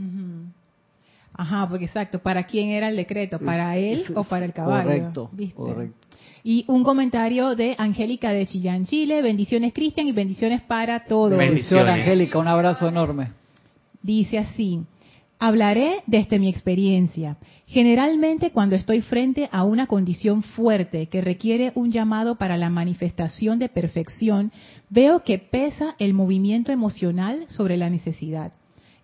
Ajá, 1.35 1.67
porque 1.69 1.87
exacto, 1.87 2.19
¿para 2.21 2.45
quién 2.45 2.71
era 2.71 2.89
el 2.89 2.97
decreto? 2.97 3.39
¿Para 3.39 3.77
él 3.79 4.01
Es- 4.09 4.17
o 4.17 4.25
para 4.25 4.45
el 4.45 4.53
caballo? 4.53 4.85
Correcto, 4.85 5.31
¿Viste? 5.33 5.55
correcto. 5.55 5.97
Y 6.45 6.65
un 6.67 6.83
comentario 6.83 7.55
de 7.55 7.77
Angélica 7.79 8.33
de 8.33 8.47
Chillán, 8.47 8.85
Chile. 8.85 9.23
Bendiciones, 9.23 9.73
Cristian, 9.73 10.09
y 10.09 10.13
bendiciones 10.13 10.61
para 10.63 11.05
todos. 11.05 11.31
Bendiciones. 11.39 11.87
Bendiciones, 11.87 11.99
Angélica, 12.01 12.39
un 12.39 12.49
abrazo 12.49 12.89
enorme. 12.89 13.29
Dice 14.03 14.39
así, 14.39 14.81
hablaré 15.39 16.03
desde 16.07 16.41
mi 16.41 16.49
experiencia. 16.49 17.37
Generalmente 17.67 18.51
cuando 18.51 18.75
estoy 18.75 19.01
frente 19.03 19.49
a 19.53 19.63
una 19.65 19.87
condición 19.87 20.43
fuerte 20.43 21.07
que 21.07 21.21
requiere 21.21 21.71
un 21.77 21.93
llamado 21.93 22.35
para 22.35 22.57
la 22.57 22.71
manifestación 22.71 23.59
de 23.61 23.69
perfección, 23.69 24.51
veo 24.91 25.23
que 25.23 25.39
pesa 25.39 25.95
el 26.01 26.13
movimiento 26.13 26.73
emocional 26.73 27.45
sobre 27.49 27.77
la 27.77 27.89
necesidad. 27.89 28.53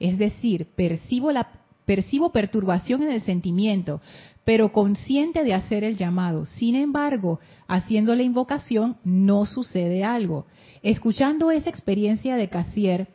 Es 0.00 0.18
decir, 0.18 0.66
percibo, 0.76 1.32
la, 1.32 1.48
percibo 1.88 2.32
perturbación 2.32 3.02
en 3.02 3.10
el 3.12 3.22
sentimiento, 3.22 4.02
pero 4.44 4.72
consciente 4.72 5.42
de 5.42 5.54
hacer 5.54 5.84
el 5.84 5.96
llamado. 5.96 6.44
Sin 6.44 6.74
embargo, 6.74 7.40
haciendo 7.66 8.14
la 8.14 8.22
invocación 8.24 8.98
no 9.04 9.46
sucede 9.46 10.04
algo. 10.04 10.44
Escuchando 10.82 11.50
esa 11.50 11.70
experiencia 11.70 12.36
de 12.36 12.48
Casier, 12.48 13.08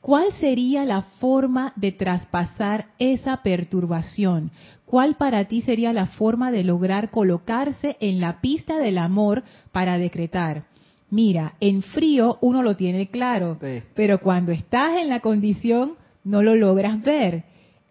¿Cuál 0.00 0.34
sería 0.34 0.84
la 0.84 1.00
forma 1.18 1.72
de 1.76 1.90
traspasar 1.90 2.88
esa 2.98 3.38
perturbación? 3.42 4.50
¿Cuál 4.84 5.14
para 5.14 5.46
ti 5.46 5.62
sería 5.62 5.94
la 5.94 6.04
forma 6.04 6.52
de 6.52 6.62
lograr 6.62 7.10
colocarse 7.10 7.96
en 8.00 8.20
la 8.20 8.42
pista 8.42 8.76
del 8.76 8.98
amor 8.98 9.44
para 9.72 9.96
decretar? 9.96 10.64
Mira, 11.08 11.54
en 11.58 11.80
frío 11.80 12.36
uno 12.42 12.62
lo 12.62 12.76
tiene 12.76 13.08
claro, 13.08 13.56
Sí. 13.62 13.82
pero 13.94 14.20
cuando 14.20 14.52
estás 14.52 14.98
en 14.98 15.08
la 15.08 15.20
condición 15.20 15.94
no 16.22 16.42
lo 16.42 16.54
logras 16.54 17.02
ver. 17.02 17.44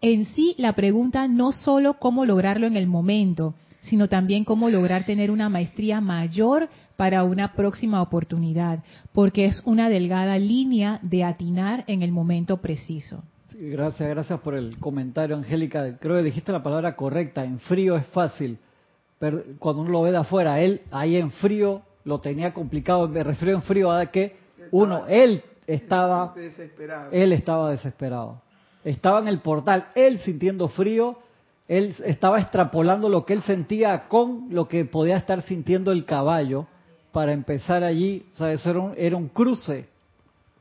En 0.06 0.26
sí, 0.26 0.54
la 0.58 0.74
pregunta 0.74 1.26
no 1.28 1.52
solo 1.52 1.94
cómo 1.94 2.26
lograrlo 2.26 2.66
en 2.66 2.76
el 2.76 2.86
momento, 2.86 3.54
sino 3.80 4.06
también 4.06 4.44
cómo 4.44 4.68
lograr 4.68 5.06
tener 5.06 5.30
una 5.30 5.48
maestría 5.48 6.02
mayor 6.02 6.68
para 6.96 7.24
una 7.24 7.54
próxima 7.54 8.02
oportunidad, 8.02 8.84
porque 9.14 9.46
es 9.46 9.62
una 9.64 9.88
delgada 9.88 10.38
línea 10.38 10.98
de 11.00 11.24
atinar 11.24 11.84
en 11.86 12.02
el 12.02 12.12
momento 12.12 12.58
preciso. 12.58 13.24
Sí, 13.48 13.70
gracias, 13.70 14.10
gracias 14.10 14.40
por 14.40 14.54
el 14.54 14.78
comentario, 14.78 15.36
Angélica. 15.36 15.96
Creo 15.96 16.16
que 16.16 16.22
dijiste 16.22 16.52
la 16.52 16.62
palabra 16.62 16.96
correcta. 16.96 17.42
En 17.42 17.58
frío 17.58 17.96
es 17.96 18.06
fácil. 18.08 18.58
Pero 19.18 19.42
cuando 19.58 19.80
uno 19.80 19.90
lo 19.90 20.02
ve 20.02 20.10
de 20.10 20.18
afuera, 20.18 20.60
él 20.60 20.82
ahí 20.90 21.16
en 21.16 21.30
frío 21.30 21.80
lo 22.04 22.20
tenía 22.20 22.52
complicado. 22.52 23.08
Me 23.08 23.24
refiero 23.24 23.54
en 23.54 23.62
frío 23.62 23.90
a 23.90 24.04
que 24.04 24.36
uno, 24.70 25.06
él 25.06 25.42
estaba, 25.66 26.34
él 27.10 27.32
estaba 27.32 27.70
desesperado. 27.70 28.43
Estaba 28.84 29.18
en 29.18 29.28
el 29.28 29.40
portal, 29.40 29.86
él 29.94 30.18
sintiendo 30.20 30.68
frío, 30.68 31.18
él 31.66 31.96
estaba 32.04 32.40
extrapolando 32.40 33.08
lo 33.08 33.24
que 33.24 33.32
él 33.32 33.42
sentía 33.42 34.06
con 34.08 34.48
lo 34.50 34.68
que 34.68 34.84
podía 34.84 35.16
estar 35.16 35.42
sintiendo 35.42 35.90
el 35.90 36.04
caballo 36.04 36.66
para 37.12 37.32
empezar 37.32 37.82
allí. 37.82 38.26
O 38.32 38.36
sea, 38.36 38.52
eso 38.52 38.70
era 38.70 38.78
un, 38.80 38.94
era 38.96 39.16
un 39.16 39.28
cruce. 39.28 39.88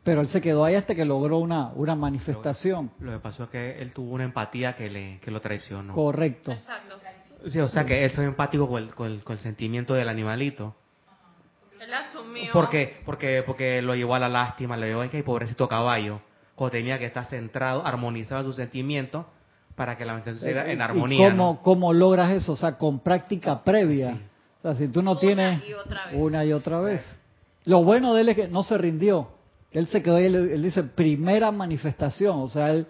Pero 0.03 0.21
él 0.21 0.27
se 0.27 0.41
quedó 0.41 0.65
ahí 0.65 0.75
hasta 0.75 0.95
que 0.95 1.05
logró 1.05 1.37
una, 1.37 1.71
una 1.75 1.95
manifestación. 1.95 2.91
Lo 2.99 3.11
que 3.13 3.19
pasó 3.19 3.43
es 3.43 3.49
que 3.49 3.81
él 3.81 3.93
tuvo 3.93 4.13
una 4.13 4.25
empatía 4.25 4.75
que, 4.75 4.89
le, 4.89 5.19
que 5.19 5.31
lo 5.31 5.39
traicionó. 5.39 5.93
Correcto. 5.93 6.51
Exacto. 6.51 6.99
Sí, 7.47 7.59
o 7.59 7.67
sea 7.67 7.85
que 7.85 8.05
él 8.05 8.11
fue 8.11 8.23
empático 8.23 8.69
con 8.69 8.83
el, 8.83 8.95
con 8.95 9.11
el, 9.11 9.23
con 9.23 9.35
el 9.35 9.41
sentimiento 9.41 9.93
del 9.93 10.07
animalito. 10.07 10.75
Él 11.79 11.93
asumió. 11.93 12.53
Porque, 12.53 13.01
porque, 13.05 13.43
porque 13.45 13.81
lo 13.81 13.95
llevó 13.95 14.15
a 14.15 14.19
la 14.19 14.29
lástima, 14.29 14.77
lo 14.77 14.85
llevó 14.85 15.01
a 15.01 15.09
que 15.09 15.23
pobrecito 15.23 15.67
caballo, 15.67 16.21
cuando 16.55 16.71
tenía 16.71 16.99
que 16.99 17.05
estar 17.05 17.25
centrado, 17.25 17.85
armonizaba 17.85 18.43
sus 18.43 18.55
sentimientos 18.55 19.25
para 19.75 19.97
que 19.97 20.05
la 20.05 20.13
mente 20.13 20.31
estuviera 20.31 20.71
en 20.71 20.79
¿Y 20.79 20.81
armonía. 20.81 21.29
cómo, 21.31 21.35
¿no? 21.53 21.59
cómo 21.61 21.93
logras 21.93 22.31
eso? 22.31 22.53
O 22.53 22.55
sea, 22.55 22.77
con 22.77 22.99
práctica 22.99 23.63
previa. 23.63 24.11
Sí. 24.13 24.21
O 24.59 24.61
sea, 24.61 24.75
si 24.75 24.87
tú 24.87 25.01
no 25.01 25.11
Una 25.11 25.19
tienes 25.19 25.63
y 25.67 25.73
una 26.15 26.45
y 26.45 26.53
otra 26.53 26.79
vez. 26.79 27.03
Lo 27.65 27.83
bueno 27.83 28.13
de 28.13 28.21
él 28.21 28.29
es 28.29 28.35
que 28.35 28.47
no 28.47 28.61
se 28.63 28.77
rindió. 28.77 29.29
Él 29.71 29.87
se 29.87 30.03
quedó 30.03 30.17
ahí, 30.17 30.25
él, 30.25 30.35
él 30.35 30.61
dice 30.61 30.83
primera 30.83 31.51
manifestación. 31.51 32.39
O 32.39 32.47
sea, 32.47 32.69
él 32.71 32.85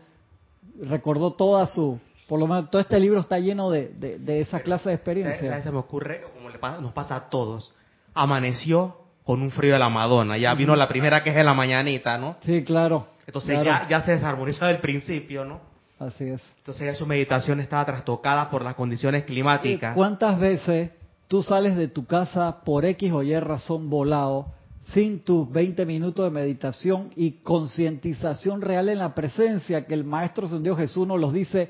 recordó 0.82 1.32
toda 1.34 1.66
su, 1.66 2.00
por 2.28 2.40
lo 2.40 2.48
menos 2.48 2.70
todo 2.70 2.82
este 2.82 3.00
libro 3.00 3.20
está 3.22 3.40
lleno 3.40 3.70
de, 3.70 3.88
de, 3.90 4.20
de 4.20 4.42
esa 4.42 4.60
clase 4.60 4.90
de 4.90 4.98
¿Sabes- 4.98 5.16
sabes? 5.16 5.30
experiencia. 5.36 5.62
Se 5.64 5.72
me 5.72 5.78
ocurre, 5.78 6.22
como 6.36 6.50
le 6.50 6.60
pasa- 6.60 6.82
nos 6.82 6.92
pasa 6.92 7.16
a 7.16 7.30
todos, 7.30 7.74
amaneció 8.14 8.98
con 9.24 9.42
un 9.42 9.52
frío 9.52 9.74
de 9.74 9.80
la 9.80 9.90
Madonna, 9.90 10.38
ya 10.38 10.54
vino 10.54 10.76
la 10.76 10.88
primera 10.90 11.24
que 11.24 11.30
es 11.30 11.36
de 11.36 11.44
la 11.46 11.54
mañanita, 11.54 12.18
¿no? 12.18 12.36
Sí, 12.42 12.64
claro. 12.64 13.08
Entonces 13.26 13.60
claro. 13.60 13.88
ya, 13.88 13.88
ya 13.90 14.02
se 14.06 14.12
desarmonizó 14.12 14.66
del 14.66 14.80
principio, 14.80 15.46
¿no? 15.46 15.62
Así 16.00 16.26
es. 16.26 16.42
Entonces 16.60 16.86
ya 16.86 16.96
su 16.96 17.06
meditación 17.06 17.60
estaba 17.60 17.86
trastocada 17.86 18.50
por 18.50 18.64
las 18.64 18.76
condiciones 18.76 19.24
climáticas. 19.24 19.96
¿Cuántas 19.96 20.40
veces 20.40 20.92
tú 21.28 21.44
sales 21.44 21.76
de 21.76 21.88
tu 21.88 22.06
casa 22.06 22.62
por 22.64 22.86
X 22.86 23.12
o 23.12 23.24
Y 23.24 23.38
razón 23.40 23.90
volado, 23.90 24.48
sin 24.88 25.22
tus 25.22 25.50
20 25.50 25.86
minutos 25.86 26.26
de 26.26 26.32
meditación 26.32 27.10
y 27.16 27.32
concientización 27.42 28.62
real 28.62 28.90
en 28.90 29.00
la 29.00 29.16
presencia 29.16 29.86
que 29.86 29.94
el 29.94 30.04
Maestro 30.04 30.46
Ascendido 30.46 30.76
Jesús 30.76 31.08
nos 31.08 31.20
los 31.20 31.32
dice, 31.32 31.70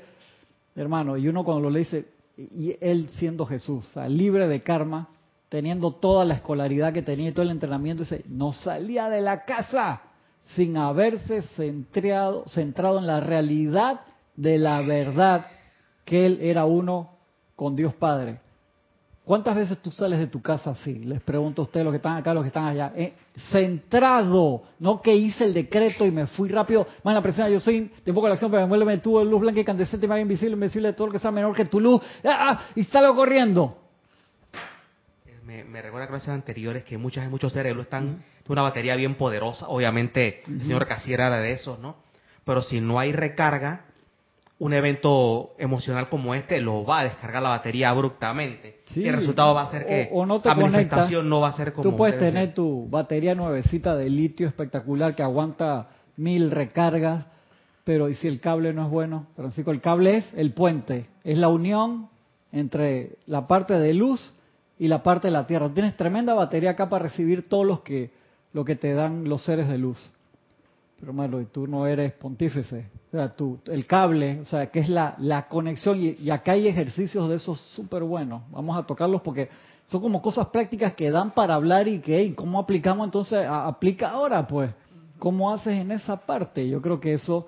hermano, 0.74 1.16
y 1.16 1.28
uno 1.28 1.44
cuando 1.44 1.62
lo 1.62 1.70
le 1.70 1.80
dice, 1.80 2.08
y 2.36 2.76
él 2.80 3.08
siendo 3.10 3.46
Jesús, 3.46 3.86
o 3.86 3.92
sea, 3.92 4.08
libre 4.08 4.48
de 4.48 4.62
karma, 4.62 5.08
teniendo 5.48 5.92
toda 5.92 6.24
la 6.24 6.34
escolaridad 6.34 6.92
que 6.92 7.02
tenía 7.02 7.28
y 7.28 7.32
todo 7.32 7.42
el 7.42 7.50
entrenamiento, 7.50 8.02
dice, 8.02 8.24
no 8.28 8.52
salía 8.52 9.08
de 9.08 9.20
la 9.20 9.44
casa 9.44 10.02
sin 10.54 10.76
haberse 10.76 11.42
centrado, 11.56 12.44
centrado 12.46 12.98
en 12.98 13.06
la 13.06 13.20
realidad 13.20 14.00
de 14.36 14.58
la 14.58 14.82
verdad 14.82 15.46
que 16.04 16.26
él 16.26 16.38
era 16.42 16.64
uno 16.64 17.10
con 17.56 17.74
Dios 17.76 17.94
Padre. 17.94 18.38
¿Cuántas 19.24 19.56
veces 19.56 19.78
tú 19.78 19.90
sales 19.90 20.18
de 20.18 20.26
tu 20.26 20.42
casa 20.42 20.70
así? 20.70 20.96
Les 20.98 21.22
pregunto 21.22 21.62
a 21.62 21.64
ustedes, 21.64 21.82
los 21.82 21.92
que 21.92 21.96
están 21.96 22.16
acá, 22.16 22.34
los 22.34 22.42
que 22.42 22.48
están 22.48 22.66
allá. 22.66 22.92
Eh, 22.94 23.14
centrado, 23.50 24.64
no 24.78 25.00
que 25.00 25.16
hice 25.16 25.44
el 25.44 25.54
decreto 25.54 26.04
y 26.04 26.10
me 26.10 26.26
fui 26.26 26.50
rápido. 26.50 26.86
Más 27.02 27.14
la 27.14 27.22
presencia, 27.22 27.48
yo 27.48 27.58
soy 27.58 27.90
de 28.04 28.12
poco 28.12 28.28
la 28.28 28.34
acción, 28.34 28.50
pero 28.50 28.66
me 28.66 28.76
mueve 28.76 28.98
tuvo 28.98 29.24
luz 29.24 29.40
blanca 29.40 29.60
y 29.60 29.64
candescente, 29.64 30.06
más 30.06 30.20
invisible, 30.20 30.52
invisible, 30.52 30.92
todo 30.92 31.06
lo 31.06 31.12
que 31.14 31.18
sea 31.18 31.30
menor 31.30 31.56
que 31.56 31.64
tu 31.64 31.80
luz. 31.80 32.02
¡Ah! 32.22 32.50
ah 32.50 32.60
y 32.74 32.84
salgo 32.84 33.14
corriendo. 33.14 33.83
Me, 35.54 35.62
me 35.62 35.82
recuerda 35.82 36.08
clases 36.08 36.30
anteriores 36.30 36.82
que 36.82 36.98
muchas, 36.98 37.30
muchos 37.30 37.52
cerebros 37.52 37.84
están 37.84 38.24
de 38.44 38.52
una 38.52 38.62
batería 38.62 38.96
bien 38.96 39.14
poderosa. 39.14 39.68
Obviamente, 39.68 40.42
el 40.48 40.62
señor 40.62 40.86
Casiera 40.88 41.28
era 41.28 41.38
de 41.38 41.52
esos, 41.52 41.78
¿no? 41.78 41.96
Pero 42.44 42.60
si 42.60 42.80
no 42.80 42.98
hay 42.98 43.12
recarga, 43.12 43.84
un 44.58 44.74
evento 44.74 45.54
emocional 45.58 46.08
como 46.08 46.34
este 46.34 46.60
lo 46.60 46.84
va 46.84 47.00
a 47.00 47.04
descargar 47.04 47.42
la 47.42 47.50
batería 47.50 47.90
abruptamente. 47.90 48.80
y 48.96 49.06
el 49.06 49.16
resultado 49.16 49.54
va 49.54 49.62
a 49.62 49.70
ser 49.70 49.86
que 49.86 50.10
la 50.44 50.54
manifestación 50.54 51.28
no 51.28 51.40
va 51.40 51.50
a 51.50 51.52
ser 51.52 51.72
como. 51.72 51.88
Tú 51.88 51.96
puedes 51.96 52.18
tener 52.18 52.52
tu 52.52 52.88
batería 52.88 53.36
nuevecita 53.36 53.94
de 53.94 54.10
litio 54.10 54.48
espectacular 54.48 55.14
que 55.14 55.22
aguanta 55.22 55.88
mil 56.16 56.50
recargas, 56.50 57.26
pero 57.84 58.08
¿y 58.08 58.14
si 58.14 58.26
el 58.26 58.40
cable 58.40 58.72
no 58.72 58.86
es 58.86 58.90
bueno? 58.90 59.28
Francisco, 59.36 59.70
el 59.70 59.80
cable 59.80 60.16
es 60.16 60.34
el 60.34 60.52
puente, 60.52 61.06
es 61.22 61.38
la 61.38 61.48
unión 61.48 62.08
entre 62.50 63.18
la 63.26 63.46
parte 63.46 63.74
de 63.74 63.94
luz 63.94 64.34
y 64.78 64.88
la 64.88 65.02
parte 65.02 65.28
de 65.28 65.32
la 65.32 65.46
tierra. 65.46 65.68
Tienes 65.72 65.96
tremenda 65.96 66.34
batería 66.34 66.70
acá 66.70 66.88
para 66.88 67.04
recibir 67.04 67.48
todos 67.48 67.66
los 67.66 67.80
que 67.80 68.10
lo 68.54 68.64
que 68.64 68.76
te 68.76 68.94
dan 68.94 69.28
los 69.28 69.44
seres 69.44 69.68
de 69.68 69.76
luz. 69.76 70.10
Pero 70.98 71.12
malo, 71.12 71.40
y 71.40 71.46
tú 71.46 71.66
no 71.66 71.86
eres 71.86 72.12
pontífice. 72.12 72.86
O 73.08 73.16
sea, 73.16 73.30
tú, 73.32 73.58
el 73.66 73.84
cable, 73.86 74.40
o 74.40 74.46
sea, 74.46 74.66
que 74.70 74.78
es 74.78 74.88
la, 74.88 75.16
la 75.18 75.48
conexión, 75.48 75.98
y, 76.00 76.30
acá 76.30 76.52
hay 76.52 76.68
ejercicios 76.68 77.28
de 77.28 77.36
esos 77.36 77.60
súper 77.60 78.04
buenos. 78.04 78.42
Vamos 78.50 78.78
a 78.78 78.86
tocarlos 78.86 79.20
porque 79.22 79.48
son 79.86 80.00
como 80.00 80.22
cosas 80.22 80.48
prácticas 80.48 80.94
que 80.94 81.10
dan 81.10 81.32
para 81.32 81.54
hablar 81.54 81.88
y 81.88 81.98
que, 81.98 82.34
¿cómo 82.34 82.60
aplicamos 82.60 83.04
entonces? 83.04 83.44
aplica 83.46 84.10
ahora, 84.10 84.46
pues. 84.46 84.70
¿Cómo 85.18 85.52
haces 85.52 85.74
en 85.74 85.90
esa 85.90 86.16
parte? 86.16 86.68
Yo 86.68 86.80
creo 86.80 87.00
que 87.00 87.14
eso 87.14 87.46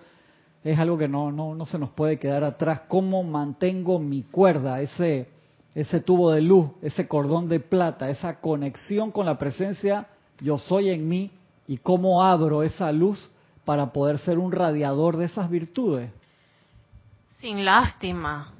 es 0.65 0.79
algo 0.79 0.99
que 0.99 1.09
no, 1.09 1.31
no, 1.31 1.55
no 1.55 1.67
se 1.67 1.79
nos 1.79 1.91
puede 1.91 2.19
quedar 2.19 2.43
atrás. 2.43 2.83
¿Cómo 2.89 3.23
mantengo 3.23 3.99
mi 3.99 4.23
cuerda, 4.23 4.81
ese, 4.81 5.29
ese 5.77 6.01
tubo 6.01 6.31
de 6.33 6.41
luz, 6.41 6.71
ese 6.81 7.07
cordón 7.07 7.51
de 7.51 7.61
plata, 7.61 8.09
esa 8.09 8.41
conexión 8.41 9.13
con 9.13 9.27
la 9.27 9.37
presencia 9.37 10.07
yo 10.41 10.57
soy 10.57 10.89
en 10.89 11.07
mí 11.07 11.31
y 11.69 11.77
cómo 11.77 12.25
abro 12.25 12.63
esa 12.63 12.91
luz 12.93 13.31
para 13.67 13.93
poder 13.93 14.19
ser 14.19 14.39
un 14.39 14.53
radiador 14.53 15.19
de 15.19 15.27
esas 15.27 15.51
virtudes. 15.51 16.11
Sin 17.41 17.63
lástima. 17.63 18.53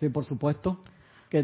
Sí, 0.00 0.08
por 0.08 0.24
supuesto. 0.24 0.78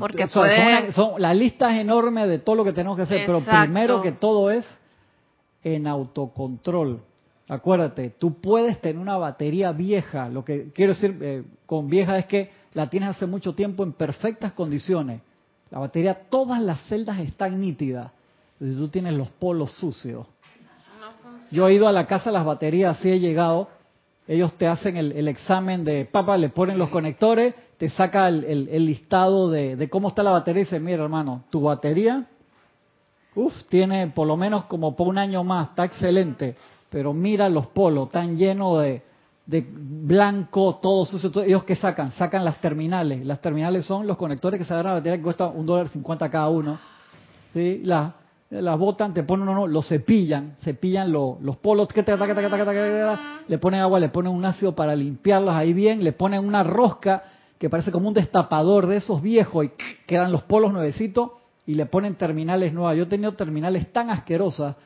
Porque 0.01 0.27
son, 0.27 1.23
la 1.23 1.33
lista 1.33 1.73
es 1.73 1.81
enorme 1.81 2.27
de 2.27 2.41
todo 2.41 2.57
lo 2.57 2.65
que 2.65 2.73
tenemos 2.73 2.97
que 2.97 3.03
hacer, 3.03 3.23
pero 3.25 3.41
primero 3.41 4.01
que 4.01 4.11
todo 4.11 4.51
es 4.51 4.67
en 5.63 5.87
autocontrol. 5.87 7.01
Acuérdate, 7.49 8.11
tú 8.11 8.41
puedes 8.41 8.81
tener 8.81 9.01
una 9.01 9.17
batería 9.17 9.71
vieja. 9.71 10.29
Lo 10.29 10.45
que 10.45 10.73
quiero 10.73 10.95
decir 10.95 11.17
eh, 11.21 11.45
con 11.65 11.89
vieja 11.89 12.19
es 12.19 12.27
que 12.27 12.51
la 12.77 12.91
tienes 12.91 13.09
hace 13.09 13.25
mucho 13.25 13.55
tiempo 13.55 13.85
en 13.85 13.95
perfectas 13.95 14.53
condiciones. 14.53 15.23
La 15.71 15.79
batería, 15.79 16.29
todas 16.29 16.61
las 16.61 16.79
celdas 16.89 17.19
están 17.21 17.59
nítidas. 17.59 18.11
Tú 18.59 18.89
tienes 18.89 19.15
los 19.15 19.31
polos 19.31 19.73
sucios, 19.73 20.27
yo 21.51 21.69
he 21.69 21.75
ido 21.75 21.89
a 21.89 21.93
la 21.93 22.07
casa 22.07 22.31
de 22.31 22.35
las 22.35 22.45
baterías, 22.45 22.99
así 22.99 23.11
he 23.11 23.19
llegado. 23.19 23.69
Ellos 24.29 24.53
te 24.55 24.67
hacen 24.67 24.97
el, 24.99 25.29
examen 25.29 25.85
de, 25.85 26.05
papá, 26.05 26.37
le 26.37 26.51
ponen 26.51 26.79
los 26.79 26.91
conectores, 26.91 27.55
te 27.79 27.89
saca 27.89 28.29
el, 28.29 28.85
listado 28.85 29.51
de, 29.51 29.89
cómo 29.89 30.09
está 30.09 30.23
la 30.23 30.33
batería 30.33 30.63
y 30.63 30.65
dice, 30.65 30.79
mira 30.79 31.03
hermano, 31.05 31.45
tu 31.49 31.63
batería, 31.63 32.27
uff, 33.35 33.55
tiene 33.71 34.09
por 34.09 34.27
lo 34.27 34.37
menos 34.37 34.65
como 34.65 34.95
por 34.97 35.09
un 35.09 35.17
año 35.17 35.45
más, 35.45 35.71
está 35.71 35.85
excelente, 35.85 36.57
pero 36.91 37.15
mira 37.15 37.49
los 37.49 37.69
polos, 37.69 38.09
están 38.09 38.37
llenos 38.37 38.83
de, 38.83 39.03
de 39.47 39.65
blanco, 39.71 40.81
todo 40.83 41.05
sucio. 41.07 41.31
ellos 41.43 41.65
que 41.65 41.77
sacan, 41.77 42.13
sacan 42.13 42.45
las 42.45 42.61
terminales. 42.61 43.25
Las 43.25 43.41
terminales 43.41 43.87
son 43.87 44.07
los 44.07 44.17
conectores 44.17 44.59
que 44.59 44.67
se 44.67 44.73
agarran 44.75 44.91
a 44.91 44.95
la 44.95 45.01
batería 45.01 45.19
que 45.19 45.23
cuesta 45.23 45.47
un 45.47 45.65
dólar 45.65 45.89
cincuenta 45.89 46.29
cada 46.29 46.49
uno. 46.49 46.79
¿sí? 47.55 47.81
La, 47.85 48.15
las 48.51 48.79
botan, 48.79 49.15
te 49.15 49.23
ponen 49.23 49.49
uno, 49.49 49.67
lo 49.67 49.83
cepillan, 49.83 50.57
cepillan 50.63 51.13
los 51.13 51.57
polos, 51.63 51.89
le 53.49 53.59
ponen 53.59 53.81
agua, 53.81 54.01
le 54.01 54.09
ponen 54.09 54.33
un 54.33 54.45
ácido 54.45 54.75
para 54.75 54.95
limpiarlos 54.95 55.55
ahí 55.55 55.73
bien, 55.73 56.03
le 56.03 56.13
ponen 56.13 56.45
una 56.45 56.63
rosca 56.63 57.23
que 57.59 57.71
parece 57.71 57.91
como 57.91 58.09
un 58.09 58.15
destapador 58.15 58.87
de 58.87 58.97
esos 58.97 59.23
viejos 59.23 59.67
y 59.67 59.71
quedan 60.07 60.31
los 60.31 60.43
polos 60.43 60.73
nuevecitos 60.73 61.31
y 61.67 61.75
le 61.75 61.87
ponen 61.87 62.15
terminales 62.17 62.73
nuevas. 62.73 62.97
Yo 62.97 63.05
he 63.05 63.07
tenido 63.07 63.33
terminales 63.33 63.93
tan 63.93 64.11
asquerosas 64.11 64.77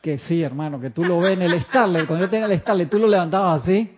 que 0.00 0.18
sí, 0.18 0.42
hermano, 0.42 0.80
que 0.80 0.90
tú 0.90 1.04
lo 1.04 1.18
ves 1.18 1.32
en 1.32 1.42
el 1.42 1.60
Starlet, 1.62 2.06
cuando 2.06 2.26
yo 2.26 2.30
tenía 2.30 2.46
el 2.46 2.58
Starlet, 2.60 2.88
tú 2.88 2.98
lo 2.98 3.08
levantabas 3.08 3.62
así, 3.62 3.97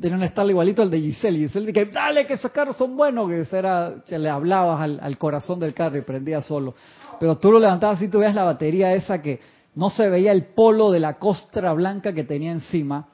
tenía 0.00 0.16
un 0.16 0.50
igualito 0.50 0.82
al 0.82 0.90
de 0.90 1.00
Giselle, 1.00 1.38
Giselle 1.38 1.72
dije, 1.72 1.86
dale 1.86 2.26
que 2.26 2.34
esos 2.34 2.50
carros 2.50 2.76
son 2.76 2.96
buenos, 2.96 3.28
que, 3.28 3.56
era, 3.56 3.94
que 4.06 4.18
le 4.18 4.28
hablabas 4.28 4.80
al, 4.80 5.00
al 5.00 5.18
corazón 5.18 5.58
del 5.58 5.74
carro 5.74 5.96
y 5.98 6.02
prendía 6.02 6.40
solo. 6.40 6.74
Pero 7.18 7.36
tú 7.38 7.52
lo 7.52 7.58
levantabas 7.58 8.00
y 8.02 8.08
tú 8.08 8.18
veías 8.18 8.34
la 8.34 8.44
batería 8.44 8.92
esa 8.94 9.22
que 9.22 9.40
no 9.74 9.90
se 9.90 10.08
veía 10.08 10.32
el 10.32 10.46
polo 10.46 10.90
de 10.90 11.00
la 11.00 11.18
costra 11.18 11.72
blanca 11.72 12.12
que 12.12 12.24
tenía 12.24 12.52
encima. 12.52 13.08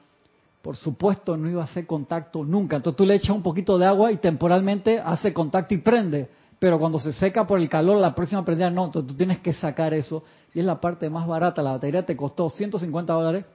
Por 0.61 0.77
supuesto, 0.77 1.35
no 1.35 1.49
iba 1.49 1.61
a 1.61 1.65
hacer 1.65 1.85
contacto 1.85 2.43
nunca. 2.45 2.77
Entonces 2.77 2.97
tú 2.97 3.05
le 3.05 3.15
echas 3.15 3.31
un 3.35 3.43
poquito 3.43 3.77
de 3.77 3.85
agua 3.85 4.11
y 4.11 4.17
temporalmente 4.17 4.99
hace 4.99 5.33
contacto 5.33 5.73
y 5.73 5.79
prende. 5.79 6.29
Pero 6.57 6.79
cuando 6.79 6.99
se 6.99 7.11
seca 7.11 7.45
por 7.45 7.59
el 7.59 7.67
calor, 7.67 7.97
la 7.97 8.15
próxima 8.15 8.45
prendida 8.45 8.69
no. 8.69 8.85
Entonces 8.85 9.11
tú 9.11 9.17
tienes 9.17 9.39
que 9.39 9.53
sacar 9.53 9.93
eso. 9.93 10.23
Y 10.53 10.59
es 10.59 10.65
la 10.65 10.79
parte 10.79 11.09
más 11.09 11.27
barata. 11.27 11.61
La 11.61 11.71
batería 11.71 12.05
te 12.05 12.15
costó 12.15 12.49
150 12.49 13.11
dólares. 13.11 13.45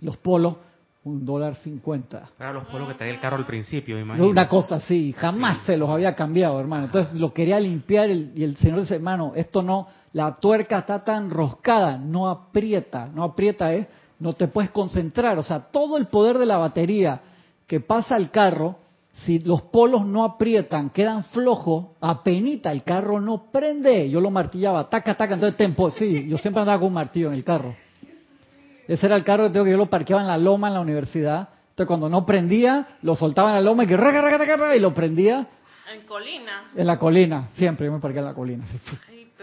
Los 0.00 0.16
polos 0.16 0.56
un 1.02 1.24
dólar 1.24 1.54
cincuenta. 1.56 2.28
Era 2.38 2.52
los 2.52 2.66
polos 2.66 2.88
que 2.88 2.94
tenía 2.94 3.14
el 3.14 3.20
carro 3.20 3.36
al 3.36 3.46
principio, 3.46 3.98
imagino. 3.98 4.28
Una 4.28 4.48
cosa 4.48 4.76
así, 4.76 5.12
jamás 5.12 5.64
se 5.64 5.76
los 5.76 5.88
había 5.88 6.14
cambiado, 6.14 6.60
hermano. 6.60 6.86
Entonces 6.86 7.14
lo 7.18 7.32
quería 7.32 7.58
limpiar 7.58 8.10
y 8.10 8.44
el 8.44 8.56
señor 8.56 8.80
dice, 8.80 8.96
hermano, 8.96 9.32
esto 9.34 9.62
no, 9.62 9.86
la 10.12 10.34
tuerca 10.36 10.80
está 10.80 11.02
tan 11.02 11.30
roscada, 11.30 11.96
no 11.96 12.28
aprieta, 12.28 13.10
no 13.14 13.22
aprieta 13.22 13.72
es, 13.72 13.86
no 14.18 14.34
te 14.34 14.48
puedes 14.48 14.70
concentrar. 14.70 15.38
O 15.38 15.42
sea, 15.42 15.60
todo 15.60 15.96
el 15.96 16.06
poder 16.08 16.36
de 16.36 16.46
la 16.46 16.58
batería 16.58 17.22
que 17.66 17.80
pasa 17.80 18.16
al 18.16 18.30
carro, 18.30 18.76
si 19.24 19.38
los 19.38 19.62
polos 19.62 20.04
no 20.04 20.24
aprietan, 20.24 20.90
quedan 20.90 21.24
flojos, 21.24 21.86
apenita, 22.00 22.72
el 22.72 22.82
carro 22.82 23.20
no 23.20 23.50
prende. 23.50 24.10
Yo 24.10 24.20
lo 24.20 24.30
martillaba, 24.30 24.90
taca, 24.90 25.16
taca, 25.16 25.34
entonces 25.34 25.56
tempo, 25.56 25.90
sí, 25.90 26.26
yo 26.28 26.36
siempre 26.36 26.60
andaba 26.60 26.78
con 26.78 26.88
un 26.88 26.94
martillo 26.94 27.28
en 27.28 27.34
el 27.34 27.44
carro. 27.44 27.74
Ese 28.90 29.06
era 29.06 29.14
el 29.14 29.22
carro 29.22 29.44
que 29.44 29.50
tengo 29.50 29.64
que 29.64 29.70
yo 29.70 29.76
lo 29.76 29.86
parqueaba 29.86 30.20
en 30.20 30.26
la 30.26 30.36
loma 30.36 30.66
en 30.66 30.74
la 30.74 30.80
universidad. 30.80 31.50
Entonces 31.70 31.86
cuando 31.86 32.08
no 32.08 32.26
prendía, 32.26 32.88
lo 33.02 33.14
soltaba 33.14 33.50
en 33.50 33.54
la 33.54 33.60
loma 33.60 33.84
y 33.84 33.86
que 33.86 33.96
raga, 33.96 34.20
raga, 34.20 34.36
raga, 34.36 34.74
y 34.74 34.80
lo 34.80 34.92
prendía. 34.92 35.46
En 35.94 36.00
colina. 36.02 36.72
En 36.74 36.86
la 36.88 36.98
colina, 36.98 37.48
siempre 37.54 37.86
yo 37.86 37.92
me 37.92 38.00
parqué 38.00 38.18
en 38.18 38.24
la 38.24 38.34
colina. 38.34 38.64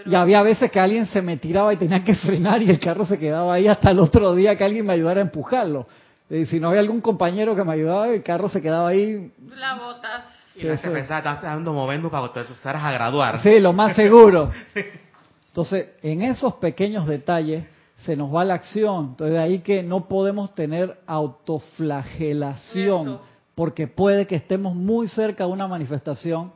Y 0.05 0.13
había 0.13 0.43
veces 0.43 0.69
que 0.69 0.79
alguien 0.79 1.07
se 1.07 1.23
me 1.23 1.37
tiraba 1.37 1.73
y 1.73 1.77
tenía 1.77 2.03
que 2.03 2.13
frenar 2.13 2.61
y 2.61 2.69
el 2.69 2.79
carro 2.79 3.03
se 3.03 3.17
quedaba 3.17 3.55
ahí 3.55 3.67
hasta 3.67 3.89
el 3.89 3.99
otro 3.99 4.35
día 4.35 4.55
que 4.55 4.63
alguien 4.63 4.85
me 4.85 4.93
ayudara 4.93 5.21
a 5.21 5.23
empujarlo. 5.23 5.87
Y 6.29 6.45
si 6.45 6.59
no 6.59 6.67
había 6.67 6.81
algún 6.81 7.01
compañero 7.01 7.55
que 7.55 7.63
me 7.63 7.73
ayudaba, 7.73 8.07
el 8.09 8.21
carro 8.21 8.47
se 8.47 8.61
quedaba 8.61 8.89
ahí. 8.89 9.31
La 9.55 9.73
botas. 9.73 10.25
Y 10.55 10.63
la 10.65 10.77
pensaba, 10.77 11.17
estás 11.17 11.41
dando 11.41 11.73
moviendo 11.73 12.11
para 12.11 12.31
que 12.31 12.41
te 12.41 12.69
a 12.69 12.91
graduar. 12.91 13.41
Sí, 13.41 13.59
lo 13.59 13.73
más 13.73 13.95
seguro. 13.95 14.51
Entonces, 15.47 15.89
en 16.03 16.21
esos 16.21 16.53
pequeños 16.55 17.07
detalles 17.07 17.63
se 17.97 18.15
nos 18.15 18.33
va 18.33 18.45
la 18.45 18.53
acción. 18.55 19.09
Entonces 19.09 19.33
de 19.33 19.39
ahí 19.39 19.59
que 19.59 19.83
no 19.83 20.07
podemos 20.07 20.53
tener 20.53 20.99
autoflagelación, 21.05 23.19
porque 23.55 23.87
puede 23.87 24.25
que 24.27 24.35
estemos 24.35 24.75
muy 24.75 25.07
cerca 25.07 25.45
de 25.45 25.51
una 25.51 25.67
manifestación 25.67 26.51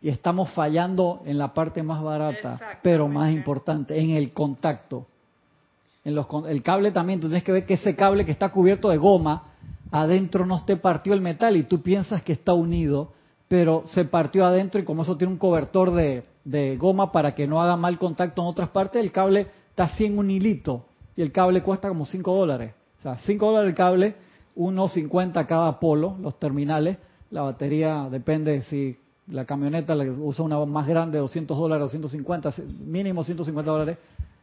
y 0.00 0.08
estamos 0.08 0.50
fallando 0.50 1.22
en 1.26 1.38
la 1.38 1.54
parte 1.54 1.82
más 1.82 2.00
barata, 2.02 2.78
pero 2.82 3.08
más 3.08 3.32
importante, 3.32 3.98
en 3.98 4.10
el 4.10 4.32
contacto. 4.32 5.06
En 6.04 6.14
los, 6.14 6.26
el 6.48 6.62
cable 6.62 6.92
también, 6.92 7.20
tú 7.20 7.26
tienes 7.26 7.42
que 7.44 7.52
ver 7.52 7.66
que 7.66 7.74
ese 7.74 7.94
cable 7.96 8.24
que 8.24 8.32
está 8.32 8.50
cubierto 8.50 8.88
de 8.88 8.96
goma, 8.96 9.52
adentro 9.90 10.46
no 10.46 10.56
esté 10.56 10.76
partió 10.76 11.12
el 11.12 11.20
metal 11.20 11.56
y 11.56 11.64
tú 11.64 11.82
piensas 11.82 12.22
que 12.22 12.32
está 12.32 12.54
unido, 12.54 13.12
pero 13.48 13.82
se 13.86 14.04
partió 14.04 14.46
adentro 14.46 14.80
y 14.80 14.84
como 14.84 15.02
eso 15.02 15.16
tiene 15.16 15.32
un 15.32 15.38
cobertor 15.38 15.92
de, 15.92 16.24
de 16.44 16.76
goma 16.76 17.10
para 17.12 17.34
que 17.34 17.46
no 17.46 17.60
haga 17.60 17.76
mal 17.76 17.98
contacto 17.98 18.42
en 18.42 18.48
otras 18.48 18.70
partes, 18.70 19.02
el 19.02 19.12
cable 19.12 19.48
está 19.76 19.84
así 19.84 20.06
en 20.06 20.18
un 20.18 20.30
hilito 20.30 20.86
y 21.14 21.20
el 21.20 21.30
cable 21.32 21.62
cuesta 21.62 21.88
como 21.88 22.06
5 22.06 22.34
dólares. 22.34 22.72
O 22.98 23.02
sea, 23.02 23.18
5 23.18 23.46
dólares 23.46 23.68
el 23.68 23.74
cable, 23.74 24.14
1.50 24.56 25.44
cada 25.44 25.78
polo, 25.78 26.16
los 26.18 26.38
terminales. 26.38 26.96
La 27.30 27.42
batería 27.42 28.08
depende 28.10 28.62
si 28.62 28.96
la 29.28 29.44
camioneta 29.44 29.94
usa 29.94 30.46
una 30.46 30.64
más 30.64 30.86
grande, 30.86 31.18
200 31.18 31.58
dólares, 31.58 31.82
250, 31.82 32.54
mínimo 32.86 33.22
150 33.22 33.70
dólares. 33.70 33.98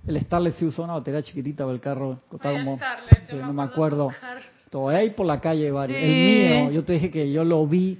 El 0.05 0.21
Starlet 0.21 0.53
sí 0.53 0.65
usa 0.65 0.83
una 0.83 0.93
batería 0.93 1.23
chiquitita 1.23 1.63
para 1.63 1.73
el 1.73 1.81
carro, 1.81 2.19
como, 2.29 2.79
no 3.31 3.53
me 3.53 3.63
acuerdo. 3.63 4.11
Todavía 4.69 4.99
hay 4.99 5.09
por 5.11 5.25
la 5.25 5.41
calle 5.41 5.71
varios. 5.71 5.99
El 5.99 6.09
mío, 6.11 6.71
yo 6.71 6.83
te 6.83 6.93
dije 6.93 7.09
que 7.09 7.31
yo 7.31 7.43
lo 7.43 7.65
vi 7.65 7.97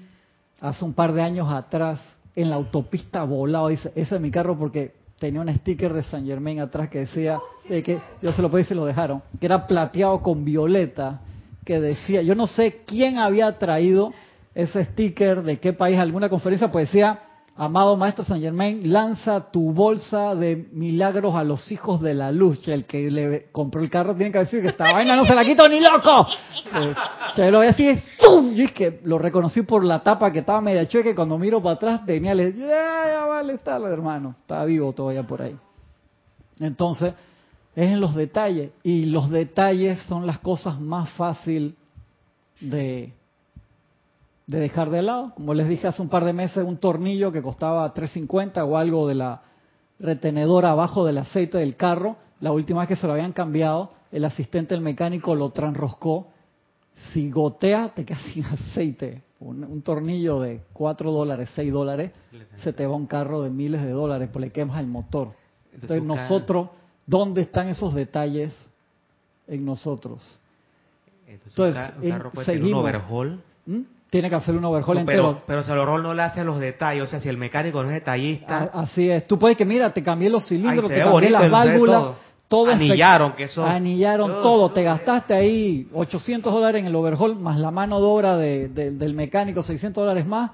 hace 0.62 0.86
un 0.86 0.94
par 0.94 1.14
de 1.14 1.24
años 1.24 1.52
atrás 1.52 2.00
en 2.36 2.52
la 2.52 2.58
autopista 2.58 3.24
volado. 3.24 3.70
Dice, 3.70 3.92
ese 3.96 4.16
es 4.16 4.22
mi 4.22 4.30
carro 4.30 4.56
porque 4.56 5.03
tenía 5.24 5.40
un 5.40 5.48
sticker 5.56 5.94
de 5.94 6.04
San 6.04 6.26
Germain 6.26 6.60
atrás 6.60 6.90
que 6.90 7.00
decía, 7.00 7.40
de 7.70 7.82
que 7.82 7.98
yo 8.22 8.34
se 8.34 8.42
lo 8.42 8.52
pedí 8.52 8.64
y 8.64 8.66
se 8.66 8.76
lo 8.76 8.86
dejaron, 8.86 9.24
que 9.40 9.46
era 9.46 9.68
plateado 9.68 10.22
con 10.22 10.44
violeta, 10.44 11.22
que 11.64 11.80
decía, 11.80 12.22
yo 12.22 12.36
no 12.36 12.46
sé 12.46 12.82
quién 12.86 13.18
había 13.20 13.58
traído 13.58 14.12
ese 14.54 14.84
sticker, 14.84 15.44
de 15.44 15.60
qué 15.60 15.72
país, 15.72 15.98
alguna 15.98 16.28
conferencia, 16.28 16.70
pues 16.70 16.90
decía, 16.90 17.22
amado 17.56 17.96
Maestro 17.96 18.24
San 18.24 18.42
Germain, 18.42 18.92
lanza 18.92 19.52
tu 19.52 19.74
bolsa 19.74 20.34
de 20.36 20.68
milagros 20.72 21.36
a 21.36 21.44
los 21.44 21.72
hijos 21.72 22.02
de 22.02 22.14
la 22.14 22.32
luz. 22.32 22.68
El 22.68 22.86
que 22.86 23.12
le 23.12 23.52
compró 23.52 23.82
el 23.82 23.90
carro 23.90 24.16
tiene 24.16 24.32
que 24.32 24.40
decir 24.40 24.62
que 24.62 24.70
esta 24.70 24.92
vaina 24.92 25.16
no 25.16 25.26
se 25.26 25.36
la 25.36 25.46
quito 25.46 25.68
ni 25.68 25.80
loco. 25.80 26.28
Eh, 27.38 27.52
lo 27.52 27.62
así, 27.62 27.96
¡zum! 28.18 28.54
Yo 28.54 28.66
es 28.66 28.72
que 28.72 29.02
lo 29.04 29.20
reconocí 29.20 29.62
por 29.62 29.84
la 29.84 30.00
tapa 30.02 30.32
que 30.32 30.40
estaba 30.40 30.62
media 30.62 30.88
chueca 30.88 31.14
cuando 31.14 31.38
miro 31.38 31.62
para 31.62 31.76
atrás 31.76 32.06
tenía, 32.06 32.34
le 32.34 32.54
ya, 32.54 32.68
ya 32.68 33.26
vale, 33.26 33.54
está 33.54 33.78
hermano, 33.78 34.36
está 34.42 34.66
vivo 34.66 34.92
todavía 34.94 35.24
por 35.24 35.42
ahí. 35.42 35.56
Entonces, 36.60 37.14
es 37.76 37.92
en 37.92 38.00
los 38.00 38.16
detalles. 38.16 38.72
Y 38.84 39.06
los 39.06 39.30
detalles 39.30 40.00
son 40.04 40.26
las 40.26 40.40
cosas 40.40 40.80
más 40.80 41.12
fáciles 41.12 41.74
de, 42.60 43.14
de 44.48 44.60
dejar 44.60 44.90
de 44.90 45.02
lado. 45.02 45.34
Como 45.36 45.54
les 45.54 45.68
dije 45.68 45.88
hace 45.88 46.02
un 46.02 46.10
par 46.10 46.26
de 46.26 46.34
meses, 46.34 46.64
un 46.64 46.78
tornillo 46.78 47.32
que 47.32 47.42
costaba 47.42 47.94
3.50 47.94 48.68
o 48.68 48.78
algo 48.78 49.08
de 49.08 49.16
la 49.16 49.42
retenedora 50.00 50.72
abajo 50.72 51.06
del 51.06 51.18
aceite 51.18 51.58
del 51.58 51.76
carro. 51.76 52.18
La 52.40 52.52
última 52.52 52.82
vez 52.82 52.90
que 52.90 52.96
se 52.96 53.08
lo 53.08 53.14
habían 53.14 53.32
cambiado, 53.32 53.92
el 54.12 54.26
asistente 54.26 54.76
del 54.76 54.84
mecánico 54.84 55.36
lo 55.36 55.50
transroscó. 55.52 56.28
Si 57.12 57.30
gotea, 57.32 57.90
te 57.90 58.06
quedas 58.06 58.22
sin 58.34 58.46
aceite. 58.46 59.24
Un, 59.40 59.82
tornillo 59.82 60.40
de 60.40 60.62
4 60.72 61.12
dólares, 61.12 61.50
6 61.56 61.74
dólares, 61.74 62.12
se 62.64 62.72
te 62.72 62.88
va 62.88 62.96
un 62.96 63.08
carro 63.08 63.42
de 63.42 63.50
miles 63.50 63.82
de 63.82 63.92
dólares, 63.92 64.30
porque 64.32 64.48
le 64.48 64.52
quemas 64.54 64.80
el 64.80 64.88
motor. 64.88 65.34
Entonces, 65.74 66.02
nosotros, 66.02 66.70
¿dónde 67.06 67.42
están 67.42 67.68
esos 67.68 67.94
detalles 67.94 68.54
en 69.48 69.66
nosotros? 69.66 70.40
Entonces, 71.28 71.76
un 72.02 72.10
carro 72.10 72.32
seguimos. 72.46 72.72
un 72.72 72.78
overhaul. 72.78 73.44
¿Mm? 73.66 73.82
Tiene 74.14 74.30
que 74.30 74.36
hacer 74.36 74.56
un 74.56 74.64
overhaul 74.64 75.00
entero. 75.00 75.42
Pero, 75.48 75.64
si 75.64 75.72
el 75.72 75.78
overhaul 75.80 76.04
no 76.04 76.14
le 76.14 76.22
hace 76.22 76.44
los 76.44 76.60
detalles, 76.60 77.02
o 77.02 77.08
sea, 77.08 77.20
si 77.20 77.30
el 77.30 77.38
mecánico 77.38 77.82
no 77.82 77.90
es 77.90 77.96
detallista. 77.96 78.70
así 78.72 79.10
es. 79.10 79.26
Tú 79.26 79.40
puedes 79.40 79.58
que, 79.58 79.66
mira, 79.66 79.92
te 79.92 80.04
cambié 80.04 80.30
los 80.30 80.48
cilindros, 80.48 80.88
te 80.88 81.00
cambié 81.02 81.32
las 81.32 81.50
válvulas, 81.50 82.10
todo. 82.48 82.72
anillaron, 82.72 83.32
que 83.34 83.46
eso. 83.46 83.66
Anillaron 83.66 84.44
todo. 84.44 84.70
Te 84.70 84.84
gastaste 84.84 85.34
ahí 85.34 85.88
800 85.92 86.54
dólares 86.54 86.82
en 86.82 86.86
el 86.86 86.96
overhaul, 86.96 87.40
más 87.40 87.60
la 87.60 87.72
mano 87.72 88.00
de 88.00 88.06
obra 88.06 88.38
del 88.38 89.14
mecánico, 89.16 89.64
600 89.64 90.04
dólares 90.04 90.28
más, 90.28 90.52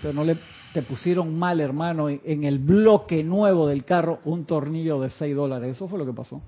pero 0.00 0.14
no 0.14 0.22
le 0.22 0.38
te 0.72 0.82
pusieron 0.82 1.36
mal, 1.36 1.60
hermano, 1.60 2.08
en 2.08 2.44
el 2.44 2.60
bloque 2.60 3.24
nuevo 3.24 3.66
del 3.66 3.84
carro 3.84 4.20
un 4.24 4.46
tornillo 4.46 5.00
de 5.00 5.10
6 5.10 5.34
dólares. 5.34 5.74
Eso 5.74 5.88
fue 5.88 5.98
lo 5.98 6.06
que 6.06 6.12
pasó. 6.12 6.40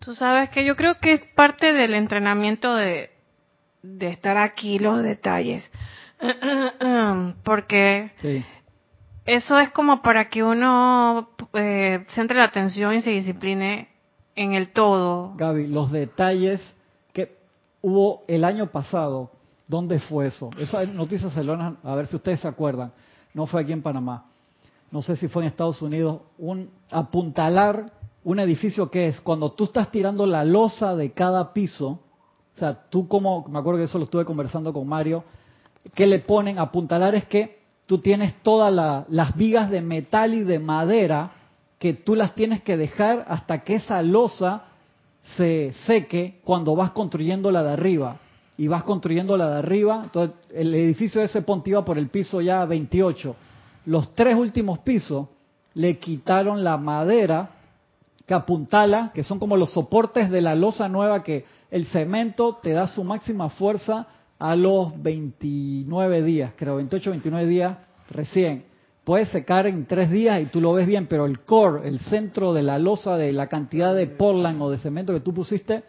Tú 0.00 0.14
sabes 0.14 0.50
que 0.50 0.66
yo 0.66 0.76
creo 0.76 0.98
que 1.00 1.14
es 1.14 1.22
parte 1.34 1.72
del 1.72 1.94
entrenamiento 1.94 2.74
de, 2.74 3.10
de 3.82 4.08
estar 4.08 4.36
aquí 4.36 4.78
los 4.78 5.02
detalles. 5.02 5.70
Porque 7.44 8.12
eso 9.24 9.58
es 9.58 9.70
como 9.70 10.02
para 10.02 10.28
que 10.28 10.42
uno 10.42 11.30
eh, 11.54 12.04
centre 12.08 12.38
la 12.38 12.44
atención 12.44 12.94
y 12.94 13.00
se 13.00 13.10
discipline 13.10 13.88
en 14.34 14.54
el 14.54 14.72
todo. 14.72 15.34
Gaby, 15.36 15.68
los 15.68 15.90
detalles 15.90 16.60
que 17.12 17.36
hubo 17.82 18.24
el 18.28 18.44
año 18.44 18.68
pasado, 18.68 19.30
¿dónde 19.66 19.98
fue 19.98 20.28
eso? 20.28 20.50
Esa 20.58 20.84
noticia 20.84 21.30
se 21.30 21.44
lo 21.44 21.54
a 21.54 21.94
ver 21.94 22.06
si 22.06 22.16
ustedes 22.16 22.40
se 22.40 22.48
acuerdan. 22.48 22.92
No 23.34 23.46
fue 23.46 23.62
aquí 23.62 23.72
en 23.72 23.82
Panamá. 23.82 24.26
No 24.90 25.02
sé 25.02 25.16
si 25.16 25.28
fue 25.28 25.42
en 25.42 25.48
Estados 25.48 25.82
Unidos. 25.82 26.22
Un 26.38 26.70
apuntalar 26.90 27.92
un 28.24 28.40
edificio 28.40 28.90
que 28.90 29.08
es 29.08 29.20
cuando 29.20 29.52
tú 29.52 29.64
estás 29.64 29.90
tirando 29.90 30.26
la 30.26 30.44
losa 30.44 30.94
de 30.94 31.12
cada 31.12 31.52
piso 31.54 32.00
o 32.58 32.60
sea, 32.60 32.74
tú 32.90 33.06
como, 33.06 33.46
me 33.48 33.60
acuerdo 33.60 33.78
que 33.78 33.84
eso 33.84 33.98
lo 33.98 34.04
estuve 34.04 34.24
conversando 34.24 34.72
con 34.72 34.86
Mario, 34.88 35.22
que 35.94 36.08
le 36.08 36.18
ponen 36.18 36.58
apuntalar 36.58 37.14
es 37.14 37.24
que 37.26 37.60
tú 37.86 37.98
tienes 37.98 38.34
todas 38.42 39.06
las 39.08 39.36
vigas 39.36 39.70
de 39.70 39.80
metal 39.80 40.34
y 40.34 40.42
de 40.42 40.58
madera 40.58 41.30
que 41.78 41.94
tú 41.94 42.16
las 42.16 42.34
tienes 42.34 42.60
que 42.62 42.76
dejar 42.76 43.24
hasta 43.28 43.62
que 43.62 43.76
esa 43.76 44.02
losa 44.02 44.64
se 45.36 45.72
seque 45.86 46.40
cuando 46.42 46.74
vas 46.74 46.90
construyendo 46.90 47.52
la 47.52 47.62
de 47.62 47.70
arriba. 47.74 48.18
Y 48.56 48.66
vas 48.66 48.82
construyendo 48.82 49.36
la 49.36 49.50
de 49.50 49.58
arriba, 49.58 50.00
entonces 50.02 50.34
el 50.52 50.74
edificio 50.74 51.22
ese 51.22 51.42
ponte 51.42 51.70
iba 51.70 51.84
por 51.84 51.96
el 51.96 52.08
piso 52.08 52.40
ya 52.40 52.64
28. 52.64 53.36
Los 53.86 54.12
tres 54.14 54.34
últimos 54.34 54.80
pisos 54.80 55.28
le 55.74 55.96
quitaron 56.00 56.64
la 56.64 56.76
madera 56.76 57.50
que 58.26 58.34
apuntala, 58.34 59.12
que 59.14 59.22
son 59.22 59.38
como 59.38 59.56
los 59.56 59.70
soportes 59.70 60.28
de 60.28 60.40
la 60.40 60.56
losa 60.56 60.88
nueva 60.88 61.22
que 61.22 61.44
el 61.70 61.86
cemento 61.86 62.58
te 62.62 62.72
da 62.72 62.86
su 62.86 63.04
máxima 63.04 63.48
fuerza 63.50 64.06
a 64.38 64.54
los 64.54 65.00
29 65.02 66.22
días, 66.22 66.52
creo, 66.56 66.76
28, 66.76 67.10
29 67.10 67.46
días 67.46 67.76
recién. 68.10 68.64
Puede 69.04 69.26
secar 69.26 69.66
en 69.66 69.86
tres 69.86 70.10
días 70.10 70.40
y 70.42 70.46
tú 70.46 70.60
lo 70.60 70.72
ves 70.72 70.86
bien, 70.86 71.06
pero 71.06 71.26
el 71.26 71.40
core, 71.40 71.88
el 71.88 71.98
centro 72.00 72.52
de 72.52 72.62
la 72.62 72.78
losa 72.78 73.16
de 73.16 73.32
la 73.32 73.46
cantidad 73.46 73.94
de 73.94 74.06
Portland 74.06 74.60
o 74.60 74.70
de 74.70 74.78
cemento 74.78 75.12
que 75.12 75.20
tú 75.20 75.32
pusiste, 75.32 75.82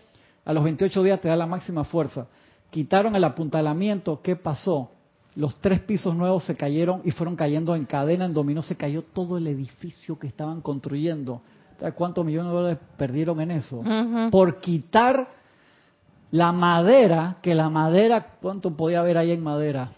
a 0.45 0.53
los 0.53 0.63
28 0.63 1.03
días 1.03 1.21
te 1.21 1.27
da 1.27 1.36
la 1.36 1.45
máxima 1.45 1.84
fuerza. 1.84 2.27
Quitaron 2.69 3.15
el 3.15 3.23
apuntalamiento, 3.23 4.21
¿qué 4.21 4.36
pasó? 4.36 4.91
Los 5.36 5.59
tres 5.59 5.82
pisos 5.82 6.15
nuevos 6.15 6.45
se 6.45 6.55
cayeron 6.55 7.01
y 7.03 7.11
fueron 7.11 7.36
cayendo 7.36 7.75
en 7.75 7.86
cadena, 7.86 8.25
en 8.25 8.34
dominó, 8.34 8.61
se 8.61 8.75
cayó 8.75 9.03
todo 9.03 9.38
el 9.38 9.47
edificio 9.47 10.17
que 10.17 10.27
estaban 10.27 10.61
construyendo. 10.61 11.41
¿Cuántos 11.95 12.25
millones 12.25 12.51
de 12.51 12.57
dólares 12.57 12.80
perdieron 12.97 13.39
en 13.41 13.51
eso? 13.51 13.84
Por 14.32 14.57
quitar 14.57 15.39
la 16.32 16.51
madera, 16.51 17.38
que 17.41 17.55
la 17.55 17.69
madera, 17.69 18.36
¿cuánto 18.41 18.75
podía 18.75 18.99
haber 18.99 19.17
ahí 19.17 19.32
en 19.32 19.43
madera? 19.43 19.91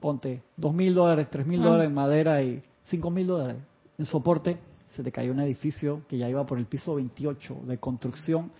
Ponte, 0.00 0.42
dos 0.56 0.74
mil 0.74 0.94
dólares, 0.94 1.28
tres 1.30 1.46
mil 1.46 1.62
dólares 1.62 1.88
en 1.88 1.94
madera 1.94 2.42
y 2.42 2.62
cinco 2.84 3.10
mil 3.10 3.26
dólares 3.26 3.56
en 3.98 4.04
soporte. 4.04 4.58
Se 4.96 5.02
te 5.02 5.12
cayó 5.12 5.32
un 5.32 5.40
edificio 5.40 6.02
que 6.08 6.18
ya 6.18 6.28
iba 6.28 6.44
por 6.44 6.58
el 6.58 6.66
piso 6.66 6.96
28 6.96 7.60
de 7.64 7.78
construcción 7.78 8.50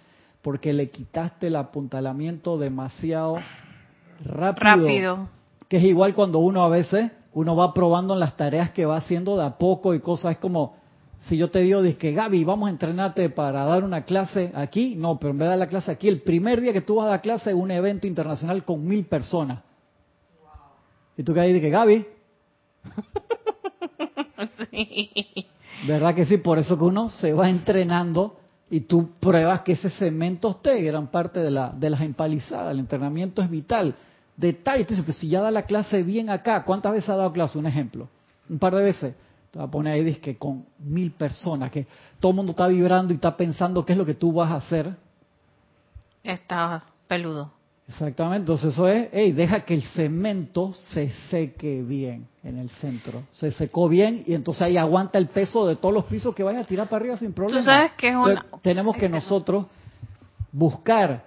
porque 0.41 0.73
le 0.73 0.91
quitaste 0.91 1.49
el 1.49 1.57
apuntalamiento 1.57 2.59
demasiado 2.59 3.37
rápido. 4.25 4.77
Rápido. 4.77 5.29
Que 5.69 5.77
es 5.79 5.85
igual 5.85 6.15
cuando 6.15 6.41
uno 6.41 6.65
a 6.65 6.69
veces, 6.69 7.11
uno 7.33 7.57
va 7.57 7.73
probando 7.73 8.15
en 8.15 8.21
las 8.21 8.37
tareas 8.37 8.71
que 8.73 8.85
va 8.85 8.97
haciendo 8.97 9.37
de 9.37 9.45
a 9.45 9.57
poco 9.57 9.95
y 9.95 10.01
cosas. 10.01 10.33
Es 10.33 10.39
como, 10.39 10.77
si 11.29 11.37
yo 11.37 11.51
te 11.51 11.61
digo, 11.61 11.83
que 11.99 12.13
Gaby, 12.13 12.45
vamos 12.45 12.67
a 12.67 12.71
entrenarte 12.71 13.31
para 13.31 13.65
dar 13.65 13.85
una 13.85 14.05
clase 14.05 14.51
aquí, 14.55 14.97
no, 14.97 15.19
pero 15.19 15.31
en 15.31 15.39
vez 15.39 15.47
de 15.47 15.51
dar 15.51 15.59
la 15.59 15.67
clase 15.67 15.91
aquí, 15.93 16.09
el 16.09 16.21
primer 16.23 16.61
día 16.61 16.73
que 16.73 16.81
tú 16.81 16.97
vas 16.97 17.07
a 17.07 17.11
dar 17.11 17.23
clase 17.23 17.51
es 17.51 17.57
un 17.57 17.71
evento 17.71 18.07
internacional 18.07 18.65
con 18.65 18.85
mil 18.85 19.05
personas. 19.05 19.61
Y 21.17 21.23
tú 21.23 21.33
que 21.33 21.41
ahí 21.41 21.61
que 21.61 21.71
Gaby. 21.71 22.07
sí. 24.71 25.47
¿Verdad 25.87 26.15
que 26.15 26.27
sí? 26.27 26.39
Por 26.39 26.59
eso 26.59 26.77
que 26.77 26.85
uno 26.85 27.09
se 27.11 27.33
va 27.33 27.49
entrenando 27.49 28.37
y 28.71 28.81
tú 28.81 29.11
pruebas 29.21 29.61
que 29.61 29.73
ese 29.73 29.91
cemento 29.91 30.51
esté, 30.51 30.83
gran 30.83 31.09
parte 31.09 31.41
de, 31.41 31.51
la, 31.51 31.69
de 31.71 31.91
las 31.91 32.01
empalizadas. 32.01 32.73
El 32.73 32.81
entrenamiento 32.81 33.43
es 33.43 33.51
vital. 33.51 33.95
Detalle, 34.37 34.85
tú 34.85 34.95
dices, 34.95 35.05
pues 35.05 35.19
si 35.19 35.29
ya 35.29 35.41
da 35.41 35.51
la 35.51 35.67
clase 35.67 36.03
bien 36.03 36.31
acá, 36.31 36.65
¿cuántas 36.65 36.93
veces 36.93 37.11
ha 37.11 37.17
dado 37.17 37.33
clase? 37.33 37.59
Un 37.59 37.67
ejemplo. 37.67 38.09
Un 38.49 38.59
par 38.59 38.75
de 38.75 38.83
veces 38.83 39.15
te 39.53 39.59
va 39.59 39.67
a 39.67 39.71
poner 39.71 39.93
ahí 39.93 40.15
que 40.15 40.39
con 40.39 40.65
mil 40.79 41.13
personas, 41.13 41.71
que 41.71 41.87
todo 42.19 42.31
el 42.31 42.37
mundo 42.37 42.53
está 42.53 42.67
vibrando 42.67 43.13
y 43.13 43.17
está 43.17 43.37
pensando 43.37 43.85
qué 43.85 43.93
es 43.93 43.99
lo 43.99 44.07
que 44.07 44.15
tú 44.15 44.33
vas 44.33 44.51
a 44.51 44.57
hacer. 44.57 44.97
Está 46.25 46.85
peludo. 47.07 47.53
Exactamente, 47.87 48.39
entonces 48.41 48.73
eso 48.73 48.89
es, 48.89 49.09
hey, 49.13 49.33
deja 49.33 49.61
que 49.67 49.75
el 49.75 49.83
cemento 49.83 50.73
se 50.73 51.11
seque 51.29 51.83
bien 51.83 52.27
en 52.43 52.57
el 52.59 52.71
centro. 52.71 53.25
Se 53.31 53.51
secó 53.51 53.91
bien 53.91 54.23
y 54.27 54.33
entonces 54.33 54.63
ahí 54.63 54.79
aguanta 54.79 55.19
el 55.19 55.27
peso 55.27 55.67
de 55.67 55.77
todos 55.77 55.93
los 55.93 56.07
pisos 56.07 56.35
que 56.35 56.43
vayas 56.43 56.63
a 56.63 56.67
tirar 56.67 56.89
para 56.89 57.03
arriba 57.03 57.19
sin 57.19 57.35
problema. 57.35 57.61
Tú 57.61 57.67
sabes 57.67 57.93
que 57.93 58.09
es 58.09 58.17
una... 58.17 58.47
tenemos 58.63 58.97
que 58.97 59.11
nosotros 59.11 59.67
buscar 60.51 61.27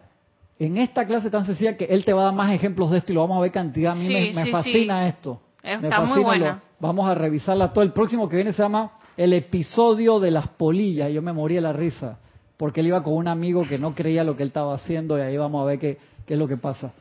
en 0.58 0.78
esta 0.78 1.06
clase 1.06 1.30
tan 1.30 1.46
sencilla 1.46 1.78
que 1.78 1.86
él 1.86 2.04
te 2.04 2.14
va 2.14 2.22
a 2.22 2.26
dar 2.26 2.34
más 2.34 2.52
ejemplos 2.52 2.90
de 2.90 2.98
esto 2.98 3.12
y 3.12 3.16
lo 3.16 3.22
vamos 3.22 3.38
a 3.38 3.42
ver 3.42 3.52
cantidad. 3.52 3.92
A 3.92 3.96
mí 3.96 4.08
me, 4.10 4.52
fascina 4.52 5.08
esto. 5.08 5.42
Está 5.66 6.02
muy 6.02 6.22
buena. 6.22 6.62
vamos 6.80 7.08
a 7.10 7.16
revisarla 7.16 7.74
todo. 7.74 7.84
El 7.84 7.92
próximo 7.92 8.30
que 8.30 8.36
viene 8.36 8.54
se 8.54 8.62
llama 8.62 8.92
El 9.18 9.34
episodio 9.34 10.20
de 10.20 10.32
las 10.32 10.48
polillas. 10.50 11.12
Yo 11.12 11.22
me 11.22 11.34
morí 11.34 11.56
de 11.56 11.62
la 11.62 11.74
risa. 11.74 12.20
Porque 12.58 12.80
él 12.80 12.88
iba 12.88 13.04
con 13.04 13.14
un 13.14 13.28
amigo 13.28 13.68
que 13.68 13.78
no 13.78 13.94
creía 13.94 14.24
lo 14.24 14.38
que 14.38 14.44
él 14.44 14.50
estaba 14.50 14.76
haciendo 14.76 15.18
y 15.18 15.22
ahí 15.22 15.36
vamos 15.36 15.62
a 15.62 15.66
ver 15.66 15.80
qué, 15.80 15.98
qué 16.26 16.36
es 16.36 16.40
lo 16.40 16.48
que 16.48 16.56
pasa. 16.56 16.94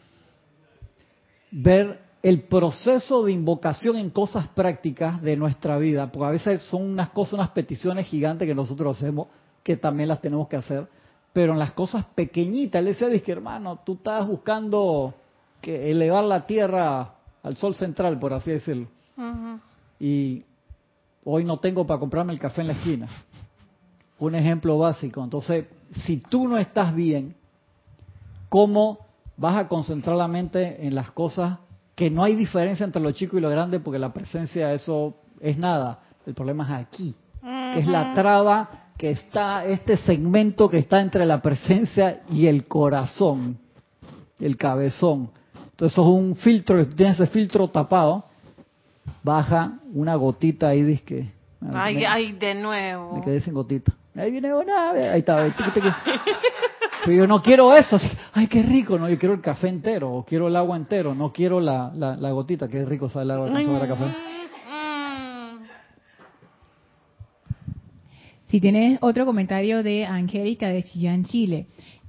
Ver 1.53 2.01
el 2.25 2.41
proceso 2.41 3.23
de 3.25 3.33
invocación 3.33 3.97
en 3.97 4.11
cosas 4.11 4.49
prácticas 4.49 5.21
de 5.21 5.37
nuestra 5.37 5.77
vida, 5.77 6.11
porque 6.11 6.27
a 6.27 6.31
veces 6.31 6.63
son 6.63 6.83
unas 6.83 7.11
cosas, 7.11 7.35
unas 7.35 7.51
peticiones 7.51 8.07
gigantes 8.07 8.49
que 8.49 8.55
nosotros 8.55 8.97
hacemos, 8.97 9.29
que 9.63 9.77
también 9.77 10.09
las 10.09 10.23
tenemos 10.23 10.49
que 10.49 10.57
hacer, 10.57 10.89
pero 11.35 11.53
en 11.53 11.59
las 11.59 11.73
cosas 11.73 12.07
pequeñitas, 12.15 12.79
él 12.79 12.87
decía, 12.87 13.09
dije, 13.09 13.31
hermano, 13.31 13.81
tú 13.85 13.95
estás 13.95 14.27
buscando 14.27 15.13
que 15.61 15.91
elevar 15.91 16.25
la 16.25 16.47
tierra 16.47 17.14
al 17.45 17.57
sol 17.57 17.75
central, 17.75 18.19
por 18.19 18.33
así 18.33 18.51
decirlo. 18.51 18.89
y 20.01 20.43
hoy 21.25 21.45
no 21.45 21.59
tengo 21.59 21.87
para 21.87 22.01
comprarme 22.01 22.33
el 22.33 22.41
café 22.41 22.63
en 22.63 22.67
la 22.67 22.73
esquina. 22.73 23.07
Un 24.19 24.35
ejemplo 24.35 24.79
básico. 24.79 25.23
Entonces, 25.23 25.67
si 26.05 26.17
tú 26.17 26.49
no 26.49 26.59
estás 26.59 26.95
bien, 26.95 27.37
¿cómo 28.49 28.99
vas 29.37 29.57
a 29.57 29.69
concentrar 29.69 30.17
la 30.17 30.27
mente 30.27 30.87
en 30.87 30.95
las 30.95 31.11
cosas 31.11 31.59
que 31.95 32.11
no 32.11 32.25
hay 32.25 32.35
diferencia 32.35 32.85
entre 32.85 33.03
lo 33.03 33.13
chico 33.13 33.37
y 33.37 33.41
lo 33.41 33.51
grande 33.51 33.79
porque 33.79 33.99
la 33.99 34.13
presencia 34.13 34.73
eso 34.73 35.15
es 35.41 35.59
nada? 35.59 36.01
El 36.27 36.35
problema 36.35 36.65
es 36.65 36.87
aquí, 36.87 37.15
que 37.43 37.79
es 37.79 37.87
la 37.87 38.15
traba 38.15 38.85
que 38.97 39.11
está, 39.11 39.67
este 39.67 39.99
segmento 39.99 40.71
que 40.71 40.79
está 40.79 41.01
entre 41.01 41.27
la 41.27 41.43
presencia 41.43 42.23
y 42.31 42.47
el 42.47 42.67
corazón, 42.67 43.59
el 44.39 44.57
cabezón. 44.57 45.31
Entonces 45.75 45.99
eso 45.99 46.03
es 46.03 46.09
un 46.09 46.37
filtro, 46.37 46.77
que 46.77 46.85
tienes 46.85 47.19
ese 47.19 47.27
filtro 47.27 47.67
tapado, 47.67 48.25
baja 49.25 49.73
una 49.93 50.15
gotita 50.15 50.69
ahí, 50.69 50.85
disque. 50.85 51.33
Ay, 51.73 52.05
ay, 52.05 52.33
de 52.33 52.55
nuevo. 52.55 53.17
Me 53.17 53.23
quedé 53.23 53.41
sin 53.41 53.55
gotita. 53.55 53.93
Ahí 54.15 54.31
viene 54.31 54.55
una, 54.55 54.93
ahí 54.93 55.19
está. 55.19 55.53
Pero 57.05 57.17
yo 57.17 57.27
no 57.27 57.43
quiero 57.43 57.75
eso, 57.75 57.97
así, 57.97 58.09
ay, 58.35 58.47
qué 58.47 58.63
rico, 58.63 58.97
no, 59.01 59.09
yo 59.09 59.19
quiero 59.19 59.35
el 59.35 59.41
café 59.41 59.67
entero, 59.67 60.13
o 60.13 60.25
quiero 60.25 60.47
el 60.47 60.55
agua 60.55 60.77
entero, 60.77 61.13
no 61.13 61.33
quiero 61.33 61.59
la, 61.59 61.93
la, 61.93 62.31
gotita, 62.31 62.69
qué 62.69 62.85
rico 62.85 63.09
sabe 63.09 63.25
el 63.25 63.31
agua 63.33 63.51
con 63.51 63.65
sabor 63.65 63.83
a 63.83 63.89
café. 63.89 64.05
Si 68.47 68.61
tienes 68.61 69.01
otro 69.03 69.27
comentario 69.27 69.83
de 69.83 70.07
Angélica 70.07 70.69
de 70.69 70.85
Chillán, 70.85 71.25
Chile, 71.25 71.67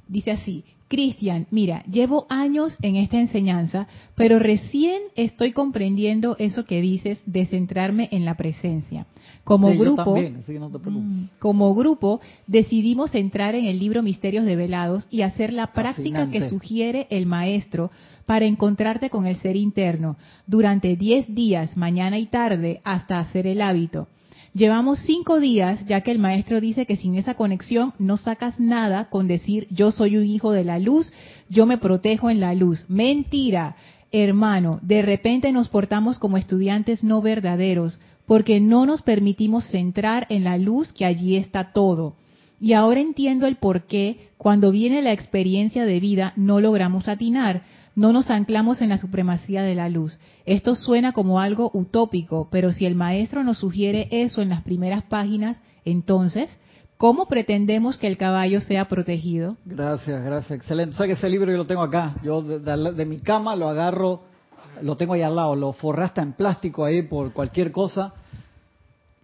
dice 0.08 0.32
así, 0.32 0.64
Cristian, 0.96 1.46
mira, 1.52 1.84
llevo 1.92 2.26
años 2.30 2.78
en 2.82 2.96
esta 2.96 3.20
enseñanza, 3.20 3.86
pero 4.16 4.40
recién 4.40 5.02
estoy 5.18 5.52
comprendiendo 5.52 6.38
eso 6.40 6.64
que 6.64 6.80
dices 6.80 7.22
de 7.26 7.46
centrarme 7.48 8.08
en 8.14 8.24
la 8.24 8.38
presencia. 8.38 9.06
Como 9.44 9.76
grupo, 9.76 10.16
mm, 10.16 11.26
como 11.38 11.76
grupo, 11.76 12.22
decidimos 12.48 13.14
entrar 13.14 13.56
en 13.56 13.66
el 13.66 13.78
libro 13.78 14.04
Misterios 14.04 14.46
Develados 14.46 15.06
y 15.12 15.24
hacer 15.24 15.52
la 15.52 15.74
práctica 15.74 16.30
que 16.30 16.48
sugiere 16.48 17.08
el 17.10 17.26
maestro 17.26 17.92
para 18.26 18.46
encontrarte 18.46 19.10
con 19.10 19.28
el 19.28 19.36
ser 19.36 19.58
interno 19.58 20.16
durante 20.48 20.96
10 20.96 21.36
días, 21.36 21.76
mañana 21.76 22.20
y 22.20 22.28
tarde, 22.28 22.80
hasta 22.86 23.20
hacer 23.20 23.48
el 23.48 23.62
hábito. 23.62 24.08
Llevamos 24.56 25.00
cinco 25.00 25.42
días, 25.42 25.86
ya 25.86 26.00
que 26.00 26.12
el 26.12 26.18
maestro 26.18 26.62
dice 26.62 26.86
que 26.86 26.96
sin 26.96 27.18
esa 27.18 27.34
conexión 27.34 27.92
no 28.00 28.16
sacas 28.16 28.58
nada 28.58 29.10
con 29.10 29.28
decir 29.28 29.68
yo 29.70 29.92
soy 29.92 30.16
un 30.16 30.24
hijo 30.24 30.54
de 30.54 30.64
la 30.64 30.80
luz, 30.80 31.12
yo 31.50 31.66
me 31.66 31.78
protejo 31.78 32.30
en 32.30 32.40
la 32.40 32.54
luz. 32.54 32.86
Mentira, 32.88 33.76
hermano, 34.14 34.80
de 34.82 35.02
repente 35.02 35.52
nos 35.52 35.68
portamos 35.68 36.20
como 36.20 36.38
estudiantes 36.38 37.04
no 37.04 37.22
verdaderos, 37.22 38.00
porque 38.26 38.62
no 38.62 38.86
nos 38.86 39.02
permitimos 39.02 39.66
centrar 39.66 40.26
en 40.30 40.46
la 40.46 40.58
luz 40.58 40.94
que 40.94 41.04
allí 41.04 41.36
está 41.36 41.74
todo. 41.74 42.16
Y 42.62 42.72
ahora 42.72 43.02
entiendo 43.02 43.48
el 43.48 43.58
por 43.58 43.88
qué 43.88 44.30
cuando 44.38 44.72
viene 44.72 45.02
la 45.02 45.12
experiencia 45.12 45.84
de 45.84 46.00
vida 46.00 46.32
no 46.38 46.62
logramos 46.62 47.10
atinar, 47.10 47.64
no 47.96 48.12
nos 48.12 48.30
anclamos 48.30 48.82
en 48.82 48.90
la 48.90 48.98
supremacía 48.98 49.64
de 49.64 49.76
la 49.76 49.90
luz. 49.90 50.20
Esto 50.46 50.76
suena 50.76 51.14
como 51.14 51.40
algo 51.40 51.72
utópico, 51.74 52.50
pero 52.52 52.72
si 52.72 52.86
el 52.86 52.96
maestro 52.96 53.44
nos 53.44 53.60
sugiere 53.60 54.08
eso 54.12 54.42
en 54.42 54.50
las 54.50 54.64
primeras 54.64 55.04
páginas, 55.04 55.62
entonces, 55.86 56.60
¿cómo 56.98 57.28
pretendemos 57.28 57.98
que 57.98 58.08
el 58.08 58.18
caballo 58.18 58.60
sea 58.60 58.88
protegido? 58.88 59.56
Gracias, 59.66 60.24
gracias, 60.24 60.52
excelente. 60.52 60.96
¿Sabes 60.96 61.12
que 61.12 61.20
ese 61.20 61.30
libro 61.30 61.52
yo 61.52 61.58
lo 61.58 61.66
tengo 61.66 61.82
acá? 61.82 62.16
Yo 62.22 62.42
de, 62.42 63.06
mi 63.06 63.20
cama 63.20 63.56
lo 63.56 63.70
agarro 63.70 64.36
lo 64.82 64.98
tengo 64.98 65.14
ahí 65.14 65.22
al 65.22 65.36
lado, 65.36 65.56
lo 65.56 65.72
forraste 65.72 66.20
en 66.20 66.34
plástico 66.34 66.84
ahí 66.84 67.02
por 67.02 67.32
cualquier 67.32 67.72
cosa. 67.72 68.14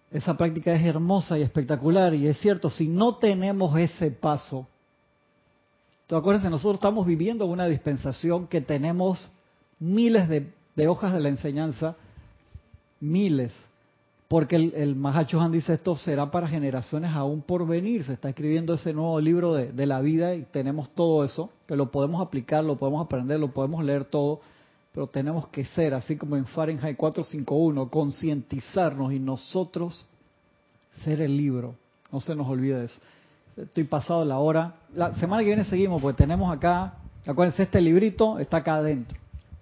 Esa 0.09 0.35
práctica 0.37 0.73
es 0.73 0.85
hermosa 0.85 1.37
y 1.37 1.41
espectacular 1.41 2.13
y 2.13 2.27
es 2.27 2.37
cierto, 2.39 2.69
si 2.69 2.87
no 2.87 3.15
tenemos 3.15 3.77
ese 3.77 4.11
paso, 4.11 4.67
¿te 6.11 6.17
acuerdas? 6.17 6.43
Nosotros 6.51 6.73
estamos 6.73 7.07
viviendo 7.07 7.45
una 7.45 7.67
dispensación 7.67 8.45
que 8.47 8.59
tenemos 8.59 9.31
miles 9.79 10.27
de, 10.27 10.87
hojas 10.89 11.13
de 11.13 11.21
la 11.21 11.29
enseñanza, 11.29 11.95
miles, 12.99 13.53
porque 14.27 14.57
el, 14.57 14.73
el 14.75 14.97
Mahacho 14.97 15.39
Han 15.39 15.53
dice 15.53 15.71
esto 15.71 15.95
será 15.95 16.29
para 16.29 16.49
generaciones 16.49 17.11
aún 17.11 17.41
por 17.41 17.65
venir, 17.65 18.03
se 18.03 18.11
está 18.11 18.27
escribiendo 18.27 18.73
ese 18.73 18.91
nuevo 18.91 19.21
libro 19.21 19.53
de, 19.53 19.71
de 19.71 19.85
la 19.85 20.01
vida 20.01 20.35
y 20.35 20.41
tenemos 20.41 20.89
todo 20.89 21.23
eso, 21.23 21.49
que 21.65 21.77
lo 21.77 21.91
podemos 21.91 22.21
aplicar, 22.21 22.61
lo 22.61 22.75
podemos 22.75 23.05
aprender, 23.05 23.39
lo 23.39 23.53
podemos 23.53 23.81
leer 23.81 24.03
todo 24.03 24.41
pero 24.93 25.07
tenemos 25.07 25.47
que 25.47 25.63
ser, 25.63 25.93
así 25.93 26.17
como 26.17 26.35
en 26.35 26.45
Fahrenheit 26.45 26.97
451, 26.97 27.89
concientizarnos 27.89 29.13
y 29.13 29.19
nosotros 29.19 30.05
ser 31.05 31.21
el 31.21 31.37
libro. 31.37 31.75
No 32.11 32.19
se 32.19 32.35
nos 32.35 32.49
olvide 32.49 32.83
eso. 32.83 32.99
Estoy 33.57 33.83
pasado 33.83 34.25
la 34.25 34.39
hora. 34.39 34.73
La 34.93 35.13
semana 35.13 35.41
que 35.41 35.47
viene 35.47 35.63
seguimos, 35.65 36.01
porque 36.01 36.17
tenemos 36.17 36.55
acá, 36.55 36.93
acuérdense, 37.25 37.63
este 37.63 37.81
librito 37.81 38.39
está 38.39 38.57
acá 38.57 38.75
adentro. 38.75 39.17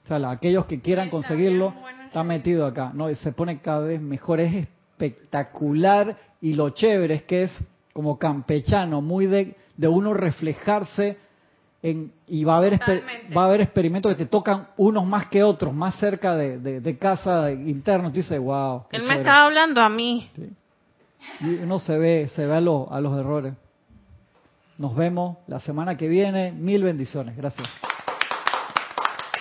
O 0.05 0.07
sea, 0.07 0.29
aquellos 0.29 0.65
que 0.65 0.79
quieran 0.79 1.09
conseguirlo, 1.09 1.73
está 2.05 2.23
metido 2.23 2.65
acá. 2.65 2.91
No, 2.93 3.13
se 3.13 3.31
pone 3.31 3.59
cada 3.59 3.81
vez 3.81 4.01
mejor, 4.01 4.39
es 4.39 4.53
espectacular 4.55 6.17
y 6.41 6.53
lo 6.53 6.69
chévere 6.71 7.15
es 7.15 7.23
que 7.23 7.43
es 7.43 7.51
como 7.93 8.17
campechano, 8.17 9.01
muy 9.01 9.25
de, 9.25 9.55
de 9.77 9.87
uno 9.87 10.13
reflejarse 10.13 11.17
y 11.81 12.43
va 12.43 12.55
a 12.55 12.57
haber 12.57 12.79
va 13.35 13.43
a 13.43 13.45
haber 13.45 13.61
experimentos 13.61 14.13
que 14.13 14.25
te 14.25 14.29
tocan 14.29 14.67
unos 14.77 15.05
más 15.05 15.27
que 15.27 15.43
otros, 15.43 15.73
más 15.73 15.95
cerca 15.95 16.35
de, 16.35 16.97
casa 16.97 17.51
interno. 17.51 18.09
Tú 18.09 18.17
dices, 18.17 18.39
wow. 18.39 18.83
Él 18.91 19.03
me 19.03 19.17
estaba 19.17 19.45
hablando 19.45 19.81
a 19.81 19.89
mí. 19.89 20.29
Y 21.39 21.49
uno 21.63 21.79
se 21.79 21.97
ve, 21.97 22.29
se 22.35 22.45
ve 22.45 22.53
a, 22.53 22.57
a 22.57 22.61
los 23.01 23.17
errores. 23.17 23.53
Nos 24.79 24.95
vemos 24.95 25.39
la 25.47 25.59
semana 25.59 25.97
que 25.97 26.07
viene. 26.07 26.53
Mil 26.53 26.83
bendiciones. 26.83 27.35
Gracias. 27.35 27.67